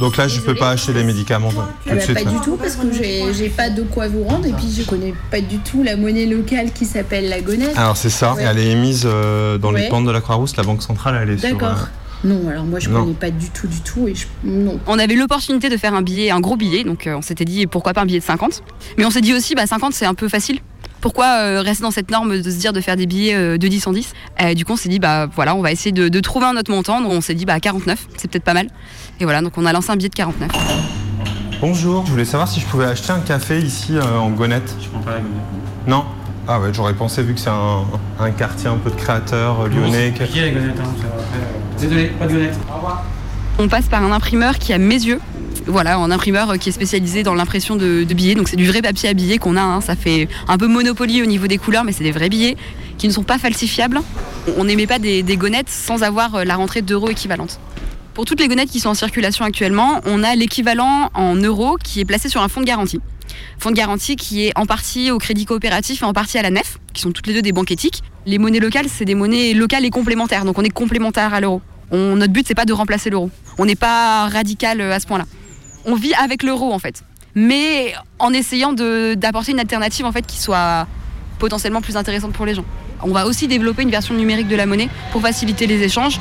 Donc 0.00 0.16
là, 0.16 0.26
je 0.26 0.40
peux 0.40 0.54
pas 0.56 0.70
acheter 0.70 0.92
des 0.92 1.04
médicaments 1.04 1.50
tout 1.50 1.60
Ah 1.86 1.90
de 1.90 1.94
bah, 1.96 2.00
suite. 2.00 2.14
pas 2.18 2.24
là. 2.24 2.30
du 2.30 2.40
tout 2.40 2.56
parce 2.56 2.74
que 2.76 2.92
j'ai 2.92 3.32
j'ai 3.32 3.48
pas 3.48 3.70
de 3.70 3.82
quoi 3.82 4.08
vous 4.08 4.24
rendre 4.24 4.44
et 4.46 4.52
puis 4.52 4.66
je 4.76 4.82
connais 4.82 5.14
pas 5.30 5.40
du 5.40 5.58
tout 5.58 5.82
la 5.82 5.96
monnaie 5.96 6.26
locale 6.26 6.72
qui 6.72 6.84
s'appelle 6.84 7.28
la 7.28 7.40
gonette. 7.40 7.76
Alors 7.76 7.96
c'est 7.96 8.10
ça, 8.10 8.34
Ouais. 8.34 8.42
elle 8.42 8.58
est 8.58 8.70
émise 8.72 9.04
euh, 9.06 9.56
dans 9.56 9.70
les 9.70 9.88
pentes 9.88 10.04
de 10.06 10.10
la 10.10 10.20
Croix-Rousse, 10.20 10.56
la 10.56 10.62
Banque 10.64 10.82
centrale, 10.82 11.18
elle 11.22 11.30
est 11.30 11.38
sur. 11.38 11.48
D'accord. 11.56 11.78
euh, 12.24 12.28
Non, 12.28 12.48
alors 12.48 12.64
moi 12.64 12.80
je 12.80 12.90
Non. 12.90 13.02
connais 13.04 13.14
pas 13.14 13.30
du 13.30 13.48
tout 13.50 13.66
du 13.68 13.80
tout 13.80 14.08
et 14.08 14.14
je 14.14 14.26
non. 14.44 14.80
On 14.88 14.98
avait 14.98 15.14
l'opportunité 15.14 15.68
de 15.68 15.76
faire 15.76 15.94
un 15.94 16.02
billet, 16.02 16.30
un 16.30 16.40
gros 16.40 16.56
billet, 16.56 16.82
donc 16.84 17.06
euh, 17.06 17.14
on 17.16 17.22
s'était 17.22 17.44
dit 17.44 17.66
pourquoi 17.68 17.92
pas 17.94 18.02
un 18.02 18.06
billet 18.06 18.18
de 18.20 18.24
50. 18.24 18.62
Mais 18.98 19.04
on 19.04 19.10
s'est 19.10 19.20
dit 19.20 19.32
aussi, 19.32 19.54
bah 19.54 19.66
50 19.66 19.92
c'est 19.94 20.06
un 20.06 20.14
peu 20.14 20.28
facile. 20.28 20.58
Pourquoi 21.04 21.26
euh, 21.42 21.60
rester 21.60 21.82
dans 21.82 21.90
cette 21.90 22.10
norme 22.10 22.40
de 22.40 22.50
se 22.50 22.56
dire 22.56 22.72
de 22.72 22.80
faire 22.80 22.96
des 22.96 23.04
billets 23.04 23.34
euh, 23.34 23.58
de 23.58 23.68
10 23.68 23.86
en 23.88 23.92
10 23.92 24.14
Euh, 24.40 24.54
Du 24.54 24.64
coup 24.64 24.72
on 24.72 24.76
s'est 24.76 24.88
dit, 24.88 24.98
bah 24.98 25.28
voilà, 25.36 25.54
on 25.54 25.60
va 25.60 25.70
essayer 25.70 25.92
de, 25.92 26.08
de 26.08 26.20
trouver 26.20 26.46
un 26.46 26.56
autre 26.56 26.70
montant. 26.70 27.02
Donc 27.02 27.12
on 27.12 27.20
s'est 27.20 27.34
dit, 27.34 27.44
bah 27.44 27.60
49, 27.60 28.06
c'est 28.16 28.30
peut-être 28.30 28.42
pas 28.42 28.54
mal. 28.54 28.68
Et 29.20 29.24
voilà, 29.24 29.42
donc 29.42 29.52
on 29.58 29.66
a 29.66 29.72
lancé 29.74 29.90
un 29.90 29.96
billet 29.96 30.08
de 30.08 30.14
49. 30.14 30.50
Bonjour, 31.60 32.06
je 32.06 32.10
voulais 32.10 32.24
savoir 32.24 32.48
si 32.48 32.58
je 32.58 32.64
pouvais 32.64 32.86
acheter 32.86 33.10
un 33.12 33.20
café 33.20 33.58
ici 33.58 33.98
euh, 33.98 34.16
en 34.18 34.30
Gonette. 34.30 34.74
Je 34.82 34.88
prends 34.88 35.00
pas 35.00 35.10
la 35.10 35.16
gonette. 35.18 35.42
Non? 35.86 36.06
Ah 36.48 36.58
ouais, 36.58 36.70
j'aurais 36.72 36.94
pensé 36.94 37.22
vu 37.22 37.34
que 37.34 37.40
c'est 37.40 37.50
un, 37.50 37.82
un 38.18 38.30
quartier 38.30 38.70
un 38.70 38.78
peu 38.78 38.88
de 38.90 38.96
créateurs 38.96 39.60
euh, 39.60 39.68
lyonnais. 39.68 40.08
Compliqué, 40.16 40.40
la 40.40 40.50
gonette, 40.58 40.80
hein. 40.80 40.88
Désolé, 41.78 42.06
pas 42.18 42.26
de 42.26 42.32
gonette. 42.32 42.56
Au 42.72 42.76
revoir. 42.76 43.04
On 43.58 43.68
passe 43.68 43.88
par 43.88 44.02
un 44.02 44.10
imprimeur 44.10 44.58
qui, 44.58 44.72
à 44.72 44.78
mes 44.78 44.94
yeux, 44.94 45.20
voilà, 45.66 45.96
un 45.96 46.10
imprimeur 46.10 46.50
euh, 46.50 46.56
qui 46.56 46.68
est 46.68 46.72
spécialisé 46.72 47.22
dans 47.22 47.34
l'impression 47.34 47.76
de, 47.76 48.04
billets. 48.04 48.34
Donc 48.34 48.48
c'est 48.48 48.56
du 48.56 48.66
vrai 48.66 48.82
papier 48.82 49.08
à 49.08 49.14
billets 49.14 49.38
qu'on 49.38 49.56
a. 49.56 49.62
hein. 49.62 49.80
Ça 49.80 49.96
fait 49.96 50.28
un 50.48 50.58
peu 50.58 50.66
monopoly 50.66 51.22
au 51.22 51.26
niveau 51.26 51.46
des 51.46 51.58
couleurs, 51.58 51.84
mais 51.84 51.92
c'est 51.92 52.04
des 52.04 52.12
vrais 52.12 52.28
billets 52.28 52.56
qui 52.98 53.08
ne 53.08 53.12
sont 53.12 53.22
pas 53.22 53.38
falsifiables. 53.38 54.00
On 54.56 54.64
n'émet 54.64 54.86
pas 54.86 54.98
des, 54.98 55.22
des 55.22 55.36
gonettes 55.36 55.70
sans 55.70 56.02
avoir 56.02 56.34
euh, 56.36 56.44
la 56.44 56.56
rentrée 56.56 56.82
d'euros 56.82 57.10
équivalente. 57.10 57.58
Pour 58.12 58.24
toutes 58.26 58.40
les 58.40 58.46
gonettes 58.46 58.70
qui 58.70 58.78
sont 58.78 58.90
en 58.90 58.94
circulation 58.94 59.44
actuellement, 59.44 60.00
on 60.06 60.22
a 60.22 60.36
l'équivalent 60.36 61.10
en 61.14 61.34
euros 61.34 61.76
qui 61.82 62.00
est 62.00 62.04
placé 62.04 62.28
sur 62.28 62.42
un 62.42 62.48
fonds 62.48 62.60
de 62.60 62.66
garantie. 62.66 63.00
Fonds 63.58 63.70
de 63.70 63.76
garantie 63.76 64.14
qui 64.14 64.46
est 64.46 64.52
en 64.56 64.66
partie 64.66 65.10
au 65.10 65.18
crédit 65.18 65.46
coopératif 65.46 66.02
et 66.02 66.04
en 66.04 66.12
partie 66.12 66.38
à 66.38 66.42
la 66.42 66.50
nef, 66.50 66.78
qui 66.92 67.02
sont 67.02 67.10
toutes 67.10 67.26
les 67.26 67.34
deux 67.34 67.42
des 67.42 67.50
banques 67.50 67.72
éthiques. 67.72 68.02
Les 68.26 68.38
monnaies 68.38 68.60
locales, 68.60 68.86
c'est 68.88 69.04
des 69.04 69.16
monnaies 69.16 69.52
locales 69.54 69.84
et 69.84 69.90
complémentaires, 69.90 70.44
donc 70.44 70.58
on 70.58 70.62
est 70.62 70.70
complémentaire 70.70 71.34
à 71.34 71.40
l'euro. 71.40 71.60
Notre 71.90 72.32
but, 72.32 72.46
c'est 72.46 72.54
pas 72.54 72.64
de 72.64 72.72
remplacer 72.72 73.10
l'euro. 73.10 73.30
On 73.58 73.66
n'est 73.66 73.76
pas 73.76 74.28
radical 74.28 74.80
euh, 74.80 74.92
à 74.92 75.00
ce 75.00 75.06
point-là. 75.06 75.26
On 75.86 75.94
vit 75.94 76.14
avec 76.14 76.42
l'euro 76.42 76.72
en 76.72 76.78
fait, 76.78 77.02
mais 77.34 77.94
en 78.18 78.32
essayant 78.32 78.72
d'apporter 78.72 79.52
une 79.52 79.60
alternative 79.60 80.06
en 80.06 80.12
fait 80.12 80.26
qui 80.26 80.38
soit 80.38 80.86
potentiellement 81.38 81.80
plus 81.80 81.96
intéressante 81.96 82.32
pour 82.32 82.46
les 82.46 82.54
gens. 82.54 82.64
On 83.02 83.12
va 83.12 83.26
aussi 83.26 83.48
développer 83.48 83.82
une 83.82 83.90
version 83.90 84.14
numérique 84.14 84.48
de 84.48 84.56
la 84.56 84.66
monnaie 84.66 84.88
pour 85.12 85.20
faciliter 85.20 85.66
les 85.66 85.82
échanges. 85.82 86.18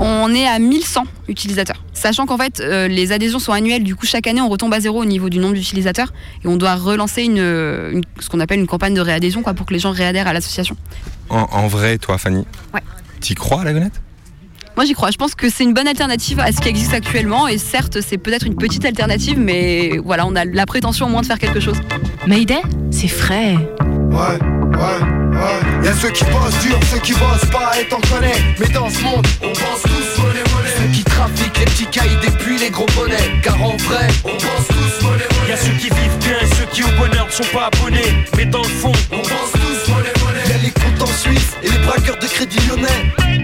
On 0.00 0.32
est 0.34 0.46
à 0.46 0.58
1100 0.58 1.04
utilisateurs. 1.28 1.76
Sachant 1.92 2.26
qu'en 2.26 2.38
fait, 2.38 2.60
euh, 2.60 2.88
les 2.88 3.12
adhésions 3.12 3.38
sont 3.38 3.52
annuelles, 3.52 3.84
du 3.84 3.94
coup, 3.94 4.06
chaque 4.06 4.26
année, 4.26 4.40
on 4.40 4.48
retombe 4.48 4.72
à 4.74 4.80
zéro 4.80 5.00
au 5.00 5.04
niveau 5.04 5.28
du 5.28 5.38
nombre 5.38 5.54
d'utilisateurs 5.54 6.12
et 6.44 6.48
on 6.48 6.56
doit 6.56 6.74
relancer 6.74 7.22
une, 7.22 7.38
une- 7.38 8.02
ce 8.18 8.28
qu'on 8.28 8.40
appelle 8.40 8.58
une 8.58 8.66
campagne 8.66 8.94
de 8.94 9.00
réadhésion 9.00 9.42
quoi, 9.42 9.54
pour 9.54 9.66
que 9.66 9.72
les 9.74 9.78
gens 9.78 9.92
réadhèrent 9.92 10.26
à 10.26 10.32
l'association. 10.32 10.76
En, 11.28 11.46
en 11.52 11.66
vrai, 11.68 11.98
toi, 11.98 12.18
Fanny 12.18 12.44
Ouais. 12.74 12.80
T'y 13.20 13.34
crois 13.34 13.60
à 13.60 13.64
la 13.64 13.72
Gonette? 13.74 14.01
Moi, 14.76 14.86
j'y 14.86 14.94
crois. 14.94 15.10
Je 15.10 15.18
pense 15.18 15.34
que 15.34 15.50
c'est 15.50 15.64
une 15.64 15.74
bonne 15.74 15.86
alternative 15.88 16.40
à 16.40 16.50
ce 16.50 16.60
qui 16.60 16.68
existe 16.68 16.94
actuellement 16.94 17.46
et 17.46 17.58
certes, 17.58 17.98
c'est 18.00 18.18
peut-être 18.18 18.46
une 18.46 18.56
petite 18.56 18.84
alternative, 18.84 19.38
mais 19.38 19.98
voilà, 20.04 20.26
on 20.26 20.34
a 20.34 20.44
la 20.44 20.66
prétention 20.66 21.06
au 21.06 21.08
moins 21.10 21.20
de 21.20 21.26
faire 21.26 21.38
quelque 21.38 21.60
chose. 21.60 21.76
Mayday, 22.26 22.62
c'est 22.90 23.08
frais. 23.08 23.56
Ouais, 23.82 24.18
ouais, 24.18 24.78
ouais. 24.78 25.84
Y'a 25.84 25.92
ceux 25.94 26.10
qui 26.10 26.24
bossent 26.24 26.58
dur, 26.62 26.78
ceux 26.90 27.00
qui 27.00 27.12
bossent 27.12 27.50
pas, 27.50 27.72
et 27.80 27.86
t'en 27.86 28.00
connais. 28.00 28.34
Mais 28.58 28.68
dans 28.68 28.88
ce 28.88 29.02
monde, 29.02 29.26
on 29.42 29.48
pense 29.48 29.82
tous 29.82 30.22
monnaie, 30.22 30.40
monnaie. 30.54 30.70
Ceux 30.78 30.92
qui 30.96 31.04
trafiquent 31.04 31.58
les 31.58 31.64
petits 31.66 31.86
cailles 31.86 32.18
depuis 32.24 32.58
les 32.58 32.70
gros 32.70 32.86
bonnets. 32.96 33.40
Car 33.42 33.62
en 33.62 33.76
vrai, 33.76 34.08
on 34.24 34.28
pense 34.28 34.68
tous 34.68 35.04
monnaie, 35.04 35.24
monnaie. 35.32 35.50
Y'a 35.50 35.56
ceux 35.56 35.72
qui 35.72 35.88
vivent 35.88 36.18
bien 36.20 36.36
et 36.40 36.46
ceux 36.54 36.66
qui 36.72 36.82
au 36.82 36.98
bonheur 36.98 37.26
ne 37.26 37.32
sont 37.32 37.52
pas 37.52 37.68
abonnés. 37.72 38.26
Mais 38.36 38.46
dans 38.46 38.62
le 38.62 38.68
fond, 38.68 38.92
on 39.10 39.16
pense 39.16 39.52
tous 39.52 39.92
monnaie, 39.92 40.12
monnaie. 40.24 40.48
Y'a 40.48 40.58
les 40.62 40.70
comptes 40.70 41.02
en 41.02 41.12
Suisse 41.12 41.52
et 41.62 41.70
les 41.70 41.78
braqueurs 41.78 42.18
de 42.18 42.26
crédit 42.26 42.58
lyonnais. 42.68 43.41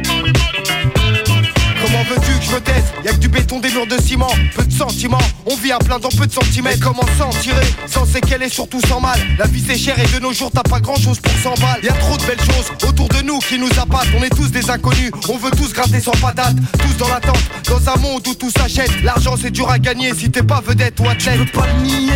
Veux-tu 2.08 2.38
que 2.38 2.44
je 2.44 2.52
me 2.52 3.04
Y'a 3.04 3.12
que 3.12 3.18
du 3.18 3.28
béton, 3.28 3.60
des 3.60 3.70
murs 3.70 3.86
de 3.86 4.00
ciment, 4.00 4.30
peu 4.56 4.64
de 4.64 4.72
sentiments. 4.72 5.18
On 5.44 5.54
vit 5.56 5.72
à 5.72 5.78
plein 5.78 5.98
dans 5.98 6.08
peu 6.08 6.26
de 6.26 6.32
centimètres. 6.32 6.80
Comment 6.82 7.04
s'en 7.18 7.28
tirer 7.28 7.66
Sans 7.86 8.06
séquelles 8.06 8.42
et 8.42 8.48
surtout 8.48 8.80
sans 8.88 9.00
mal. 9.00 9.18
La 9.38 9.46
vie 9.46 9.62
c'est 9.64 9.76
cher 9.76 9.94
et 9.98 10.06
de 10.06 10.20
nos 10.20 10.32
jours 10.32 10.50
t'as 10.52 10.62
pas 10.62 10.80
grand 10.80 10.96
chose 10.96 11.20
pour 11.20 11.32
100 11.32 11.60
balles. 11.60 11.84
Y'a 11.84 11.92
trop 11.92 12.16
de 12.16 12.22
belles 12.24 12.40
choses 12.40 12.72
autour 12.88 13.08
de 13.08 13.22
nous 13.22 13.38
qui 13.40 13.58
nous 13.58 13.70
appâtent. 13.78 14.08
On 14.18 14.22
est 14.22 14.34
tous 14.34 14.50
des 14.50 14.70
inconnus, 14.70 15.10
on 15.28 15.36
veut 15.36 15.50
tous 15.50 15.72
gratter 15.74 16.00
sans 16.00 16.12
patate. 16.12 16.56
Tous 16.78 16.96
dans 16.96 17.08
l'attente, 17.08 17.42
dans 17.68 17.92
un 17.92 17.96
monde 17.96 18.26
où 18.26 18.34
tout 18.34 18.50
s'achète. 18.50 19.02
L'argent 19.02 19.34
c'est 19.40 19.50
dur 19.50 19.70
à 19.70 19.78
gagner 19.78 20.14
si 20.14 20.30
t'es 20.30 20.42
pas 20.42 20.62
vedette 20.64 20.98
ou 21.00 21.08
athlète. 21.08 21.38
Je 21.38 21.44
peux 21.44 21.60
pas 21.60 21.66
le 21.66 21.82
nier. 21.82 22.12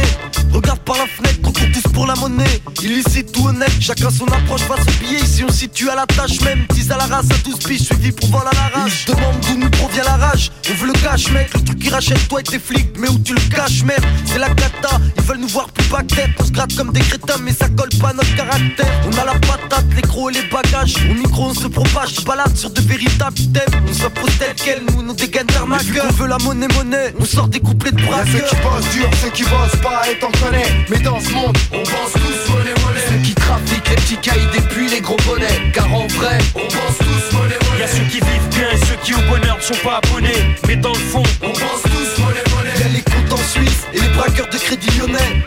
Regarde 0.53 0.81
par 0.81 0.97
la 0.97 1.07
fenêtre, 1.07 1.39
tous 1.43 1.82
pour 1.93 2.07
la 2.07 2.15
monnaie. 2.15 2.61
Illicite 2.83 3.37
ou 3.39 3.49
honnête, 3.49 3.73
chacun 3.81 4.11
son 4.11 4.27
approche 4.27 4.63
face 4.63 4.81
au 4.81 5.05
billet. 5.05 5.21
Ici 5.21 5.45
on 5.49 5.53
situe 5.53 5.89
à 5.89 5.95
la 5.95 6.07
tâche 6.07 6.41
même. 6.41 6.67
10 6.71 6.91
à 6.91 6.97
la 6.97 7.07
race, 7.07 7.27
à 7.31 7.49
12 7.49 7.59
piges, 7.59 7.83
suivi 7.83 8.13
pour 8.13 8.29
vol 8.29 8.43
à 8.51 8.55
la 8.55 8.81
rage. 8.81 9.05
Je 9.07 9.13
demande 9.13 9.41
d'où 9.41 9.59
nous 9.59 9.71
provient 9.71 10.05
la 10.05 10.17
rage. 10.17 10.51
On 10.71 10.75
veut 10.75 10.87
le 10.89 10.93
cash, 10.95 11.31
mec. 11.31 11.51
Le 11.55 11.65
truc 11.65 11.79
qui 11.79 11.89
rachète 11.91 12.29
toi 12.29 12.41
et 12.41 12.43
tes 12.43 12.59
flics. 12.59 12.89
Mais 12.99 13.09
où 13.09 13.19
tu 13.19 13.35
le 13.35 13.41
caches, 13.55 13.85
merde 13.85 14.05
C'est 14.27 14.39
la 14.39 14.49
cata. 14.49 15.01
Ils 15.17 15.23
veulent 15.23 15.39
nous 15.39 15.49
voir 15.49 15.69
plus 15.71 15.87
bas 15.89 16.03
que 16.03 16.15
tête. 16.15 16.31
On 16.39 16.45
se 16.45 16.51
gratte 16.51 16.75
comme 16.75 16.93
des 16.93 17.01
crétins, 17.01 17.39
mais 17.43 17.53
ça 17.53 17.69
colle 17.69 17.91
pas 18.01 18.11
à 18.11 18.13
notre 18.13 18.35
caractère. 18.35 18.93
On 19.07 19.19
a 19.19 19.25
la 19.25 19.35
patate, 19.35 19.87
les 19.95 20.03
crocs 20.03 20.35
et 20.35 20.41
les 20.41 20.49
bagages. 20.49 20.97
Au 21.11 21.15
micro, 21.15 21.45
on 21.45 21.55
se 21.55 21.69
propage. 21.69 22.15
Je 22.19 22.23
balade 22.23 22.57
sur 22.57 22.71
de 22.71 22.81
véritables 22.81 23.37
thèmes. 23.53 23.83
On 23.89 23.93
s'impose 23.93 24.31
tel 24.39 24.55
quel, 24.57 24.83
nous, 24.85 25.03
nos 25.03 25.15
dégaines 25.15 25.47
d'arnaqueurs. 25.47 26.07
On 26.09 26.13
veut 26.15 26.29
la 26.29 26.39
monnaie, 26.39 26.69
monnaie. 26.77 27.15
On 27.19 27.25
sort 27.25 27.49
des 27.49 27.61
couplets 27.61 27.93
de. 27.93 28.03
Y'a 28.03 28.27
ceux 28.27 28.45
qui 28.45 28.57
bossent 28.57 28.91
dur, 28.93 29.11
ceux 29.23 29.31
qui 29.31 29.43
bossent 29.45 29.81
pas, 29.83 30.03
et 30.11 30.19
t'en 30.19 30.31
connais. 30.33 30.87
Mais 30.91 30.99
dans 30.99 31.21
ce 31.21 31.31
monde, 31.31 31.57
on 31.73 31.82
pense 31.85 32.13
tous 32.13 32.53
monnaie, 32.53 32.75
monnaie. 32.85 33.01
Ceux 33.09 33.19
qui 33.23 33.35
trafiquent 33.35 33.89
les 33.89 33.97
petits 33.97 34.17
cailles 34.19 34.49
depuis 34.55 34.89
les 34.89 35.01
gros 35.01 35.17
bonnets. 35.27 35.71
Car 35.73 35.93
en 35.93 36.07
vrai, 36.07 36.39
on 36.55 36.61
pense 36.61 36.99
tous 36.99 37.37
monnaie, 37.37 37.59
monnaie. 37.65 37.81
y'a 37.81 37.89
ceux 37.89 38.05
qui 38.05 38.21
vivent 38.21 38.49
bien 38.51 38.71
et 38.73 38.77
ceux 38.87 38.97
qui 39.03 39.15
au 39.15 39.23
bonheur 39.29 39.57
ne 39.57 39.63
sont 39.63 39.83
pas 39.83 40.01
abonnés. 40.03 40.57
Mais 40.67 40.77
dans 40.77 40.93
le 40.93 40.99
fond, 40.99 41.23
On 41.43 41.49
pense 41.49 41.83
tous 41.83 42.23
monnaie, 42.23 42.43
monnaie. 42.55 42.81
Y'a 42.81 42.89
les 42.89 43.03
comptes 43.03 43.33
en 43.33 43.45
Suisse 43.45 43.83
et 43.95 44.01
les 44.01 44.09
braqueurs 44.09 44.49
de 44.49 44.59
crédit 44.59 44.91
lyonnais. 44.99 45.45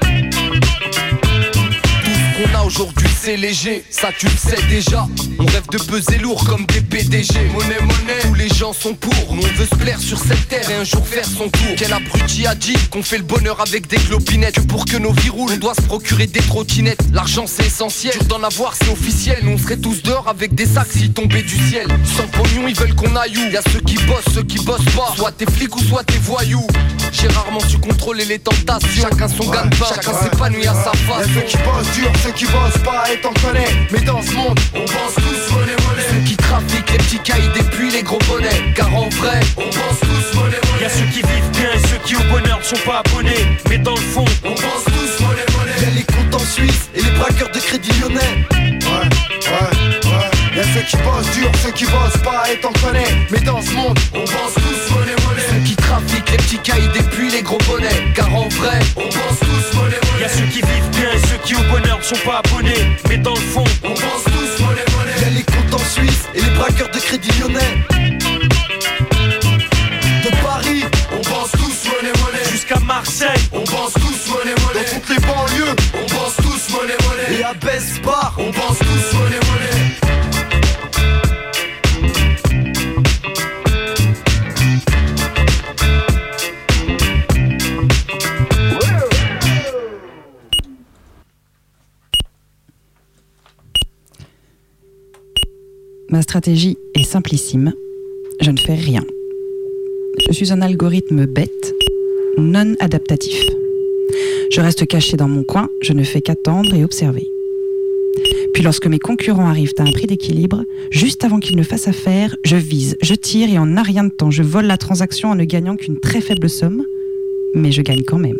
Qu'on 2.35 2.53
a 2.59 2.63
aujourd'hui 2.63 3.07
c'est 3.21 3.37
léger, 3.37 3.83
ça 3.89 4.09
tu 4.17 4.25
le 4.25 4.37
sais 4.37 4.61
déjà. 4.67 5.07
On 5.39 5.45
rêve 5.45 5.67
de 5.71 5.77
peser 5.77 6.17
lourd 6.17 6.43
comme 6.45 6.65
des 6.65 6.81
PDG. 6.81 7.33
Monnaie, 7.53 7.79
monnaie, 7.79 8.19
tous 8.21 8.33
les 8.33 8.49
gens 8.49 8.73
sont 8.73 8.93
pour. 8.93 9.33
Nous 9.33 9.41
on 9.41 9.57
veut 9.57 9.65
se 9.65 9.75
plaire 9.75 9.99
sur 9.99 10.19
cette 10.19 10.47
terre 10.49 10.69
et 10.69 10.75
un 10.75 10.83
jour 10.83 11.07
faire 11.07 11.25
son 11.25 11.49
tour. 11.49 11.73
Quel 11.77 11.93
abruti 11.93 12.45
a 12.45 12.53
dit 12.53 12.75
qu'on 12.91 13.03
fait 13.03 13.17
le 13.17 13.23
bonheur 13.23 13.61
avec 13.61 13.87
des 13.87 13.95
clopinettes. 13.95 14.55
Que 14.55 14.61
pour 14.61 14.85
que 14.85 14.97
nos 14.97 15.13
vies 15.13 15.29
roulent, 15.29 15.53
on 15.53 15.57
doit 15.57 15.75
se 15.75 15.81
procurer 15.81 16.27
des 16.27 16.41
trottinettes. 16.41 16.99
L'argent 17.13 17.45
c'est 17.47 17.67
essentiel, 17.67 18.13
dur 18.13 18.25
d'en 18.25 18.43
avoir 18.43 18.75
c'est 18.75 18.89
officiel. 18.89 19.39
Nous 19.43 19.51
on 19.53 19.57
serait 19.57 19.77
tous 19.77 20.03
dehors 20.03 20.27
avec 20.27 20.53
des 20.53 20.65
sacs 20.65 20.91
s'ils 20.91 21.13
tombaient 21.13 21.41
du 21.41 21.57
ciel. 21.69 21.87
Sans 22.17 22.27
pognon 22.27 22.67
ils 22.67 22.75
veulent 22.75 22.95
qu'on 22.95 23.15
aille 23.15 23.37
où? 23.37 23.51
Y'a 23.51 23.61
ceux 23.71 23.79
qui 23.79 23.95
bossent, 24.05 24.33
ceux 24.33 24.43
qui 24.43 24.59
bossent 24.65 24.93
pas. 24.95 25.13
Soit 25.15 25.31
t'es 25.31 25.49
flics 25.49 25.75
ou 25.75 25.79
soit 25.79 26.03
t'es 26.03 26.19
voyous. 26.21 26.67
J'ai 27.13 27.27
rarement 27.29 27.61
su 27.61 27.77
contrôler 27.77 28.25
les 28.25 28.39
tentations. 28.39 29.07
Chacun 29.09 29.29
son 29.29 29.49
gagne-pain, 29.49 29.85
chacun 29.95 30.13
s'épanouit 30.21 30.67
à 30.67 30.73
sa 30.73 30.91
face. 30.91 31.27
Y'a 31.27 31.33
ceux 31.33 31.41
qui 31.47 31.57
bossent 31.57 31.95
dur, 31.95 32.11
ceux 32.25 32.31
qui 32.31 32.45
bossent 32.45 32.83
pas, 32.83 33.03
et 33.11 33.17
t'en 33.19 33.33
connais. 33.33 33.67
Mais 33.91 34.01
dans 34.01 34.21
ce 34.21 34.31
monde, 34.31 34.59
on 34.73 34.79
pense 34.79 35.15
tous 35.15 35.53
monnaie, 35.53 35.75
monnaie. 35.87 36.07
Ceux 36.09 36.27
qui 36.27 36.35
trafiquent 36.35 36.91
les 36.91 36.97
petits 36.97 37.19
cailles 37.19 37.49
depuis 37.55 37.91
les 37.91 38.03
gros 38.03 38.19
bonnets. 38.27 38.73
Car 38.75 38.93
en 38.95 39.09
vrai, 39.09 39.39
on 39.57 39.61
pense 39.61 39.99
tous 40.01 40.37
monnaie, 40.37 40.59
monnaie. 40.65 40.81
y'a 40.81 40.89
ceux 40.89 41.05
qui 41.05 41.21
vivent 41.21 41.51
bien 41.53 41.69
et 41.73 41.87
ceux 41.87 41.97
qui 42.03 42.15
au 42.15 42.23
bonheur 42.31 42.59
ne 42.59 42.63
sont 42.63 42.83
pas 42.85 43.03
abonnés. 43.05 43.45
Mais 43.69 43.77
dans 43.77 43.95
le 43.95 44.01
fond, 44.13 44.25
On 44.43 44.55
pense 44.55 44.85
tous 44.85 45.23
monnaie, 45.23 45.45
monnaie. 45.57 45.81
Y'a 45.81 45.89
les 45.91 46.03
comptes 46.03 46.35
en 46.35 46.45
Suisse 46.45 46.89
et 46.95 47.01
les 47.03 47.11
braqueurs 47.11 47.51
de 47.51 47.59
crédit 47.59 47.91
lyonnais. 47.99 48.45
Ouais, 48.53 48.89
ouais, 48.89 50.09
ouais. 50.09 50.57
Y'a 50.57 50.63
ceux 50.63 50.85
qui 50.89 50.97
bossent 50.97 51.31
dur, 51.35 51.51
ceux 51.63 51.71
qui 51.71 51.85
bossent 51.85 52.23
pas, 52.23 52.43
et 52.51 52.57
t'en 52.59 52.71
connais. 52.73 53.11
Mais 53.29 53.39
dans 53.41 53.61
ce 53.61 53.71
monde, 53.71 53.97
on 54.13 54.19
pense 54.19 54.53
tous 54.55 54.93
monnaie, 54.95 55.15
monnaie. 55.27 55.41
Ceux 55.51 55.59
qui 55.67 55.75
trafiquent 55.75 56.31
les 56.31 56.37
petits 56.37 56.59
cailles 56.59 56.89
depuis 56.95 57.29
les 57.29 57.41
gros 57.43 57.59
bonnets. 57.69 58.13
Car 58.15 58.33
en 58.33 58.47
vrai, 58.49 58.79
on 58.95 59.01
pense 59.01 59.39
tous 59.39 59.77
monnaie, 59.77 59.94
monnaie. 60.15 60.21
y'a 60.21 60.29
ceux 60.29 60.45
qui 60.45 60.61
vivent 60.61 60.89
bien 60.91 61.11
et 61.13 61.27
ceux 61.27 61.37
qui 61.43 61.55
au 61.55 61.63
bonheur 61.71 61.97
ne 61.99 62.03
sont 62.03 62.25
pas 62.25 62.41
abonnés. 62.45 62.97
Mais 63.09 63.17
dans 63.17 63.33
le 63.33 63.39
fond, 63.39 63.63
On 63.83 63.89
pense 63.89 64.23
tous 64.25 64.63
monnaie, 64.63 64.85
monnaie. 64.97 65.21
Y'a 65.21 65.29
les 65.29 65.43
comptes 65.43 65.73
en 65.73 65.85
Suisse 65.85 66.25
et 66.33 66.41
les 66.41 66.49
braqueurs 66.51 66.89
de 66.89 66.99
crédit 66.99 67.31
lyonnais. 67.39 68.24
Ma 96.15 96.21
stratégie 96.21 96.77
est 96.93 97.03
simplissime. 97.03 97.73
Je 98.39 98.49
ne 98.49 98.57
fais 98.57 98.75
rien. 98.75 99.03
Je 100.25 100.31
suis 100.31 100.53
un 100.53 100.61
algorithme 100.61 101.25
bête, 101.25 101.75
non 102.37 102.73
adaptatif. 102.79 103.49
Je 104.49 104.61
reste 104.61 104.87
caché 104.87 105.17
dans 105.17 105.27
mon 105.27 105.43
coin, 105.43 105.67
je 105.81 105.91
ne 105.91 106.03
fais 106.03 106.21
qu'attendre 106.21 106.73
et 106.73 106.85
observer. 106.85 107.27
Puis 108.53 108.63
lorsque 108.63 108.87
mes 108.87 108.97
concurrents 108.97 109.49
arrivent 109.49 109.73
à 109.77 109.83
un 109.83 109.91
prix 109.91 110.07
d'équilibre, 110.07 110.63
juste 110.89 111.25
avant 111.25 111.41
qu'ils 111.41 111.57
ne 111.57 111.63
fassent 111.63 111.89
affaire, 111.89 112.37
je 112.45 112.55
vise, 112.55 112.95
je 113.01 113.13
tire 113.13 113.49
et 113.49 113.59
en 113.59 113.75
un 113.75 113.83
rien 113.83 114.05
de 114.05 114.09
temps, 114.09 114.31
je 114.31 114.41
vole 114.41 114.67
la 114.67 114.77
transaction 114.77 115.31
en 115.31 115.35
ne 115.35 115.43
gagnant 115.43 115.75
qu'une 115.75 115.99
très 115.99 116.21
faible 116.21 116.49
somme, 116.49 116.85
mais 117.55 117.73
je 117.73 117.81
gagne 117.81 118.03
quand 118.03 118.19
même. 118.19 118.39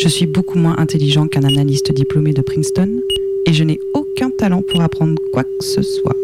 Je 0.00 0.08
suis 0.08 0.26
beaucoup 0.26 0.58
moins 0.58 0.76
intelligent 0.78 1.28
qu'un 1.28 1.44
analyste 1.44 1.92
diplômé 1.92 2.32
de 2.32 2.42
Princeton 2.42 3.02
et 3.46 3.52
je 3.52 3.62
n'ai 3.62 3.78
aucun 3.94 4.30
talent 4.30 4.62
pour 4.62 4.80
apprendre 4.80 5.22
quoi 5.32 5.44
que 5.44 5.64
ce 5.64 5.82
soit. 5.82 6.16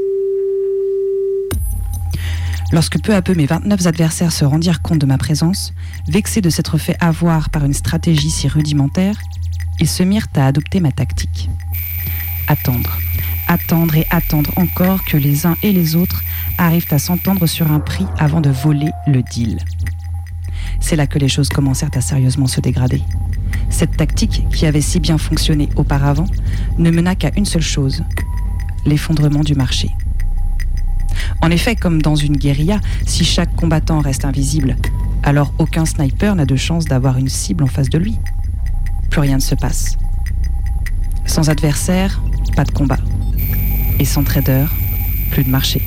Lorsque 2.73 3.01
peu 3.01 3.15
à 3.15 3.23
peu 3.23 3.35
mes 3.35 3.47
29 3.47 3.87
adversaires 3.87 4.33
se 4.33 4.45
rendirent 4.45 4.83
compte 4.83 4.99
de 4.99 5.07
ma 5.07 5.19
présence, 5.19 5.73
vexés 6.09 6.41
de 6.41 6.51
s'être 6.51 6.79
fait 6.79 6.97
avoir 7.01 7.49
par 7.51 7.65
une 7.65 7.75
stratégie 7.75 8.31
si 8.31 8.49
rudimentaire, 8.49 9.17
ils 9.79 9.89
se 9.89 10.03
mirent 10.03 10.27
à 10.35 10.47
adopter 10.47 10.81
ma 10.81 10.91
tactique. 10.91 11.49
Attendre, 12.49 12.99
attendre 13.47 13.97
et 13.97 14.07
attendre 14.11 14.51
encore 14.57 15.05
que 15.05 15.17
les 15.17 15.47
uns 15.47 15.57
et 15.63 15.73
les 15.73 15.95
autres 15.95 16.23
arrivent 16.59 16.93
à 16.93 16.99
s'entendre 16.99 17.47
sur 17.47 17.71
un 17.71 17.81
prix 17.81 18.07
avant 18.19 18.41
de 18.41 18.51
voler 18.51 18.91
le 19.07 19.23
deal. 19.23 19.59
C'est 20.81 20.97
là 20.97 21.07
que 21.07 21.19
les 21.19 21.29
choses 21.29 21.49
commencèrent 21.49 21.91
à 21.95 22.01
sérieusement 22.01 22.47
se 22.47 22.61
dégrader. 22.61 23.03
Cette 23.71 23.97
tactique, 23.97 24.47
qui 24.53 24.67
avait 24.67 24.81
si 24.81 25.01
bien 25.01 25.19
fonctionné 25.19 25.69
auparavant, 25.77 26.27
ne 26.79 26.91
mena 26.91 27.15
qu'à 27.15 27.31
une 27.37 27.45
seule 27.45 27.63
chose, 27.63 28.05
l'effondrement 28.85 29.41
du 29.41 29.55
marché. 29.55 29.91
En 31.41 31.51
effet, 31.51 31.77
comme 31.77 32.03
dans 32.03 32.15
une 32.15 32.37
guérilla, 32.37 32.81
si 33.07 33.25
chaque 33.25 33.55
combattant 33.57 34.01
reste 34.01 34.25
invisible, 34.25 34.77
alors 35.23 35.53
aucun 35.59 35.85
sniper 35.85 36.35
n'a 36.35 36.47
de 36.47 36.57
chance 36.57 36.85
d'avoir 36.85 37.19
une 37.19 37.29
cible 37.29 37.65
en 37.65 37.69
face 37.69 37.89
de 37.89 37.99
lui. 37.99 38.19
Plus 39.11 39.21
rien 39.21 39.37
ne 39.37 39.43
se 39.43 39.55
passe. 39.55 39.97
Sans 41.25 41.51
adversaire, 41.51 42.21
pas 42.55 42.65
de 42.65 42.71
combat. 42.71 42.99
Et 43.99 44.05
sans 44.05 44.23
trader, 44.23 44.67
plus 45.31 45.45
de 45.45 45.51
marché. 45.51 45.83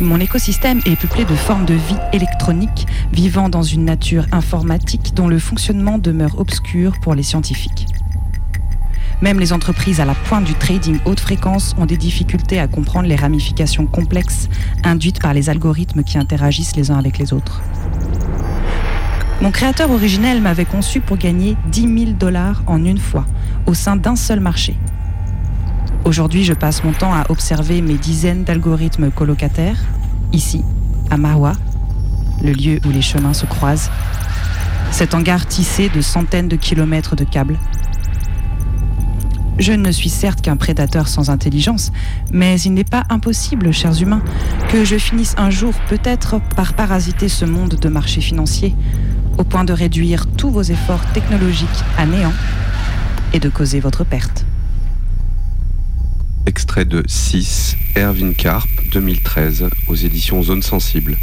Mon 0.00 0.18
écosystème 0.18 0.80
est 0.86 0.96
peuplé 0.96 1.24
de 1.24 1.34
formes 1.34 1.64
de 1.64 1.74
vie 1.74 1.96
électroniques 2.12 2.86
vivant 3.12 3.48
dans 3.48 3.62
une 3.62 3.84
nature 3.84 4.26
informatique 4.32 5.14
dont 5.14 5.28
le 5.28 5.38
fonctionnement 5.38 5.98
demeure 5.98 6.38
obscur 6.40 6.98
pour 7.00 7.14
les 7.14 7.22
scientifiques. 7.22 7.86
Même 9.24 9.40
les 9.40 9.54
entreprises 9.54 10.00
à 10.00 10.04
la 10.04 10.14
pointe 10.14 10.44
du 10.44 10.52
trading 10.52 10.98
haute 11.06 11.18
fréquence 11.18 11.74
ont 11.78 11.86
des 11.86 11.96
difficultés 11.96 12.60
à 12.60 12.68
comprendre 12.68 13.08
les 13.08 13.16
ramifications 13.16 13.86
complexes 13.86 14.50
induites 14.84 15.18
par 15.18 15.32
les 15.32 15.48
algorithmes 15.48 16.02
qui 16.02 16.18
interagissent 16.18 16.76
les 16.76 16.90
uns 16.90 16.98
avec 16.98 17.16
les 17.16 17.32
autres. 17.32 17.62
Mon 19.40 19.50
créateur 19.50 19.90
originel 19.90 20.42
m'avait 20.42 20.66
conçu 20.66 21.00
pour 21.00 21.16
gagner 21.16 21.56
10 21.72 21.80
000 21.80 22.10
dollars 22.18 22.62
en 22.66 22.84
une 22.84 22.98
fois, 22.98 23.24
au 23.64 23.72
sein 23.72 23.96
d'un 23.96 24.14
seul 24.14 24.40
marché. 24.40 24.76
Aujourd'hui, 26.04 26.44
je 26.44 26.52
passe 26.52 26.84
mon 26.84 26.92
temps 26.92 27.14
à 27.14 27.24
observer 27.30 27.80
mes 27.80 27.96
dizaines 27.96 28.44
d'algorithmes 28.44 29.10
colocataires, 29.10 29.78
ici, 30.34 30.62
à 31.10 31.16
Marwa, 31.16 31.54
le 32.42 32.52
lieu 32.52 32.78
où 32.84 32.90
les 32.90 33.00
chemins 33.00 33.32
se 33.32 33.46
croisent. 33.46 33.90
Cet 34.90 35.14
hangar 35.14 35.46
tissé 35.46 35.88
de 35.88 36.02
centaines 36.02 36.48
de 36.48 36.56
kilomètres 36.56 37.16
de 37.16 37.24
câbles. 37.24 37.58
Je 39.58 39.72
ne 39.72 39.92
suis 39.92 40.10
certes 40.10 40.40
qu'un 40.40 40.56
prédateur 40.56 41.06
sans 41.06 41.30
intelligence, 41.30 41.92
mais 42.32 42.60
il 42.60 42.74
n'est 42.74 42.82
pas 42.82 43.04
impossible, 43.08 43.72
chers 43.72 44.02
humains, 44.02 44.22
que 44.70 44.84
je 44.84 44.96
finisse 44.96 45.34
un 45.38 45.50
jour 45.50 45.72
peut-être 45.88 46.40
par 46.56 46.74
parasiter 46.74 47.28
ce 47.28 47.44
monde 47.44 47.76
de 47.80 47.88
marché 47.88 48.20
financier, 48.20 48.74
au 49.38 49.44
point 49.44 49.64
de 49.64 49.72
réduire 49.72 50.26
tous 50.36 50.50
vos 50.50 50.62
efforts 50.62 51.04
technologiques 51.12 51.68
à 51.96 52.04
néant 52.04 52.32
et 53.32 53.38
de 53.38 53.48
causer 53.48 53.78
votre 53.78 54.02
perte. 54.02 54.44
Extrait 56.46 56.84
de 56.84 57.04
6, 57.06 57.76
Erwin 57.96 58.34
Karp, 58.34 58.68
2013, 58.92 59.68
aux 59.86 59.94
éditions 59.94 60.42
Zone 60.42 60.62
Sensible. 60.62 61.16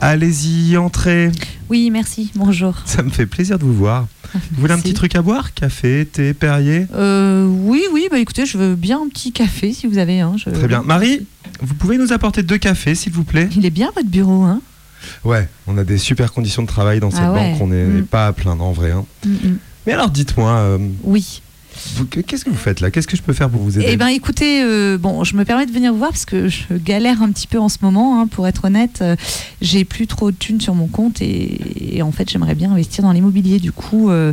Allez-y, 0.00 0.76
entrez. 0.76 1.30
Oui, 1.70 1.90
merci, 1.90 2.32
bonjour. 2.34 2.74
Ça 2.86 3.04
me 3.04 3.10
fait 3.10 3.26
plaisir 3.26 3.56
de 3.58 3.64
vous 3.64 3.74
voir. 3.74 4.08
Vous 4.34 4.60
voulez 4.60 4.72
un 4.72 4.78
petit 4.80 4.94
truc 4.94 5.14
à 5.16 5.22
boire 5.22 5.52
Café, 5.54 6.06
thé, 6.10 6.32
Perrier 6.34 6.86
Euh, 6.94 7.46
oui, 7.46 7.82
oui, 7.92 8.08
bah 8.10 8.18
écoutez, 8.18 8.46
je 8.46 8.56
veux 8.58 8.74
bien 8.74 9.00
un 9.02 9.08
petit 9.08 9.32
café 9.32 9.72
si 9.72 9.86
vous 9.86 9.98
avez 9.98 10.20
un. 10.20 10.36
je- 10.36 10.50
Très 10.50 10.68
bien. 10.68 10.82
Marie, 10.82 11.26
vous 11.60 11.74
pouvez 11.74 11.98
nous 11.98 12.12
apporter 12.12 12.42
deux 12.42 12.58
cafés, 12.58 12.94
s'il 12.94 13.12
vous 13.12 13.24
plaît 13.24 13.48
Il 13.56 13.66
est 13.66 13.70
bien 13.70 13.90
votre 13.94 14.08
bureau, 14.08 14.42
hein 14.44 14.60
Ouais, 15.24 15.48
on 15.66 15.76
a 15.78 15.84
des 15.84 15.98
super 15.98 16.32
conditions 16.32 16.62
de 16.62 16.68
travail 16.68 17.00
dans 17.00 17.10
cette 17.10 17.20
Ah 17.22 17.32
ouais. 17.32 17.52
banque, 17.52 17.60
on 17.60 17.66
n'est 17.66 17.84
Mm. 17.84 18.04
pas 18.06 18.28
à 18.28 18.32
plaindre 18.32 18.64
en 18.64 18.72
vrai. 18.72 18.92
hein. 18.92 19.04
Mm, 19.26 19.30
mm. 19.30 19.58
Mais 19.86 19.92
alors 19.92 20.10
dites-moi, 20.10 20.50
euh, 20.52 20.78
Oui. 21.02 21.42
Qu'est-ce 22.26 22.44
que 22.44 22.50
vous 22.50 22.56
faites 22.56 22.80
là? 22.80 22.90
Qu'est-ce 22.90 23.06
que 23.08 23.16
je 23.16 23.22
peux 23.22 23.32
faire 23.32 23.48
pour 23.50 23.62
vous 23.62 23.78
aider? 23.78 23.86
Eh 23.90 23.96
ben 23.96 24.08
écoutez, 24.08 24.62
euh, 24.62 24.98
bon, 24.98 25.24
je 25.24 25.36
me 25.36 25.44
permets 25.44 25.66
de 25.66 25.72
venir 25.72 25.92
vous 25.92 25.98
voir 25.98 26.10
parce 26.10 26.24
que 26.24 26.48
je 26.48 26.62
galère 26.74 27.22
un 27.22 27.30
petit 27.32 27.46
peu 27.46 27.58
en 27.58 27.68
ce 27.68 27.78
moment, 27.82 28.20
hein, 28.20 28.26
pour 28.26 28.46
être 28.46 28.64
honnête. 28.66 28.98
Euh, 29.02 29.16
j'ai 29.60 29.84
plus 29.84 30.06
trop 30.06 30.30
de 30.30 30.36
thunes 30.36 30.60
sur 30.60 30.74
mon 30.74 30.86
compte 30.86 31.20
et, 31.22 31.96
et 31.96 32.02
en 32.02 32.12
fait 32.12 32.28
j'aimerais 32.30 32.54
bien 32.54 32.70
investir 32.72 33.02
dans 33.04 33.12
l'immobilier. 33.12 33.58
Du 33.58 33.72
coup, 33.72 34.10
euh, 34.10 34.32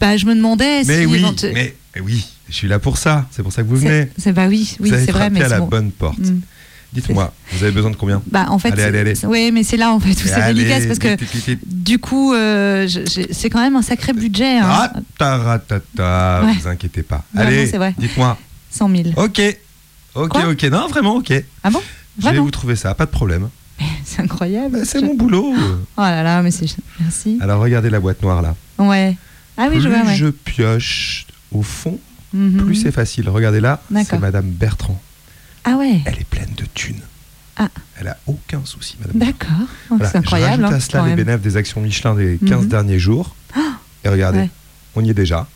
bah, 0.00 0.16
je 0.16 0.26
me 0.26 0.34
demandais 0.34 0.84
Mais 0.84 1.00
si 1.02 1.06
oui, 1.06 1.24
mais 1.54 1.74
mais 1.94 2.00
oui, 2.02 2.26
je 2.48 2.54
suis 2.54 2.68
là 2.68 2.78
pour 2.78 2.98
ça, 2.98 3.26
c'est 3.30 3.42
pour 3.42 3.52
ça 3.52 3.62
que 3.62 3.68
vous 3.68 3.76
venez. 3.76 4.08
c'est- 4.18 4.32
bah 4.32 4.46
oui, 4.48 4.76
oui, 4.80 4.90
c'est 4.90 5.10
vrai, 5.12 5.30
mais 5.30 5.42
à 5.42 5.48
la 5.48 5.60
bon. 5.60 5.66
bonne 5.68 5.90
porte. 5.90 6.18
Mm. 6.18 6.40
Dites-moi, 6.94 7.34
vous 7.52 7.62
avez 7.64 7.72
besoin 7.72 7.90
de 7.90 7.96
combien 7.96 8.22
Bah 8.30 8.46
en 8.50 8.58
fait, 8.60 8.70
allez, 8.72 8.82
allez, 8.84 8.98
allez. 9.00 9.26
ouais, 9.26 9.50
mais 9.50 9.64
c'est 9.64 9.76
là 9.76 9.92
en 9.92 9.98
fait 10.00 10.10
où 10.12 10.26
c'est 10.28 10.54
délicat, 10.54 10.86
parce 10.86 10.98
que 11.00 11.08
vite, 11.08 11.22
vite, 11.34 11.46
vite. 11.48 11.60
du 11.84 11.98
coup, 11.98 12.32
euh, 12.32 12.88
c'est 13.32 13.50
quand 13.50 13.60
même 13.60 13.74
un 13.76 13.82
sacré 13.82 14.12
budget. 14.12 14.58
Hein. 14.58 14.66
Ah, 14.66 14.92
taratata, 15.18 16.42
Ouais. 16.44 16.52
vous 16.60 16.68
inquiétez 16.68 17.02
pas. 17.02 17.24
Vraiment, 17.34 17.50
Allez, 17.50 17.94
dites-moi. 17.98 18.38
100 18.70 18.88
000. 18.88 19.02
Ok, 19.16 19.40
ok, 20.14 20.28
Quoi 20.30 20.48
ok. 20.48 20.62
Non, 20.64 20.88
vraiment, 20.88 21.16
ok. 21.16 21.32
Ah 21.62 21.70
bon 21.70 21.80
Je 22.18 22.28
vais 22.28 22.38
vous 22.38 22.50
trouver 22.50 22.76
ça, 22.76 22.94
pas 22.94 23.06
de 23.06 23.10
problème. 23.10 23.48
C'est 24.04 24.22
incroyable. 24.22 24.82
C'est 24.84 25.00
Je- 25.00 25.04
mon 25.04 25.14
boulot. 25.14 25.52
Oh 25.96 26.00
là 26.00 26.22
là, 26.22 26.42
mais 26.42 26.50
c'est 26.52 26.66
merci. 27.00 27.38
Alors 27.40 27.60
regardez 27.60 27.90
la 27.90 27.98
boîte 28.00 28.22
noire 28.22 28.40
là. 28.42 28.54
Ouais. 28.78 29.16
Ah 29.56 29.64
oui, 29.64 29.76
plus 29.76 29.82
je 29.82 29.88
vois. 29.88 29.98
Ouais. 30.04 30.14
je 30.14 30.26
pioche 30.26 31.26
au 31.52 31.62
fond, 31.62 31.98
Mhm. 32.32 32.64
plus 32.66 32.74
c'est 32.76 32.92
facile. 32.92 33.28
Regardez 33.28 33.60
là, 33.60 33.80
c'est. 34.04 34.18
Madame 34.18 34.46
Bertrand. 34.46 35.00
Ah 35.64 35.76
ouais. 35.76 36.00
Elle 36.04 36.18
est 36.18 36.24
pleine 36.28 36.50
de 36.56 36.64
thunes. 36.74 37.00
Ah. 37.56 37.68
Elle 38.00 38.08
a 38.08 38.16
aucun 38.26 38.60
souci, 38.64 38.96
Madame. 39.00 39.16
D'accord. 39.18 39.50
Oh, 39.90 39.94
Voilà, 39.96 40.10
C'est 40.10 40.18
incroyable. 40.18 40.56
Je 40.56 40.60
rajoute 40.62 40.72
hein, 40.74 40.76
à 40.76 40.80
cela 40.80 40.98
quand 41.00 41.06
les 41.06 41.14
bénéfices 41.16 41.42
des 41.42 41.56
actions 41.56 41.80
Michelin 41.80 42.14
des 42.14 42.38
15 42.46 42.62
Mhm. 42.62 42.68
derniers 42.68 42.98
jours. 42.98 43.34
Ah, 43.54 43.60
Et 44.04 44.08
regardez, 44.08 44.38
ouais. 44.40 44.50
on 44.96 45.04
y 45.04 45.10
est 45.10 45.14
déjà. 45.14 45.46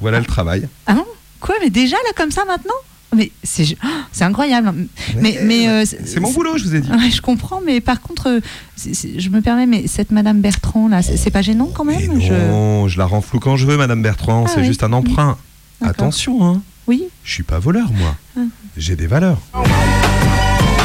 Voilà 0.00 0.20
le 0.20 0.24
travail. 0.26 0.68
Ah 0.86 0.94
bon? 0.94 1.04
Quoi 1.40 1.56
Mais 1.60 1.70
déjà 1.70 1.96
là 1.96 2.12
comme 2.16 2.30
ça 2.30 2.44
maintenant? 2.44 2.74
Mais 3.16 3.32
c'est 3.42 3.64
oh, 3.82 3.86
c'est 4.12 4.24
incroyable. 4.24 4.72
Mais 5.16 5.38
mais 5.42 5.66
euh, 5.68 5.84
C'est 5.86 6.20
mon 6.20 6.30
boulot, 6.30 6.58
je 6.58 6.64
vous 6.64 6.74
ai 6.74 6.80
dit. 6.80 6.90
Ouais, 6.90 7.10
je 7.10 7.22
comprends, 7.22 7.60
mais 7.64 7.80
par 7.80 8.00
contre, 8.02 8.28
euh, 8.28 8.40
je 8.76 9.28
me 9.30 9.40
permets, 9.40 9.64
mais 9.66 9.86
cette 9.86 10.10
Madame 10.12 10.40
Bertrand 10.42 10.88
là, 10.88 11.00
c'est 11.02 11.30
pas 11.30 11.40
gênant 11.42 11.70
quand 11.74 11.84
même? 11.84 12.20
Je... 12.20 12.32
Non, 12.34 12.86
je 12.86 12.98
la 12.98 13.06
rends 13.06 13.22
floue 13.22 13.40
quand 13.40 13.56
je 13.56 13.66
veux, 13.66 13.76
Madame 13.78 14.02
Bertrand. 14.02 14.44
Ah 14.46 14.50
c'est 14.54 14.60
oui. 14.60 14.66
juste 14.66 14.82
un 14.84 14.92
emprunt. 14.92 15.38
Attention, 15.80 16.44
hein. 16.46 16.62
Oui. 16.88 17.04
Je 17.22 17.32
suis 17.34 17.42
pas 17.42 17.58
voleur, 17.58 17.92
moi. 17.92 18.16
Ah. 18.34 18.40
J'ai 18.78 18.96
des 18.96 19.06
valeurs. 19.06 19.36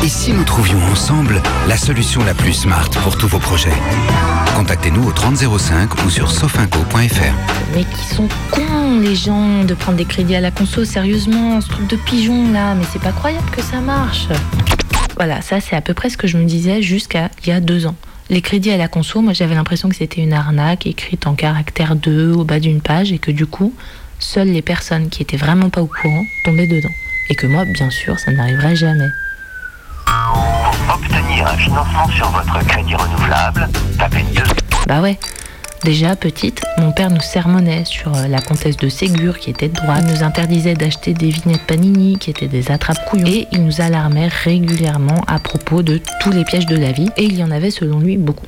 Et 0.03 0.09
si 0.09 0.33
nous 0.33 0.43
trouvions 0.43 0.77
ensemble 0.91 1.41
la 1.69 1.77
solution 1.77 2.21
la 2.25 2.33
plus 2.33 2.51
smart 2.51 2.89
pour 2.89 3.17
tous 3.17 3.29
vos 3.29 3.39
projets? 3.39 3.71
Contactez-nous 4.53 5.07
au 5.07 5.13
3005 5.13 6.03
ou 6.03 6.09
sur 6.09 6.29
sofinco.fr. 6.29 7.33
Mais 7.73 7.85
qui 7.85 8.13
sont 8.13 8.27
cons, 8.51 8.99
les 8.99 9.15
gens, 9.15 9.63
de 9.63 9.73
prendre 9.73 9.97
des 9.97 10.03
crédits 10.03 10.35
à 10.35 10.41
la 10.41 10.51
conso, 10.51 10.83
sérieusement, 10.83 11.61
ce 11.61 11.69
truc 11.69 11.87
de 11.87 11.95
pigeon 11.95 12.51
là, 12.51 12.75
mais 12.75 12.83
c'est 12.91 13.01
pas 13.01 13.13
croyable 13.13 13.49
que 13.51 13.61
ça 13.61 13.79
marche. 13.79 14.27
Voilà, 15.15 15.41
ça 15.41 15.61
c'est 15.61 15.77
à 15.77 15.81
peu 15.81 15.93
près 15.93 16.09
ce 16.09 16.17
que 16.17 16.27
je 16.27 16.37
me 16.37 16.43
disais 16.43 16.81
jusqu'à 16.81 17.29
il 17.45 17.49
y 17.49 17.53
a 17.53 17.61
deux 17.61 17.85
ans. 17.85 17.95
Les 18.29 18.41
crédits 18.41 18.71
à 18.71 18.77
la 18.77 18.89
conso, 18.89 19.21
moi 19.21 19.31
j'avais 19.31 19.55
l'impression 19.55 19.87
que 19.87 19.95
c'était 19.95 20.21
une 20.21 20.33
arnaque 20.33 20.85
écrite 20.85 21.27
en 21.27 21.33
caractère 21.33 21.95
2 21.95 22.33
au 22.33 22.43
bas 22.43 22.59
d'une 22.59 22.81
page 22.81 23.13
et 23.13 23.19
que 23.19 23.31
du 23.31 23.45
coup, 23.45 23.73
seules 24.19 24.49
les 24.49 24.61
personnes 24.61 25.09
qui 25.09 25.21
étaient 25.21 25.37
vraiment 25.37 25.69
pas 25.69 25.81
au 25.81 25.87
courant 25.87 26.25
tombaient 26.43 26.67
dedans. 26.67 26.93
Et 27.29 27.35
que 27.35 27.47
moi, 27.47 27.65
bien 27.65 27.89
sûr, 27.89 28.19
ça 28.19 28.31
n'arriverait 28.31 28.75
jamais. 28.75 29.09
Obtenir 30.93 31.47
un 31.47 31.57
financement 31.57 32.07
sur 32.09 32.29
votre 32.29 32.59
crédit 32.67 32.95
renouvelable, 32.95 33.67
tapez 33.97 34.23
2. 34.35 34.43
Bah 34.87 35.01
ouais. 35.01 35.17
Déjà, 35.83 36.15
petite, 36.15 36.63
mon 36.77 36.93
père 36.93 37.11
nous 37.11 37.19
sermonnait 37.19 37.83
sur 37.83 38.15
euh, 38.15 38.27
la 38.29 38.39
comtesse 38.39 38.77
de 38.77 38.87
Ségur 38.87 39.37
qui 39.37 39.49
était 39.49 39.67
de 39.67 39.73
droite, 39.73 40.05
il 40.07 40.13
nous 40.13 40.23
interdisait 40.23 40.75
d'acheter 40.75 41.13
des 41.13 41.27
vignettes 41.27 41.67
Panini 41.67 42.17
qui 42.17 42.29
étaient 42.29 42.47
des 42.47 42.71
attrapes 42.71 43.03
couillons, 43.09 43.27
et 43.27 43.47
il 43.51 43.65
nous 43.65 43.81
alarmait 43.81 44.29
régulièrement 44.29 45.25
à 45.27 45.39
propos 45.39 45.83
de 45.83 45.99
tous 46.21 46.31
les 46.31 46.45
pièges 46.45 46.67
de 46.67 46.77
la 46.77 46.93
vie, 46.93 47.09
et 47.17 47.25
il 47.25 47.37
y 47.37 47.43
en 47.43 47.51
avait 47.51 47.69
selon 47.69 47.99
lui 47.99 48.15
beaucoup. 48.15 48.45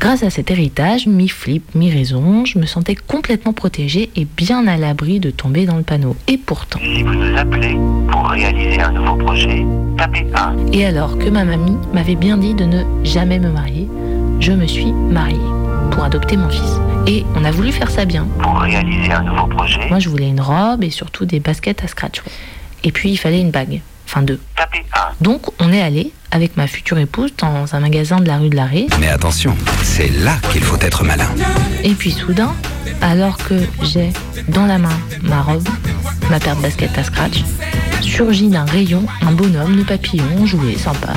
Grâce 0.00 0.22
à 0.22 0.30
cet 0.30 0.50
héritage, 0.50 1.06
mi-flip, 1.06 1.74
mi-raison, 1.74 2.46
je 2.46 2.58
me 2.58 2.64
sentais 2.64 2.94
complètement 2.94 3.52
protégée 3.52 4.08
et 4.16 4.24
bien 4.24 4.66
à 4.68 4.78
l'abri 4.78 5.20
de 5.20 5.30
tomber 5.30 5.66
dans 5.66 5.76
le 5.76 5.82
panneau. 5.82 6.16
Et 6.28 6.38
pourtant. 6.38 6.78
Si 6.78 7.02
vous 7.02 7.12
nous 7.12 7.36
appelez 7.36 7.76
pour 8.10 8.26
réaliser 8.26 8.80
un 8.80 8.92
nouveau 8.92 9.16
projet, 9.16 9.66
tapez 9.98 10.26
1. 10.34 10.72
Et 10.72 10.86
alors 10.86 11.18
que 11.18 11.28
ma 11.28 11.44
mamie 11.44 11.76
m'avait 11.92 12.14
bien 12.14 12.38
dit 12.38 12.54
de 12.54 12.64
ne 12.64 12.84
jamais 13.04 13.38
me 13.38 13.50
marier, 13.50 13.86
je 14.40 14.52
me 14.52 14.66
suis 14.66 14.92
mariée 14.92 15.57
pour 15.98 16.04
adopter 16.04 16.36
mon 16.36 16.48
fils. 16.48 16.78
Et 17.08 17.24
on 17.34 17.44
a 17.44 17.50
voulu 17.50 17.72
faire 17.72 17.90
ça 17.90 18.04
bien. 18.04 18.24
Pour 18.40 18.60
réaliser 18.60 19.10
un 19.10 19.22
nouveau 19.22 19.48
projet, 19.48 19.80
Moi, 19.88 19.98
je 19.98 20.08
voulais 20.08 20.28
une 20.28 20.40
robe 20.40 20.84
et 20.84 20.90
surtout 20.90 21.24
des 21.24 21.40
baskets 21.40 21.82
à 21.82 21.88
scratch. 21.88 22.22
Et 22.84 22.92
puis, 22.92 23.10
il 23.10 23.16
fallait 23.16 23.40
une 23.40 23.50
bague. 23.50 23.80
Enfin, 24.06 24.22
deux. 24.22 24.38
tapez 24.54 24.84
1. 24.92 25.24
Donc, 25.24 25.46
on 25.58 25.72
est 25.72 25.82
allé 25.82 26.12
avec 26.30 26.56
ma 26.56 26.68
future 26.68 26.98
épouse 26.98 27.34
dans 27.36 27.74
un 27.74 27.80
magasin 27.80 28.20
de 28.20 28.28
la 28.28 28.38
rue 28.38 28.48
de 28.48 28.54
l'Arrêt. 28.54 28.86
Mais 29.00 29.08
attention, 29.08 29.56
c'est 29.82 30.08
là 30.08 30.36
qu'il 30.52 30.62
faut 30.62 30.78
être 30.80 31.02
malin. 31.02 31.28
Et 31.82 31.94
puis, 31.94 32.12
soudain, 32.12 32.54
alors 33.02 33.36
que 33.36 33.56
j'ai 33.82 34.10
dans 34.46 34.66
la 34.66 34.78
main 34.78 34.96
ma 35.22 35.42
robe, 35.42 35.68
ma 36.30 36.38
paire 36.38 36.54
de 36.54 36.62
baskets 36.62 36.96
à 36.96 37.02
scratch, 37.02 37.42
surgit 38.02 38.46
d'un 38.46 38.66
rayon 38.66 39.04
un 39.22 39.32
bonhomme 39.32 39.74
de 39.74 39.82
papillon 39.82 40.46
joué 40.46 40.78
sympa. 40.78 41.08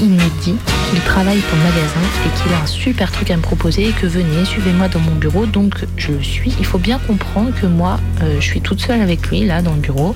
Il 0.00 0.10
me 0.10 0.42
dit 0.42 0.54
qu'il 0.90 1.00
travaille 1.00 1.38
pour 1.38 1.56
le 1.56 1.64
magasin 1.64 2.00
et 2.26 2.42
qu'il 2.42 2.52
a 2.52 2.62
un 2.62 2.66
super 2.66 3.10
truc 3.10 3.30
à 3.30 3.36
me 3.36 3.42
proposer 3.42 3.88
et 3.88 3.92
que 3.92 4.06
venez, 4.06 4.44
suivez-moi 4.44 4.88
dans 4.88 5.00
mon 5.00 5.14
bureau. 5.14 5.46
Donc 5.46 5.74
je 5.96 6.12
le 6.12 6.22
suis. 6.22 6.54
Il 6.58 6.66
faut 6.66 6.78
bien 6.78 6.98
comprendre 6.98 7.50
que 7.58 7.66
moi, 7.66 7.98
euh, 8.22 8.36
je 8.40 8.44
suis 8.44 8.60
toute 8.60 8.80
seule 8.80 9.00
avec 9.00 9.28
lui 9.28 9.46
là 9.46 9.62
dans 9.62 9.72
le 9.72 9.80
bureau, 9.80 10.14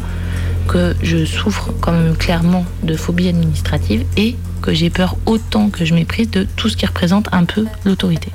que 0.69 0.95
je 1.03 1.25
souffre 1.25 1.73
quand 1.81 1.93
même 1.93 2.17
clairement 2.17 2.67
de 2.83 2.95
phobie 2.95 3.29
administrative 3.29 4.05
et 4.17 4.37
que 4.61 4.75
j'ai 4.75 4.91
peur 4.91 5.17
autant 5.25 5.71
que 5.71 5.85
je 5.85 5.95
méprise 5.95 6.31
de 6.31 6.47
tout 6.57 6.69
ce 6.69 6.77
qui 6.77 6.85
représente 6.85 7.29
un 7.33 7.45
peu 7.45 7.65
l'autorité. 7.85 8.33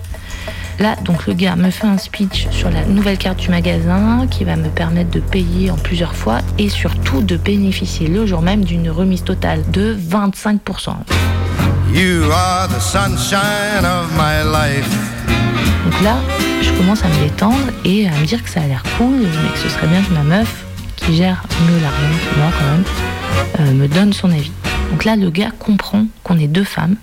Là, 0.80 0.96
donc 1.04 1.28
le 1.28 1.34
gars 1.34 1.58
me 1.58 1.72
fait 1.72 1.88
un 1.88 1.98
speech 1.98 2.48
sur 2.52 2.70
la 2.70 2.86
nouvelle 2.86 3.18
carte 3.18 3.40
du 3.40 3.50
magasin 3.50 4.26
qui 4.32 4.46
va 4.46 4.56
me 4.56 4.70
permettre 4.70 5.10
de 5.10 5.20
payer 5.20 5.72
en 5.72 5.76
plusieurs 5.76 6.16
fois 6.16 6.40
et 6.58 6.70
surtout 6.70 7.22
de 7.22 7.36
bénéficier 7.36 8.08
le 8.08 8.26
jour 8.26 8.42
même 8.42 8.64
d'une 8.64 8.90
remise 8.90 9.26
totale 9.26 9.62
de 9.72 9.94
25%. 9.94 10.94
You 11.94 12.32
are 12.32 12.70
the 12.70 12.80
sunshine 12.80 13.84
of 13.84 14.10
my 14.16 14.44
life. 14.54 14.88
Donc 15.84 16.02
là, 16.02 16.16
je 16.62 16.72
commence 16.78 17.04
à 17.04 17.10
me 17.10 17.28
détendre 17.28 17.58
et 17.84 18.08
à 18.08 18.12
me 18.12 18.26
dire 18.26 18.42
que 18.42 18.50
ça 18.50 18.62
a 18.62 18.68
l'air 18.68 18.84
cool, 18.98 19.18
mais 19.20 19.52
que 19.52 19.60
ce 19.60 19.68
serait 19.68 19.88
bien 19.88 20.02
que 20.02 20.14
ma 20.14 20.24
meuf, 20.24 20.64
qui 20.96 21.14
gère 21.14 21.44
mieux 21.68 21.82
l'argent 21.82 22.20
que 22.32 22.40
moi 22.40 22.52
quand 22.58 22.72
même, 22.72 22.84
euh, 23.60 23.74
me 23.74 23.88
donne 23.88 24.14
son 24.14 24.32
avis. 24.32 24.52
Donc 24.92 25.04
là, 25.04 25.18
le 25.18 25.30
gars 25.30 25.52
comprend 25.60 26.06
qu'on 26.24 26.40
est 26.40 26.48
deux 26.48 26.64
femmes. 26.64 26.96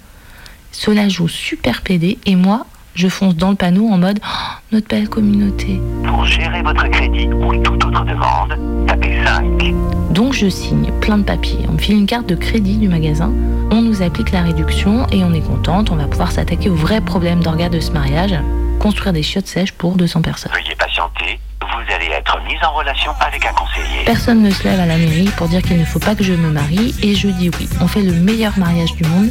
Cela 0.73 1.11
joue 1.11 1.29
super 1.29 1.83
pédé 1.83 2.19
et 2.25 2.37
moi, 2.37 2.67
je 2.97 3.09
fonce 3.09 3.37
dans 3.37 3.51
le 3.51 3.57
panneau 3.57 3.89
en 3.89 3.99
mode 3.99 4.19
Oh, 4.25 4.55
notre 4.73 4.89
belle 4.89 5.09
communauté. 5.09 5.81
Pour 6.07 6.25
gérer 6.25 6.63
votre 6.63 6.89
crédit 6.89 7.29
ou 7.29 7.55
toute 7.63 7.85
autre 7.85 8.05
demande, 8.05 8.87
tapez 8.87 9.23
5. 9.25 9.75
Donc 10.11 10.33
je 10.33 10.49
signe 10.49 10.91
plein 11.01 11.19
de 11.19 11.23
papiers. 11.23 11.67
On 11.69 11.73
me 11.73 11.79
file 11.79 11.97
une 11.99 12.07
carte 12.07 12.27
de 12.27 12.35
crédit 12.35 12.79
du 12.79 12.89
magasin. 12.89 13.33
On 13.71 13.83
nous 13.83 14.03
applique 14.03 14.33
la 14.33 14.43
réduction 14.43 15.07
et 15.13 15.23
on 15.25 15.35
est 15.35 15.47
contente. 15.47 15.91
On 15.91 15.97
va 15.97 16.07
pouvoir 16.07 16.33
s'attaquer 16.33 16.71
au 16.71 16.75
vrai 16.75 17.03
problème 17.03 17.43
d'orga 17.43 17.69
de 17.69 17.81
ce 17.81 17.91
mariage. 17.91 18.35
Construire 18.81 19.13
des 19.13 19.23
chiottes 19.23 19.47
sèches 19.47 19.73
pour 19.73 19.97
200 19.97 20.23
personnes. 20.23 20.53
Veuillez 20.53 20.75
patienter, 20.77 21.39
vous 21.61 21.95
allez 21.95 22.07
être 22.07 22.39
mis 22.47 22.57
en 22.65 22.73
relation 22.73 23.13
avec 23.21 23.45
un 23.45 23.53
conseiller. 23.53 24.05
Personne 24.07 24.43
ne 24.43 24.51
se 24.51 24.65
lève 24.65 24.81
à 24.81 24.87
la 24.87 24.97
mairie 24.97 25.31
pour 25.37 25.49
dire 25.49 25.61
qu'il 25.61 25.79
ne 25.79 25.85
faut 25.85 25.99
pas 25.99 26.15
que 26.15 26.25
je 26.25 26.33
me 26.33 26.51
marie 26.51 26.95
et 27.03 27.15
je 27.15 27.29
dis 27.29 27.51
oui. 27.61 27.69
On 27.83 27.89
fait 27.89 28.03
le 28.03 28.13
meilleur 28.13 28.59
mariage 28.59 28.95
du 28.95 29.05
monde. 29.05 29.31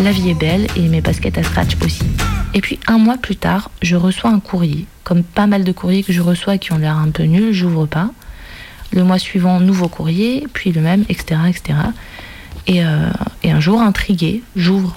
La 0.00 0.12
vie 0.12 0.30
est 0.30 0.34
belle 0.34 0.68
et 0.76 0.88
mes 0.88 1.00
baskets 1.00 1.38
à 1.38 1.42
scratch 1.42 1.76
aussi. 1.84 2.04
Et 2.54 2.60
puis 2.60 2.78
un 2.86 2.98
mois 2.98 3.16
plus 3.16 3.36
tard, 3.36 3.70
je 3.82 3.96
reçois 3.96 4.30
un 4.30 4.40
courrier. 4.40 4.86
Comme 5.04 5.22
pas 5.22 5.46
mal 5.46 5.64
de 5.64 5.72
courriers 5.72 6.02
que 6.02 6.12
je 6.12 6.20
reçois 6.20 6.58
qui 6.58 6.72
ont 6.72 6.78
l'air 6.78 6.96
un 6.96 7.10
peu 7.10 7.24
nuls, 7.24 7.52
j'ouvre 7.52 7.86
pas. 7.86 8.10
Le 8.92 9.04
mois 9.04 9.18
suivant, 9.18 9.60
nouveau 9.60 9.88
courrier, 9.88 10.46
puis 10.52 10.72
le 10.72 10.80
même, 10.80 11.04
etc. 11.08 11.40
etc. 11.48 11.78
Et, 12.66 12.84
euh, 12.84 13.10
et 13.42 13.52
un 13.52 13.60
jour, 13.60 13.80
intrigué, 13.80 14.42
j'ouvre. 14.56 14.96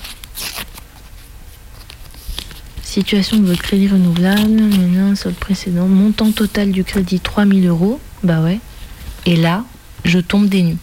Situation 2.81 3.37
de 3.37 3.45
votre 3.45 3.61
crédit 3.61 3.87
renouvelable, 3.87 4.49
nanana, 4.49 5.15
solde 5.15 5.35
précédent, 5.35 5.87
montant 5.87 6.31
total 6.31 6.71
du 6.71 6.83
crédit 6.83 7.19
3000 7.19 7.67
euros. 7.67 7.99
Bah 8.23 8.41
ouais. 8.41 8.59
Et 9.25 9.35
là, 9.35 9.63
je 10.05 10.19
tombe 10.19 10.47
des 10.47 10.63
nues. 10.63 10.77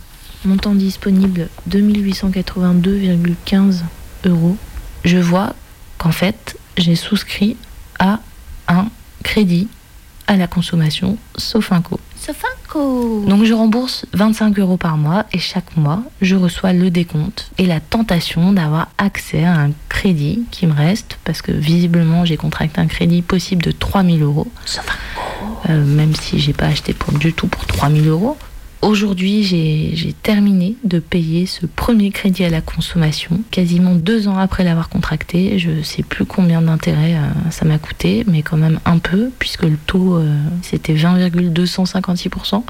Montant 0.45 0.75
disponible 0.75 1.49
2882,15 1.69 3.83
euros. 4.25 4.57
Je 5.05 5.19
vois 5.19 5.55
qu'en 5.99 6.13
fait, 6.13 6.57
j'ai 6.77 6.97
souscrit 6.97 7.57
à 7.99 8.21
un 8.69 8.89
crédit 9.23 9.69
à 10.27 10.37
la 10.37 10.47
consommation 10.47 11.19
Sofinco. 11.37 11.99
Sofinco 12.15 13.25
Donc 13.27 13.45
je 13.45 13.53
rembourse 13.53 14.07
25 14.13 14.59
euros 14.61 14.77
par 14.77 14.97
mois 14.97 15.27
et 15.33 15.39
chaque 15.39 15.77
mois, 15.77 16.05
je 16.23 16.37
reçois 16.37 16.73
le 16.73 16.91
décompte 16.91 17.51
et 17.59 17.67
la 17.67 17.81
tentation 17.81 18.53
d'avoir 18.53 18.89
accès 18.97 19.45
à 19.45 19.55
un 19.55 19.73
crédit 19.89 20.45
qui 20.53 20.69
me 20.69 20.73
reste 20.73 21.19
parce 21.25 21.43
que 21.43 21.51
visiblement 21.51 22.25
j'ai 22.25 22.37
contracté 22.37 22.81
un 22.81 22.87
crédit 22.87 23.23
possible 23.23 23.63
de 23.63 23.73
3000 23.73 24.23
euros. 24.23 24.47
Euh, 25.69 25.85
même 25.85 26.15
si 26.15 26.39
j'ai 26.39 26.53
pas 26.53 26.67
acheté 26.67 26.95
pour, 26.95 27.13
du 27.13 27.33
tout 27.33 27.49
pour 27.49 27.67
3000 27.67 28.07
euros. 28.09 28.39
Aujourd'hui, 28.83 29.43
j'ai 29.43 30.15
terminé 30.23 30.75
de 30.85 31.01
payer 31.01 31.45
ce 31.45 31.67
premier 31.67 32.11
crédit 32.11 32.45
à 32.45 32.49
la 32.49 32.63
consommation, 32.63 33.43
quasiment 33.51 33.95
deux 33.95 34.27
ans 34.27 34.39
après 34.39 34.65
l'avoir 34.65 34.89
contracté. 34.89 35.59
Je 35.59 35.83
sais 35.83 36.03
plus 36.03 36.25
combien 36.25 36.63
d'intérêt 36.63 37.15
euh, 37.15 37.51
ça 37.51 37.67
m'a 37.67 37.79
coûté, 37.79 38.25
mais 38.27 38.41
quand 38.41 38.57
même 38.57 38.81
un 38.87 38.99
peu, 38.99 39.31
puisque 39.39 39.65
le 39.65 39.77
taux 39.87 40.17
euh, 40.17 40.35
c'était 40.63 40.95
20,256%. 40.95 42.65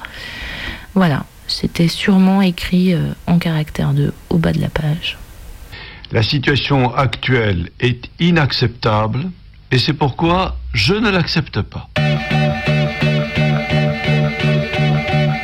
Voilà, 0.95 1.27
c'était 1.47 1.87
sûrement 1.87 2.43
écrit 2.43 2.93
euh, 2.93 3.13
en 3.29 3.39
caractère 3.39 3.93
de 3.93 4.13
au 4.31 4.39
bas 4.39 4.53
de 4.53 4.61
la 4.61 4.69
page. 4.69 5.17
La 6.11 6.25
situation 6.25 6.93
actuelle 6.93 7.71
est 7.79 8.11
inacceptable 8.19 9.31
et 9.71 9.79
c'est 9.79 9.93
pourquoi 9.93 10.57
je 10.73 10.95
ne 10.95 11.09
l'accepte 11.09 11.63
pas. 11.63 11.89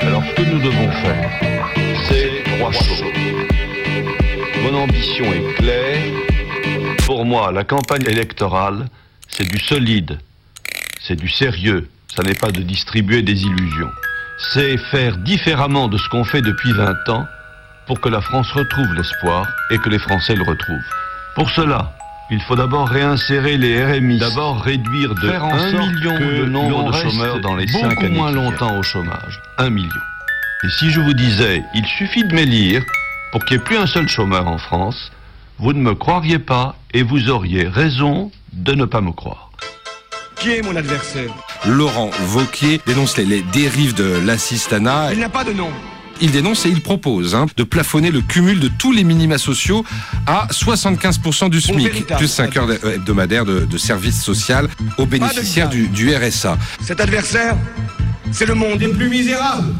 Alors 0.00 0.22
ce 0.24 0.34
que 0.34 0.42
nous 0.42 0.58
devons 0.60 0.90
faire, 0.90 1.30
c'est 2.08 2.42
trois 2.56 2.72
choses. 2.72 3.04
Mon 4.62 4.74
ambition 4.78 5.24
est 5.32 5.54
claire. 5.54 6.02
Pour 7.04 7.24
moi, 7.24 7.52
la 7.52 7.64
campagne 7.64 8.04
électorale, 8.06 8.86
c'est 9.28 9.48
du 9.48 9.58
solide, 9.58 10.18
c'est 11.00 11.16
du 11.16 11.28
sérieux, 11.28 11.88
ça 12.14 12.22
n'est 12.22 12.34
pas 12.34 12.50
de 12.50 12.62
distribuer 12.62 13.22
des 13.22 13.42
illusions. 13.42 13.90
C'est 14.52 14.76
faire 14.76 15.16
différemment 15.18 15.88
de 15.88 15.98
ce 15.98 16.08
qu'on 16.08 16.24
fait 16.24 16.42
depuis 16.42 16.72
20 16.72 17.08
ans 17.08 17.26
pour 17.86 18.00
que 18.00 18.08
la 18.08 18.20
France 18.20 18.50
retrouve 18.52 18.94
l'espoir 18.94 19.46
et 19.70 19.78
que 19.78 19.88
les 19.88 19.98
Français 19.98 20.34
le 20.34 20.42
retrouvent. 20.42 20.90
Pour 21.34 21.50
cela, 21.50 21.92
il 22.30 22.40
faut 22.40 22.56
d'abord 22.56 22.88
réinsérer 22.88 23.56
les 23.56 23.84
RMI, 23.84 24.18
d'abord 24.18 24.60
réduire 24.60 25.14
de 25.14 25.28
Faire 25.28 25.44
en 25.44 25.52
1 25.52 25.70
sorte 25.70 25.88
million 25.88 26.16
que 26.16 26.24
le 26.24 26.46
nombre 26.46 26.90
de 26.90 26.96
chômeurs 26.96 27.40
dans 27.40 27.54
les 27.54 27.66
beaucoup 27.66 27.88
5 27.88 27.98
années 28.02 28.08
moins 28.16 28.32
longtemps 28.32 28.76
au 28.78 28.82
chômage. 28.82 29.40
1 29.58 29.70
million. 29.70 29.90
Et 30.64 30.68
si 30.78 30.90
je 30.90 31.00
vous 31.00 31.14
disais, 31.14 31.62
il 31.74 31.86
suffit 31.86 32.24
de 32.24 32.34
m'élire 32.34 32.82
pour 33.30 33.44
qu'il 33.44 33.56
n'y 33.56 33.62
ait 33.62 33.64
plus 33.64 33.76
un 33.76 33.86
seul 33.86 34.08
chômeur 34.08 34.48
en 34.48 34.58
France, 34.58 35.12
vous 35.58 35.72
ne 35.72 35.80
me 35.80 35.94
croiriez 35.94 36.38
pas 36.38 36.76
et 36.92 37.02
vous 37.02 37.30
auriez 37.30 37.68
raison 37.68 38.30
de 38.52 38.72
ne 38.72 38.84
pas 38.84 39.00
me 39.00 39.12
croire. 39.12 39.50
Qui 40.36 40.50
est 40.50 40.62
mon 40.62 40.76
adversaire? 40.76 41.30
Laurent 41.66 42.10
Vauquier 42.22 42.80
dénonce 42.86 43.16
les, 43.16 43.24
les 43.24 43.42
dérives 43.42 43.94
de 43.94 44.20
l'assistanat. 44.26 45.12
Il 45.12 45.20
n'a 45.20 45.28
pas 45.28 45.44
de 45.44 45.52
nom. 45.52 45.70
Il 46.20 46.30
dénonce 46.30 46.66
et 46.66 46.70
il 46.70 46.80
propose 46.80 47.34
hein, 47.34 47.46
de 47.56 47.62
plafonner 47.62 48.10
le 48.10 48.20
cumul 48.20 48.58
de 48.60 48.68
tous 48.68 48.92
les 48.92 49.04
minima 49.04 49.38
sociaux 49.38 49.84
à 50.26 50.46
75% 50.50 51.50
du 51.50 51.60
SMIC, 51.60 52.06
plus 52.06 52.28
5 52.28 52.56
heures 52.56 52.70
hebdomadaires 52.86 53.44
de, 53.44 53.60
de 53.64 53.78
services 53.78 54.22
social 54.22 54.68
aux 54.98 55.06
bénéficiaires 55.06 55.68
du, 55.68 55.88
du 55.88 56.14
RSA. 56.14 56.56
Cet 56.80 57.00
adversaire, 57.00 57.56
c'est 58.32 58.46
le 58.46 58.54
monde 58.54 58.78
des 58.78 58.88
plus 58.88 59.08
misérables. 59.08 59.74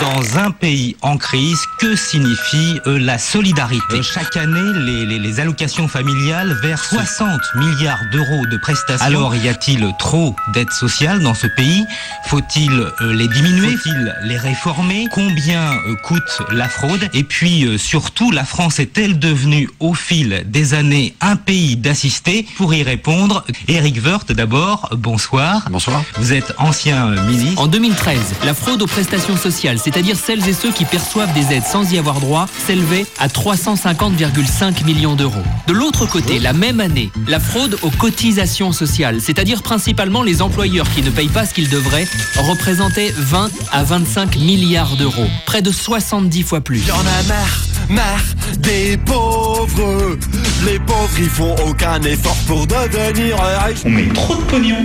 Dans 0.00 0.38
un 0.38 0.50
pays 0.50 0.96
en 1.02 1.16
crise, 1.16 1.58
que 1.78 1.96
signifie 1.96 2.78
euh, 2.86 2.98
la 2.98 3.18
solidarité 3.18 3.96
Euh, 3.96 4.02
Chaque 4.02 4.36
année, 4.36 4.78
les, 4.84 5.06
les- 5.06 5.18
les 5.18 5.40
allocations 5.40 5.88
familiales 5.88 6.56
versent 6.62 6.90
60 6.90 7.40
milliards 7.56 7.98
d'euros 8.12 8.46
de 8.46 8.56
prestations. 8.58 9.04
Alors, 9.04 9.34
y 9.34 9.48
a-t-il 9.48 9.90
trop 9.98 10.36
d'aides 10.52 10.70
sociales 10.70 11.20
dans 11.20 11.34
ce 11.34 11.46
pays? 11.48 11.84
Faut-il 12.26 12.70
euh, 12.72 13.12
les 13.12 13.26
diminuer? 13.28 13.76
Faut-il 13.76 14.14
les 14.24 14.36
réformer? 14.36 15.06
Combien 15.12 15.72
euh, 15.72 15.94
coûte 16.04 16.42
la 16.52 16.68
fraude? 16.68 17.08
Et 17.12 17.24
puis, 17.24 17.64
euh, 17.66 17.78
surtout, 17.78 18.30
la 18.30 18.44
France 18.44 18.78
est-elle 18.78 19.18
devenue, 19.18 19.68
au 19.80 19.94
fil 19.94 20.44
des 20.46 20.74
années, 20.74 21.14
un 21.20 21.36
pays 21.36 21.76
d'assistés 21.76 22.46
Pour 22.56 22.72
y 22.74 22.82
répondre, 22.82 23.44
Eric 23.66 24.00
Woerth, 24.04 24.30
d'abord, 24.32 24.90
bonsoir. 24.96 25.62
Bonsoir. 25.70 26.02
Vous 26.18 26.32
êtes 26.32 26.54
ancien 26.58 27.08
euh, 27.08 27.22
ministre. 27.26 27.60
En 27.60 27.66
2013, 27.66 28.18
la 28.44 28.54
fraude 28.54 28.82
aux 28.82 28.86
prestations 28.86 29.36
sociales, 29.36 29.78
c'est-à-dire 29.90 30.18
celles 30.18 30.46
et 30.46 30.52
ceux 30.52 30.70
qui 30.70 30.84
perçoivent 30.84 31.32
des 31.32 31.54
aides 31.54 31.64
sans 31.64 31.90
y 31.90 31.96
avoir 31.98 32.20
droit, 32.20 32.46
s'élevait 32.66 33.06
à 33.18 33.28
350,5 33.28 34.84
millions 34.84 35.14
d'euros. 35.14 35.42
De 35.66 35.72
l'autre 35.72 36.04
côté, 36.04 36.38
la 36.38 36.52
même 36.52 36.80
année, 36.80 37.10
la 37.26 37.40
fraude 37.40 37.78
aux 37.80 37.90
cotisations 37.90 38.72
sociales, 38.72 39.22
c'est-à-dire 39.22 39.62
principalement 39.62 40.22
les 40.22 40.42
employeurs 40.42 40.88
qui 40.90 41.00
ne 41.00 41.08
payent 41.08 41.28
pas 41.28 41.46
ce 41.46 41.54
qu'ils 41.54 41.70
devraient, 41.70 42.06
représentait 42.36 43.14
20 43.16 43.50
à 43.72 43.82
25 43.82 44.36
milliards 44.36 44.94
d'euros, 44.96 45.26
près 45.46 45.62
de 45.62 45.72
70 45.72 46.42
fois 46.42 46.60
plus. 46.60 46.86
Y'en 46.86 46.94
a 46.94 47.22
marre, 47.26 47.58
marre 47.88 48.24
des 48.58 48.98
pauvres. 48.98 50.18
Les 50.66 50.78
pauvres, 50.80 51.18
ils 51.18 51.30
font 51.30 51.56
aucun 51.66 51.98
effort 52.02 52.36
pour 52.46 52.66
devenir 52.66 53.38
riches. 53.66 53.78
On 53.86 53.90
met 53.90 54.08
trop 54.08 54.36
de 54.36 54.42
pognon, 54.42 54.84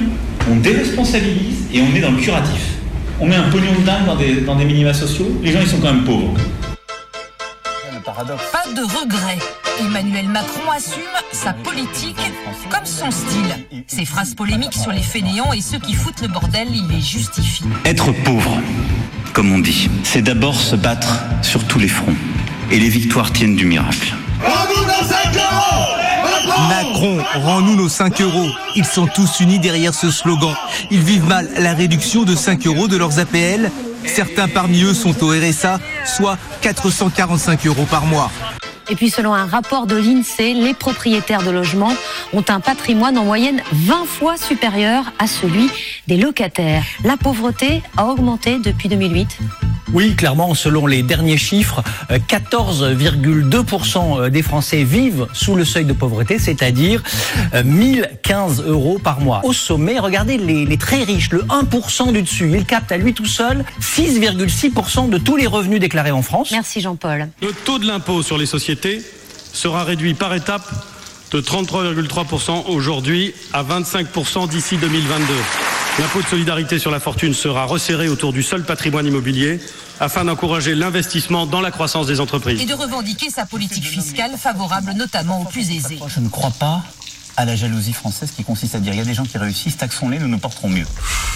on 0.50 0.56
déresponsabilise 0.56 1.58
et 1.74 1.82
on 1.82 1.94
est 1.94 2.00
dans 2.02 2.12
le 2.12 2.22
curatif. 2.22 2.73
On 3.20 3.28
met 3.28 3.36
un 3.36 3.50
pognon 3.50 3.74
de 3.80 3.86
dingue 3.86 4.06
dans 4.06 4.16
des, 4.16 4.42
dans 4.42 4.56
des 4.56 4.66
minima 4.66 4.94
sociaux, 4.94 5.28
les 5.42 5.52
gens 5.52 5.60
ils 5.62 5.68
sont 5.68 5.80
quand 5.80 5.94
même 5.94 6.04
pauvres. 6.04 6.34
Pas 8.52 8.66
de 8.76 8.82
regret. 8.82 9.38
Emmanuel 9.80 10.28
Macron 10.28 10.70
assume 10.76 11.02
sa 11.32 11.54
politique 11.54 12.20
comme 12.70 12.86
son 12.86 13.10
style. 13.10 13.84
Ses 13.88 14.06
phrases 14.06 14.36
polémiques 14.36 14.74
sur 14.74 14.92
les 14.92 15.02
fainéants 15.02 15.52
et 15.52 15.62
ceux 15.62 15.80
qui 15.80 15.94
foutent 15.94 16.22
le 16.22 16.28
bordel, 16.28 16.68
il 16.72 16.88
les 16.88 17.02
justifie. 17.02 17.64
Être 17.86 18.12
pauvre, 18.24 18.62
comme 19.34 19.52
on 19.52 19.60
dit, 19.60 19.90
c'est 20.04 20.22
d'abord 20.22 20.56
se 20.56 20.76
battre 20.76 21.24
sur 21.42 21.64
tous 21.66 21.80
les 21.80 21.88
fronts. 21.88 22.16
Et 22.72 22.80
les 22.80 22.90
victoires 22.90 23.32
tiennent 23.32 23.56
du 23.56 23.66
miracle. 23.66 24.14
Macron, 26.70 27.18
rends-nous 27.36 27.76
nos 27.76 27.90
5 27.90 28.22
euros. 28.22 28.50
Ils 28.76 28.86
sont 28.86 29.08
tous 29.08 29.40
unis 29.40 29.60
derrière 29.60 29.94
ce 29.94 30.12
slogan. 30.12 30.56
Ils 30.92 31.02
vivent 31.02 31.28
mal 31.28 31.50
la 31.58 31.74
réduction 31.74 32.24
de 32.24 32.36
5 32.36 32.66
euros 32.68 32.88
de 32.88 32.98
leurs 32.98 33.20
APL. 33.20 33.72
Certains 34.06 34.48
parmi 34.48 34.84
eux 34.84 34.94
sont 34.94 35.24
au 35.24 35.30
RSA, 35.30 35.80
soit 36.06 36.38
445 36.62 37.66
euros 37.68 37.86
par 37.90 38.06
mois. 38.06 38.30
Et 38.90 38.96
puis 38.96 39.10
selon 39.10 39.34
un 39.34 39.46
rapport 39.46 39.88
de 39.88 39.96
l'INSEE, 39.96 40.54
les 40.54 40.74
propriétaires 40.74 41.44
de 41.44 41.52
logements 41.52 41.94
ont 42.34 42.44
un 42.50 42.60
patrimoine 42.60 43.18
en 43.18 43.24
moyenne 43.24 43.62
20 43.72 44.06
fois 44.06 44.36
supérieur 44.36 45.06
à 45.20 45.28
celui 45.28 45.70
des 46.08 46.18
locataires. 46.18 46.84
La 47.06 47.16
pauvreté 47.16 47.82
a 47.96 48.08
augmenté 48.08 48.60
depuis 48.60 48.90
2008. 48.90 49.40
Oui, 49.94 50.16
clairement, 50.16 50.56
selon 50.56 50.88
les 50.88 51.04
derniers 51.04 51.38
chiffres, 51.38 51.84
euh, 52.10 52.18
14,2% 52.18 54.30
des 54.30 54.42
Français 54.42 54.84
vivent 54.84 55.28
sous 55.34 55.56
le 55.56 55.66
seuil 55.66 55.86
de 55.86 55.94
pauvreté, 55.94 56.40
c'est-à-dire 56.40 57.04
euh, 57.54 57.64
1015 57.64 58.64
euros 58.66 59.00
par 59.02 59.20
mois. 59.20 59.42
Au 59.44 59.54
sommet, 59.54 60.00
regardez 60.00 60.38
les, 60.38 60.66
les 60.66 60.78
très 60.78 61.04
riches, 61.04 61.30
le 61.30 61.44
1% 61.44 62.12
du 62.12 62.24
dessus. 62.24 62.52
Il 62.54 62.66
capte 62.66 62.92
à 62.92 62.98
lui 62.98 63.14
tout 63.14 63.28
seul 63.28 63.64
6,6% 63.82 65.10
de 65.10 65.18
tous 65.18 65.38
les 65.38 65.48
revenus 65.48 65.80
déclarés 65.80 66.12
en 66.12 66.24
France. 66.24 66.50
Merci 66.52 66.82
Jean-Paul. 66.82 67.30
Le 67.42 67.52
taux 67.52 67.78
de 67.78 67.86
l'impôt 67.86 68.24
sur 68.24 68.38
les 68.38 68.48
sociétés 68.48 69.02
sera 69.54 69.84
réduit 69.84 70.16
par 70.16 70.34
étapes 70.34 70.70
de 71.32 71.42
33,3% 71.42 72.66
aujourd'hui 72.68 73.34
à 73.54 73.64
25% 73.64 74.50
d'ici 74.50 74.78
2022. 74.78 75.34
L'impôt 76.00 76.22
de 76.22 76.28
solidarité 76.28 76.80
sur 76.80 76.92
la 76.92 77.00
fortune 77.00 77.34
sera 77.34 77.66
resserré 77.66 78.08
autour 78.08 78.34
du 78.34 78.42
seul 78.42 78.64
patrimoine 78.64 79.06
immobilier 79.06 79.60
afin 80.00 80.26
d'encourager 80.26 80.76
l'investissement 80.76 81.46
dans 81.46 81.62
la 81.62 81.72
croissance 81.72 82.08
des 82.08 82.20
entreprises. 82.20 82.62
Et 82.62 82.66
de 82.66 82.74
revendiquer 82.74 83.30
sa 83.30 83.46
politique 83.46 83.86
fiscale 83.86 84.38
favorable 84.38 84.94
notamment 84.94 85.42
aux 85.42 85.46
plus 85.46 85.72
aisés. 85.72 86.00
Je 86.08 86.20
ne 86.20 86.30
crois 86.30 86.52
pas 86.52 86.82
à 87.36 87.46
la 87.46 87.56
jalousie 87.56 87.94
française 87.94 88.32
qui 88.36 88.44
consiste 88.44 88.76
à 88.76 88.80
dire 88.80 88.94
il 88.94 88.98
y 88.98 89.02
a 89.02 89.06
des 89.06 89.14
gens 89.14 89.26
qui 89.26 89.38
réussissent, 89.38 89.78
taxons-les, 89.78 90.20
nous 90.20 90.28
nous 90.28 90.38
porterons 90.40 90.70
mieux. 90.70 90.86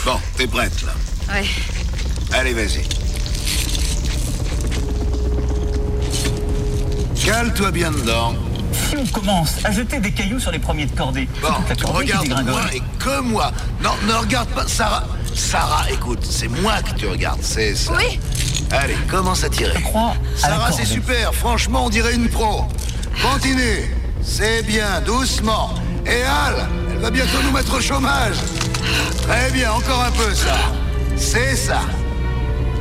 Bon, 0.06 0.20
t'es 0.36 0.48
prête 0.48 0.84
là 0.84 0.94
Ouais. 1.34 1.46
Allez, 2.34 2.54
vas-y. 2.54 2.84
Cale-toi 7.26 7.72
bien 7.72 7.92
dedans. 7.92 8.36
Si 8.90 8.96
on 8.98 9.06
commence 9.08 9.56
à 9.64 9.72
jeter 9.72 10.00
des 10.00 10.12
cailloux 10.12 10.40
sur 10.40 10.52
les 10.52 10.60
premiers 10.60 10.86
de 10.86 10.96
cordée, 10.96 11.28
Bon, 11.42 11.48
c'est 11.68 11.76
toute 11.76 11.88
la 11.88 11.92
cordée 11.92 12.06
qui 12.06 12.12
regarde-moi 12.14 12.62
dégringole. 12.62 12.76
et 12.76 12.82
que 13.00 13.20
moi. 13.22 13.52
Non, 13.84 13.92
ne 14.08 14.14
regarde 14.14 14.50
pas 14.50 14.68
Sarah. 14.68 15.04
Sarah, 15.36 15.86
écoute, 15.92 16.26
c'est 16.28 16.48
moi 16.48 16.74
que 16.82 16.98
tu 17.00 17.08
regardes, 17.08 17.42
c'est 17.44 17.76
ça. 17.76 17.94
Oui. 17.98 18.20
Allez, 18.72 18.96
commence 19.10 19.44
à 19.44 19.50
tirer. 19.50 19.72
à 19.76 20.14
la 20.50 20.56
Sarah, 20.56 20.72
c'est 20.72 20.86
super. 20.86 21.34
Franchement, 21.34 21.86
on 21.86 21.90
dirait 21.90 22.16
une 22.16 22.30
pro. 22.30 22.66
Continue. 23.22 23.94
C'est 24.24 24.64
bien, 24.64 25.02
doucement. 25.06 25.74
Et 26.06 26.22
Al, 26.24 26.68
elle 26.92 26.98
va 27.00 27.10
bientôt 27.12 27.42
nous 27.44 27.52
mettre 27.52 27.78
au 27.78 27.82
chômage. 27.82 28.36
Très 29.24 29.52
bien, 29.52 29.72
encore 29.74 30.02
un 30.04 30.12
peu, 30.12 30.34
ça. 30.34 30.56
C'est 31.18 31.56
ça. 31.56 31.82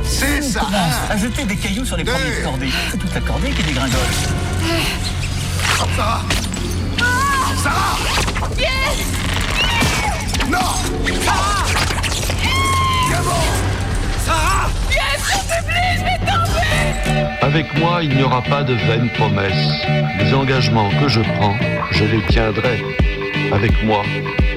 C'est 0.03 0.41
Si 0.41 0.49
on 0.49 0.53
ça. 0.53 0.59
commence 0.61 0.93
à 1.09 1.17
jeter 1.17 1.43
des 1.45 1.55
cailloux 1.57 1.85
sur 1.85 1.97
les 1.97 2.03
premiers 2.05 2.37
de 2.39 2.43
cordée, 2.43 2.69
c'est 2.91 2.97
toute 2.97 3.13
la 3.13 3.21
cordée 3.21 3.49
qui 3.51 3.63
dégringole. 3.63 3.99
Avec 17.41 17.73
moi, 17.79 18.03
il 18.03 18.15
n'y 18.15 18.23
aura 18.23 18.41
pas 18.41 18.63
de 18.63 18.73
vaines 18.73 19.09
promesses. 19.11 19.85
Les 20.19 20.33
engagements 20.33 20.89
que 20.99 21.07
je 21.07 21.21
prends, 21.21 21.55
je 21.91 22.05
les 22.05 22.21
tiendrai. 22.27 22.83
Avec 23.53 23.83
moi, 23.83 24.03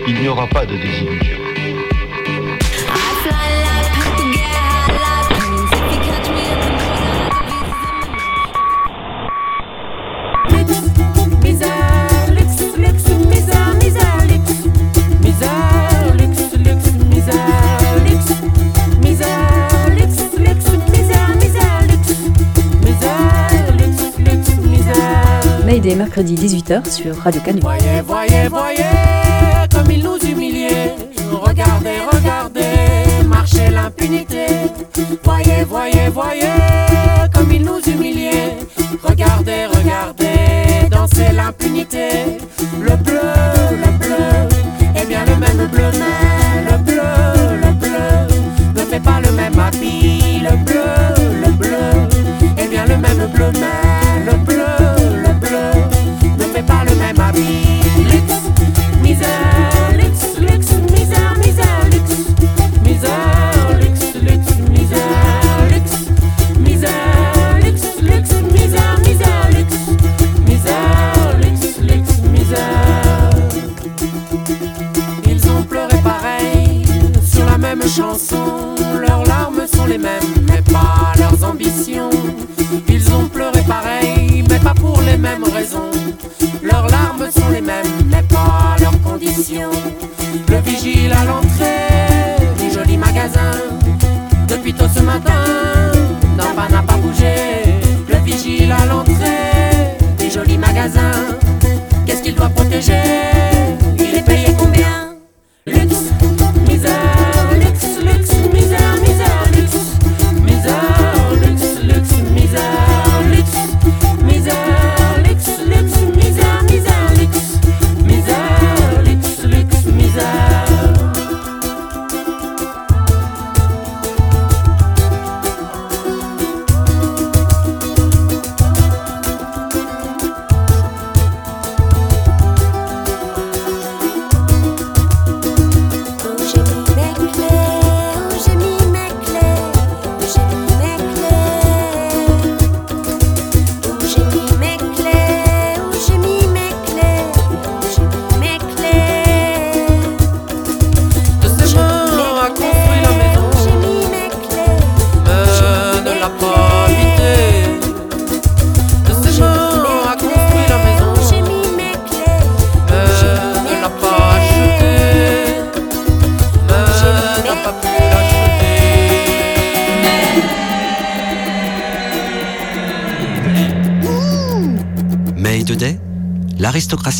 il 0.08 0.14
n'y 0.14 0.28
aura 0.28 0.46
pas 0.46 0.64
de 0.64 0.76
désillusion. 0.76 1.49
Mercredi 25.88 26.34
18h 26.34 26.90
sur 26.90 27.16
Radio 27.16 27.40
Canu. 27.40 27.60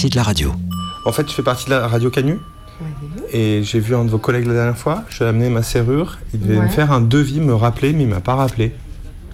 De 0.09 0.17
la 0.17 0.23
radio. 0.23 0.53
En 1.07 1.13
fait, 1.13 1.29
je 1.29 1.35
fais 1.35 1.43
partie 1.43 1.67
de 1.67 1.71
la 1.71 1.87
radio 1.89 2.11
Canu. 2.11 2.39
Et 3.33 3.63
j'ai 3.63 3.79
vu 3.79 3.95
un 3.95 4.05
de 4.07 4.11
vos 4.11 4.19
collègues 4.19 4.47
la 4.47 4.55
dernière 4.55 4.79
fois, 4.79 5.05
je 5.11 5.19
lui 5.19 5.25
ai 5.25 5.29
amené 5.29 5.51
ma 5.51 5.63
serrure, 5.63 6.19
il 6.33 6.41
devait 6.41 6.57
Ouais. 6.57 6.63
me 6.65 6.69
faire 6.69 6.91
un 6.93 7.03
devis, 7.03 7.39
me 7.41 7.55
rappeler, 7.55 7.93
mais 7.93 8.05
il 8.05 8.09
m'a 8.09 8.21
pas 8.21 8.35
rappelé. 8.35 8.73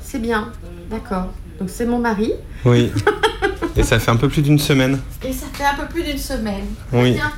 C'est 0.00 0.18
bien, 0.20 0.48
d'accord. 0.90 1.26
Donc 1.60 1.70
c'est 1.70 1.86
mon 1.86 1.98
mari. 2.00 2.32
Oui. 2.64 2.90
Et 3.76 3.82
ça 3.84 3.98
fait 4.00 4.10
un 4.10 4.16
peu 4.16 4.28
plus 4.28 4.42
d'une 4.42 4.58
semaine. 4.58 4.98
Et 5.24 5.32
ça 5.32 5.46
fait 5.52 5.64
un 5.64 5.74
peu 5.74 5.86
plus 5.86 6.02
d'une 6.02 6.18
semaine. 6.18 6.64
Oui. 6.92 7.12
Bien. 7.12 7.30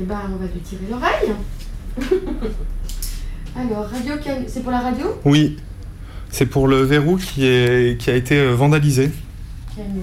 Et 0.00 0.04
ben 0.04 0.18
on 0.34 0.36
va 0.42 0.46
lui 0.52 0.60
tirer 0.60 0.82
l'oreille. 0.90 1.32
Alors, 3.56 3.88
Radio. 3.88 4.14
C'est 4.48 4.62
pour 4.62 4.72
la 4.72 4.80
radio? 4.80 5.06
Oui. 5.24 5.56
C'est 6.30 6.46
pour 6.46 6.68
le 6.68 6.82
verrou 6.82 7.16
qui, 7.16 7.46
est, 7.46 7.98
qui 8.00 8.10
a 8.10 8.14
été 8.14 8.38
euh, 8.38 8.54
vandalisé. 8.54 9.10
Canu. 9.74 10.00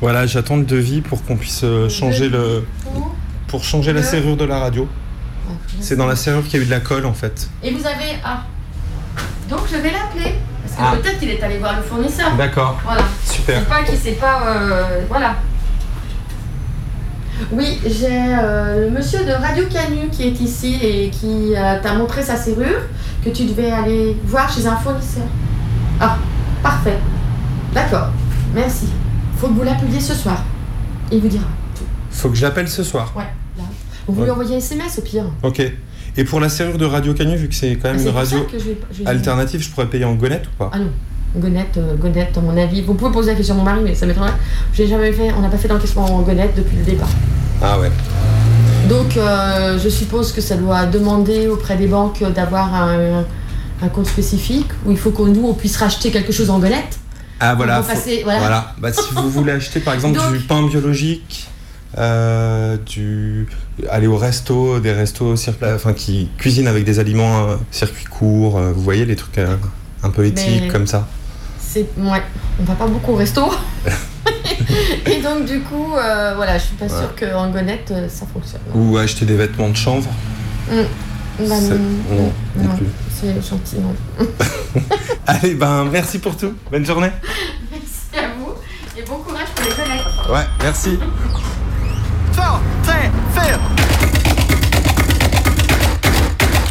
Voilà, 0.00 0.26
j'attends 0.26 0.56
le 0.56 0.64
devis 0.64 1.00
pour 1.00 1.24
qu'on 1.24 1.36
puisse 1.36 1.62
euh, 1.64 1.88
changer 1.88 2.28
le. 2.28 2.66
Pour 3.48 3.64
changer 3.64 3.92
la 3.92 4.02
serrure 4.02 4.36
de 4.36 4.44
la 4.44 4.58
radio. 4.58 4.88
C'est 5.80 5.96
dans 5.96 6.06
la 6.06 6.16
serrure 6.16 6.42
qu'il 6.44 6.54
y 6.54 6.56
a 6.60 6.62
eu 6.62 6.66
de 6.66 6.70
la 6.70 6.80
colle 6.80 7.06
en 7.06 7.12
fait. 7.14 7.48
Et 7.62 7.70
vous 7.72 7.86
avez. 7.86 8.16
Ah 8.24 8.42
Donc 9.48 9.60
je 9.70 9.76
vais 9.76 9.90
l'appeler. 9.92 10.34
Parce 10.62 10.74
que 10.76 10.80
Ah. 10.82 10.96
peut-être 11.00 11.18
qu'il 11.20 11.30
est 11.30 11.42
allé 11.42 11.58
voir 11.58 11.76
le 11.76 11.82
fournisseur. 11.82 12.34
D'accord. 12.36 12.80
Voilà. 12.84 13.02
Super. 13.24 13.60
C'est 13.60 13.68
pas 13.68 13.82
qu'il 13.84 13.98
sait 13.98 14.12
pas. 14.12 14.42
euh, 14.46 15.00
Voilà. 15.08 15.36
Oui, 17.52 17.80
j'ai 17.84 18.06
euh, 18.10 18.86
le 18.86 18.90
monsieur 18.90 19.24
de 19.24 19.32
Radio 19.32 19.64
Canu 19.66 20.08
qui 20.10 20.22
est 20.28 20.40
ici 20.40 20.78
et 20.82 21.10
qui 21.10 21.54
euh, 21.56 21.80
t'a 21.82 21.94
montré 21.94 22.22
sa 22.22 22.36
serrure 22.36 22.82
que 23.24 23.30
tu 23.30 23.44
devais 23.44 23.70
aller 23.70 24.16
voir 24.24 24.50
chez 24.52 24.66
un 24.66 24.76
fournisseur. 24.76 25.24
Ah, 26.00 26.16
parfait. 26.62 26.98
D'accord. 27.74 28.08
Merci. 28.54 28.86
Faut 29.44 29.50
que 29.50 29.58
vous 29.58 29.62
l'appeliez 29.62 30.00
ce 30.00 30.14
soir. 30.14 30.42
Il 31.12 31.20
vous 31.20 31.28
dira. 31.28 31.44
Faut 32.10 32.30
que 32.30 32.34
j'appelle 32.34 32.66
ce 32.66 32.82
soir. 32.82 33.12
Ouais, 33.14 33.24
là. 33.58 33.64
Vous 34.08 34.18
Ouais. 34.20 34.24
lui 34.24 34.30
envoyez 34.30 34.54
un 34.54 34.58
SMS 34.58 34.98
au 34.98 35.02
pire. 35.02 35.24
Ok. 35.42 35.60
Et 36.16 36.24
pour 36.24 36.40
la 36.40 36.48
serrure 36.48 36.78
de 36.78 36.86
Radio 36.86 37.12
Canu, 37.12 37.36
vu 37.36 37.48
que 37.50 37.54
c'est 37.54 37.74
quand 37.76 37.88
même 37.92 38.00
Ah, 38.00 38.08
une 38.08 38.14
radio 38.14 38.46
je 38.50 38.56
vais- 38.56 38.78
je 38.90 39.02
vais- 39.02 39.06
alternative, 39.10 39.60
je 39.60 39.68
pourrais 39.68 39.88
payer 39.90 40.06
en 40.06 40.14
gonette 40.14 40.46
ou 40.46 40.56
pas 40.56 40.70
Ah 40.72 40.78
non, 40.78 40.88
gonette, 41.36 41.76
euh, 41.76 41.94
gonette, 41.96 42.38
à 42.38 42.40
mon 42.40 42.56
avis. 42.56 42.80
Vous 42.80 42.94
pouvez 42.94 43.12
poser 43.12 43.32
la 43.32 43.36
question 43.36 43.54
à 43.56 43.58
mon 43.58 43.64
mari, 43.64 43.80
mais 43.84 43.94
ça 43.94 44.06
m'étonnerait. 44.06 44.32
J'ai 44.72 44.86
jamais 44.86 45.12
fait, 45.12 45.30
on 45.36 45.42
n'a 45.42 45.48
pas 45.50 45.58
fait 45.58 45.68
d'encaissement 45.68 46.06
en 46.06 46.22
gonette 46.22 46.54
depuis 46.56 46.78
le 46.78 46.84
départ. 46.84 47.10
Ah 47.60 47.78
ouais. 47.78 47.90
Donc, 48.88 49.14
euh, 49.18 49.78
je 49.78 49.88
suppose 49.90 50.32
que 50.32 50.40
ça 50.40 50.56
doit 50.56 50.86
demander 50.86 51.48
auprès 51.48 51.76
des 51.76 51.86
banques 51.86 52.24
d'avoir 52.34 52.72
un, 52.74 53.24
un 53.82 53.88
compte 53.88 54.06
spécifique 54.06 54.68
où 54.86 54.90
il 54.90 54.96
faut 54.96 55.10
qu'on 55.10 55.26
nous 55.26 55.46
on 55.46 55.52
puisse 55.52 55.76
racheter 55.76 56.10
quelque 56.10 56.32
chose 56.32 56.48
en 56.48 56.58
gonette. 56.60 56.98
Ah 57.50 57.54
voilà. 57.54 57.82
Faut- 57.82 57.88
passer- 57.92 58.22
voilà. 58.24 58.74
Bah, 58.78 58.92
si 58.92 59.12
vous 59.14 59.30
voulez 59.30 59.52
acheter 59.52 59.80
par 59.80 59.94
exemple 59.94 60.18
Donc- 60.18 60.32
du 60.32 60.38
pain 60.40 60.66
biologique, 60.66 61.48
euh, 61.98 62.76
du 62.86 63.46
aller 63.90 64.06
au 64.06 64.16
resto, 64.16 64.80
des 64.80 64.92
restos 64.92 65.34
circula- 65.36 65.74
enfin 65.74 65.92
qui 65.92 66.28
cuisinent 66.38 66.66
avec 66.68 66.84
des 66.84 66.98
aliments 66.98 67.48
euh, 67.48 67.56
circuit 67.70 68.04
court, 68.04 68.58
euh, 68.58 68.72
vous 68.72 68.82
voyez 68.82 69.04
les 69.04 69.16
trucs 69.16 69.38
euh, 69.38 69.56
un 70.02 70.10
peu 70.10 70.24
éthiques 70.24 70.62
Mais- 70.64 70.68
comme 70.68 70.86
ça. 70.86 71.06
C'est 71.60 71.86
ouais, 71.96 72.22
on 72.60 72.64
va 72.64 72.74
pas 72.74 72.86
beaucoup 72.86 73.12
au 73.12 73.16
resto. 73.16 73.42
Et 75.06 75.20
donc 75.20 75.44
du 75.44 75.60
coup, 75.60 75.92
euh, 75.96 76.32
voilà, 76.36 76.56
je 76.58 76.64
suis 76.64 76.76
pas 76.76 76.84
Ouais. 76.86 76.90
sûre 76.90 77.14
qu'en 77.18 77.50
gonette 77.50 77.90
euh, 77.90 78.08
ça 78.08 78.26
fonctionne. 78.32 78.60
Ou 78.74 78.96
acheter 78.96 79.24
des 79.26 79.34
vêtements 79.36 79.68
de 79.68 79.76
chanvre. 79.76 80.10
Mm. 80.70 80.74
Bah, 81.38 81.60
non, 81.60 81.68
non, 81.68 82.32
non 82.56 82.64
non, 82.64 82.76
plus. 82.76 82.86
c'est 83.20 83.34
gentil, 83.48 83.76
non. 83.80 83.94
Allez, 85.26 85.54
ben 85.54 85.84
merci 85.90 86.18
pour 86.18 86.36
tout. 86.36 86.54
Bonne 86.70 86.86
journée. 86.86 87.10
Merci 87.72 88.16
à 88.24 88.28
vous 88.38 88.52
et 88.96 89.02
bon 89.02 89.16
courage 89.18 89.48
pour 89.54 89.64
les 89.64 89.70
gonettes. 89.70 90.30
Ouais, 90.32 90.46
merci. 90.62 90.98
Fort, 92.32 92.60
très, 92.84 93.10
ferme. 93.34 93.62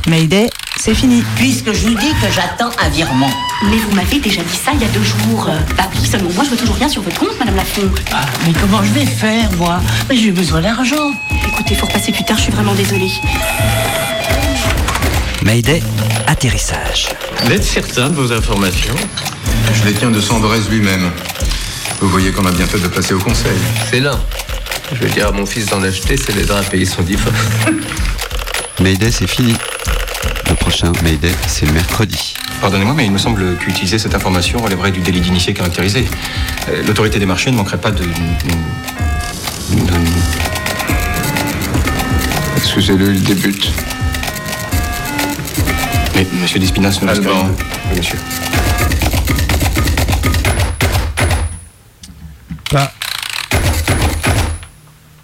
Mayday, 0.08 0.50
c'est 0.78 0.94
fini. 0.96 1.24
Puisque 1.36 1.74
je 1.74 1.88
vous 1.88 1.96
dis 1.96 2.14
que 2.22 2.32
j'attends 2.32 2.72
un 2.82 2.90
virement. 2.90 3.30
Mais 3.70 3.78
vous 3.78 3.94
m'avez 3.96 4.20
déjà 4.20 4.42
dit 4.44 4.56
ça 4.56 4.72
il 4.74 4.82
y 4.82 4.86
a 4.86 4.90
deux 4.90 5.04
jours. 5.04 5.50
Bah 5.78 5.84
oui, 5.94 6.06
seulement 6.08 6.30
moi 6.36 6.44
je 6.46 6.52
veux 6.52 6.58
toujours 6.58 6.76
rien 6.76 6.88
sur 6.90 7.02
votre 7.02 7.20
compte, 7.20 7.38
Madame 7.40 7.56
Lafont. 7.56 7.90
Ah, 8.14 8.22
mais 8.46 8.54
comment 8.54 8.82
je 8.84 8.92
vais 8.94 9.06
faire, 9.06 9.52
moi? 9.58 9.80
Mais 10.10 10.16
j'ai 10.16 10.32
besoin 10.32 10.62
d'argent. 10.62 11.12
Écoutez, 11.54 11.76
faut 11.76 11.86
repasser 11.86 12.12
plus 12.14 12.24
tard, 12.24 12.38
je 12.38 12.44
suis 12.44 12.52
vraiment 12.52 12.74
désolée. 12.76 13.12
Mayday, 15.44 15.82
atterrissage. 16.28 17.10
Vous 17.44 17.52
êtes 17.52 17.64
certain 17.64 18.10
de 18.10 18.16
vos 18.16 18.32
informations? 18.32 18.96
Je 19.74 19.86
les 19.90 19.94
tiens 19.94 20.12
de 20.12 20.22
Sandrez 20.22 20.60
lui-même. 20.70 21.12
Vous 22.00 22.10
voyez 22.10 22.32
qu'on 22.32 22.46
a 22.46 22.52
bien 22.52 22.66
fait 22.66 22.80
de 22.80 22.88
passer 22.88 23.14
au 23.14 23.20
conseil. 23.20 23.58
C'est 23.90 24.00
là. 24.00 24.20
Je 24.94 25.00
vais 25.06 25.10
dire 25.10 25.28
à 25.28 25.32
mon 25.32 25.46
fils 25.46 25.66
d'en 25.68 25.82
acheter, 25.84 26.18
ça 26.18 26.32
l'aidera 26.34 26.60
à 26.60 26.64
payer 26.64 26.86
son 26.86 27.02
divorce. 27.02 27.36
Mayday, 28.80 29.12
c'est 29.12 29.28
fini. 29.28 29.56
Le 30.50 30.56
prochain 30.56 30.92
Mayday, 31.04 31.32
c'est 31.48 31.66
le 31.66 31.74
mercredi. 31.74 32.34
Pardonnez-moi, 32.62 32.94
mais 32.96 33.06
il 33.06 33.12
me 33.12 33.18
semble 33.18 33.58
qu'utiliser 33.58 34.00
cette 34.00 34.16
information 34.16 34.60
relèverait 34.60 34.92
du 34.92 35.02
délit 35.02 35.20
d'initié 35.22 35.54
caractérisé. 35.54 36.06
Euh, 36.70 36.84
L'autorité 36.88 37.20
des 37.20 37.26
marchés 37.26 37.52
ne 37.52 37.58
manquerait 37.58 37.82
pas 37.82 37.92
de. 37.92 38.04
de- 38.04 38.10
Excusez-le, 42.58 43.14
il 43.14 43.24
débute. 43.24 43.72
Mais 46.16 46.28
Monsieur 46.42 46.60
Dispinas 46.60 47.00
ne 47.02 47.08
Alban. 47.08 47.32
Oui, 47.92 47.98
monsieur. 47.98 48.20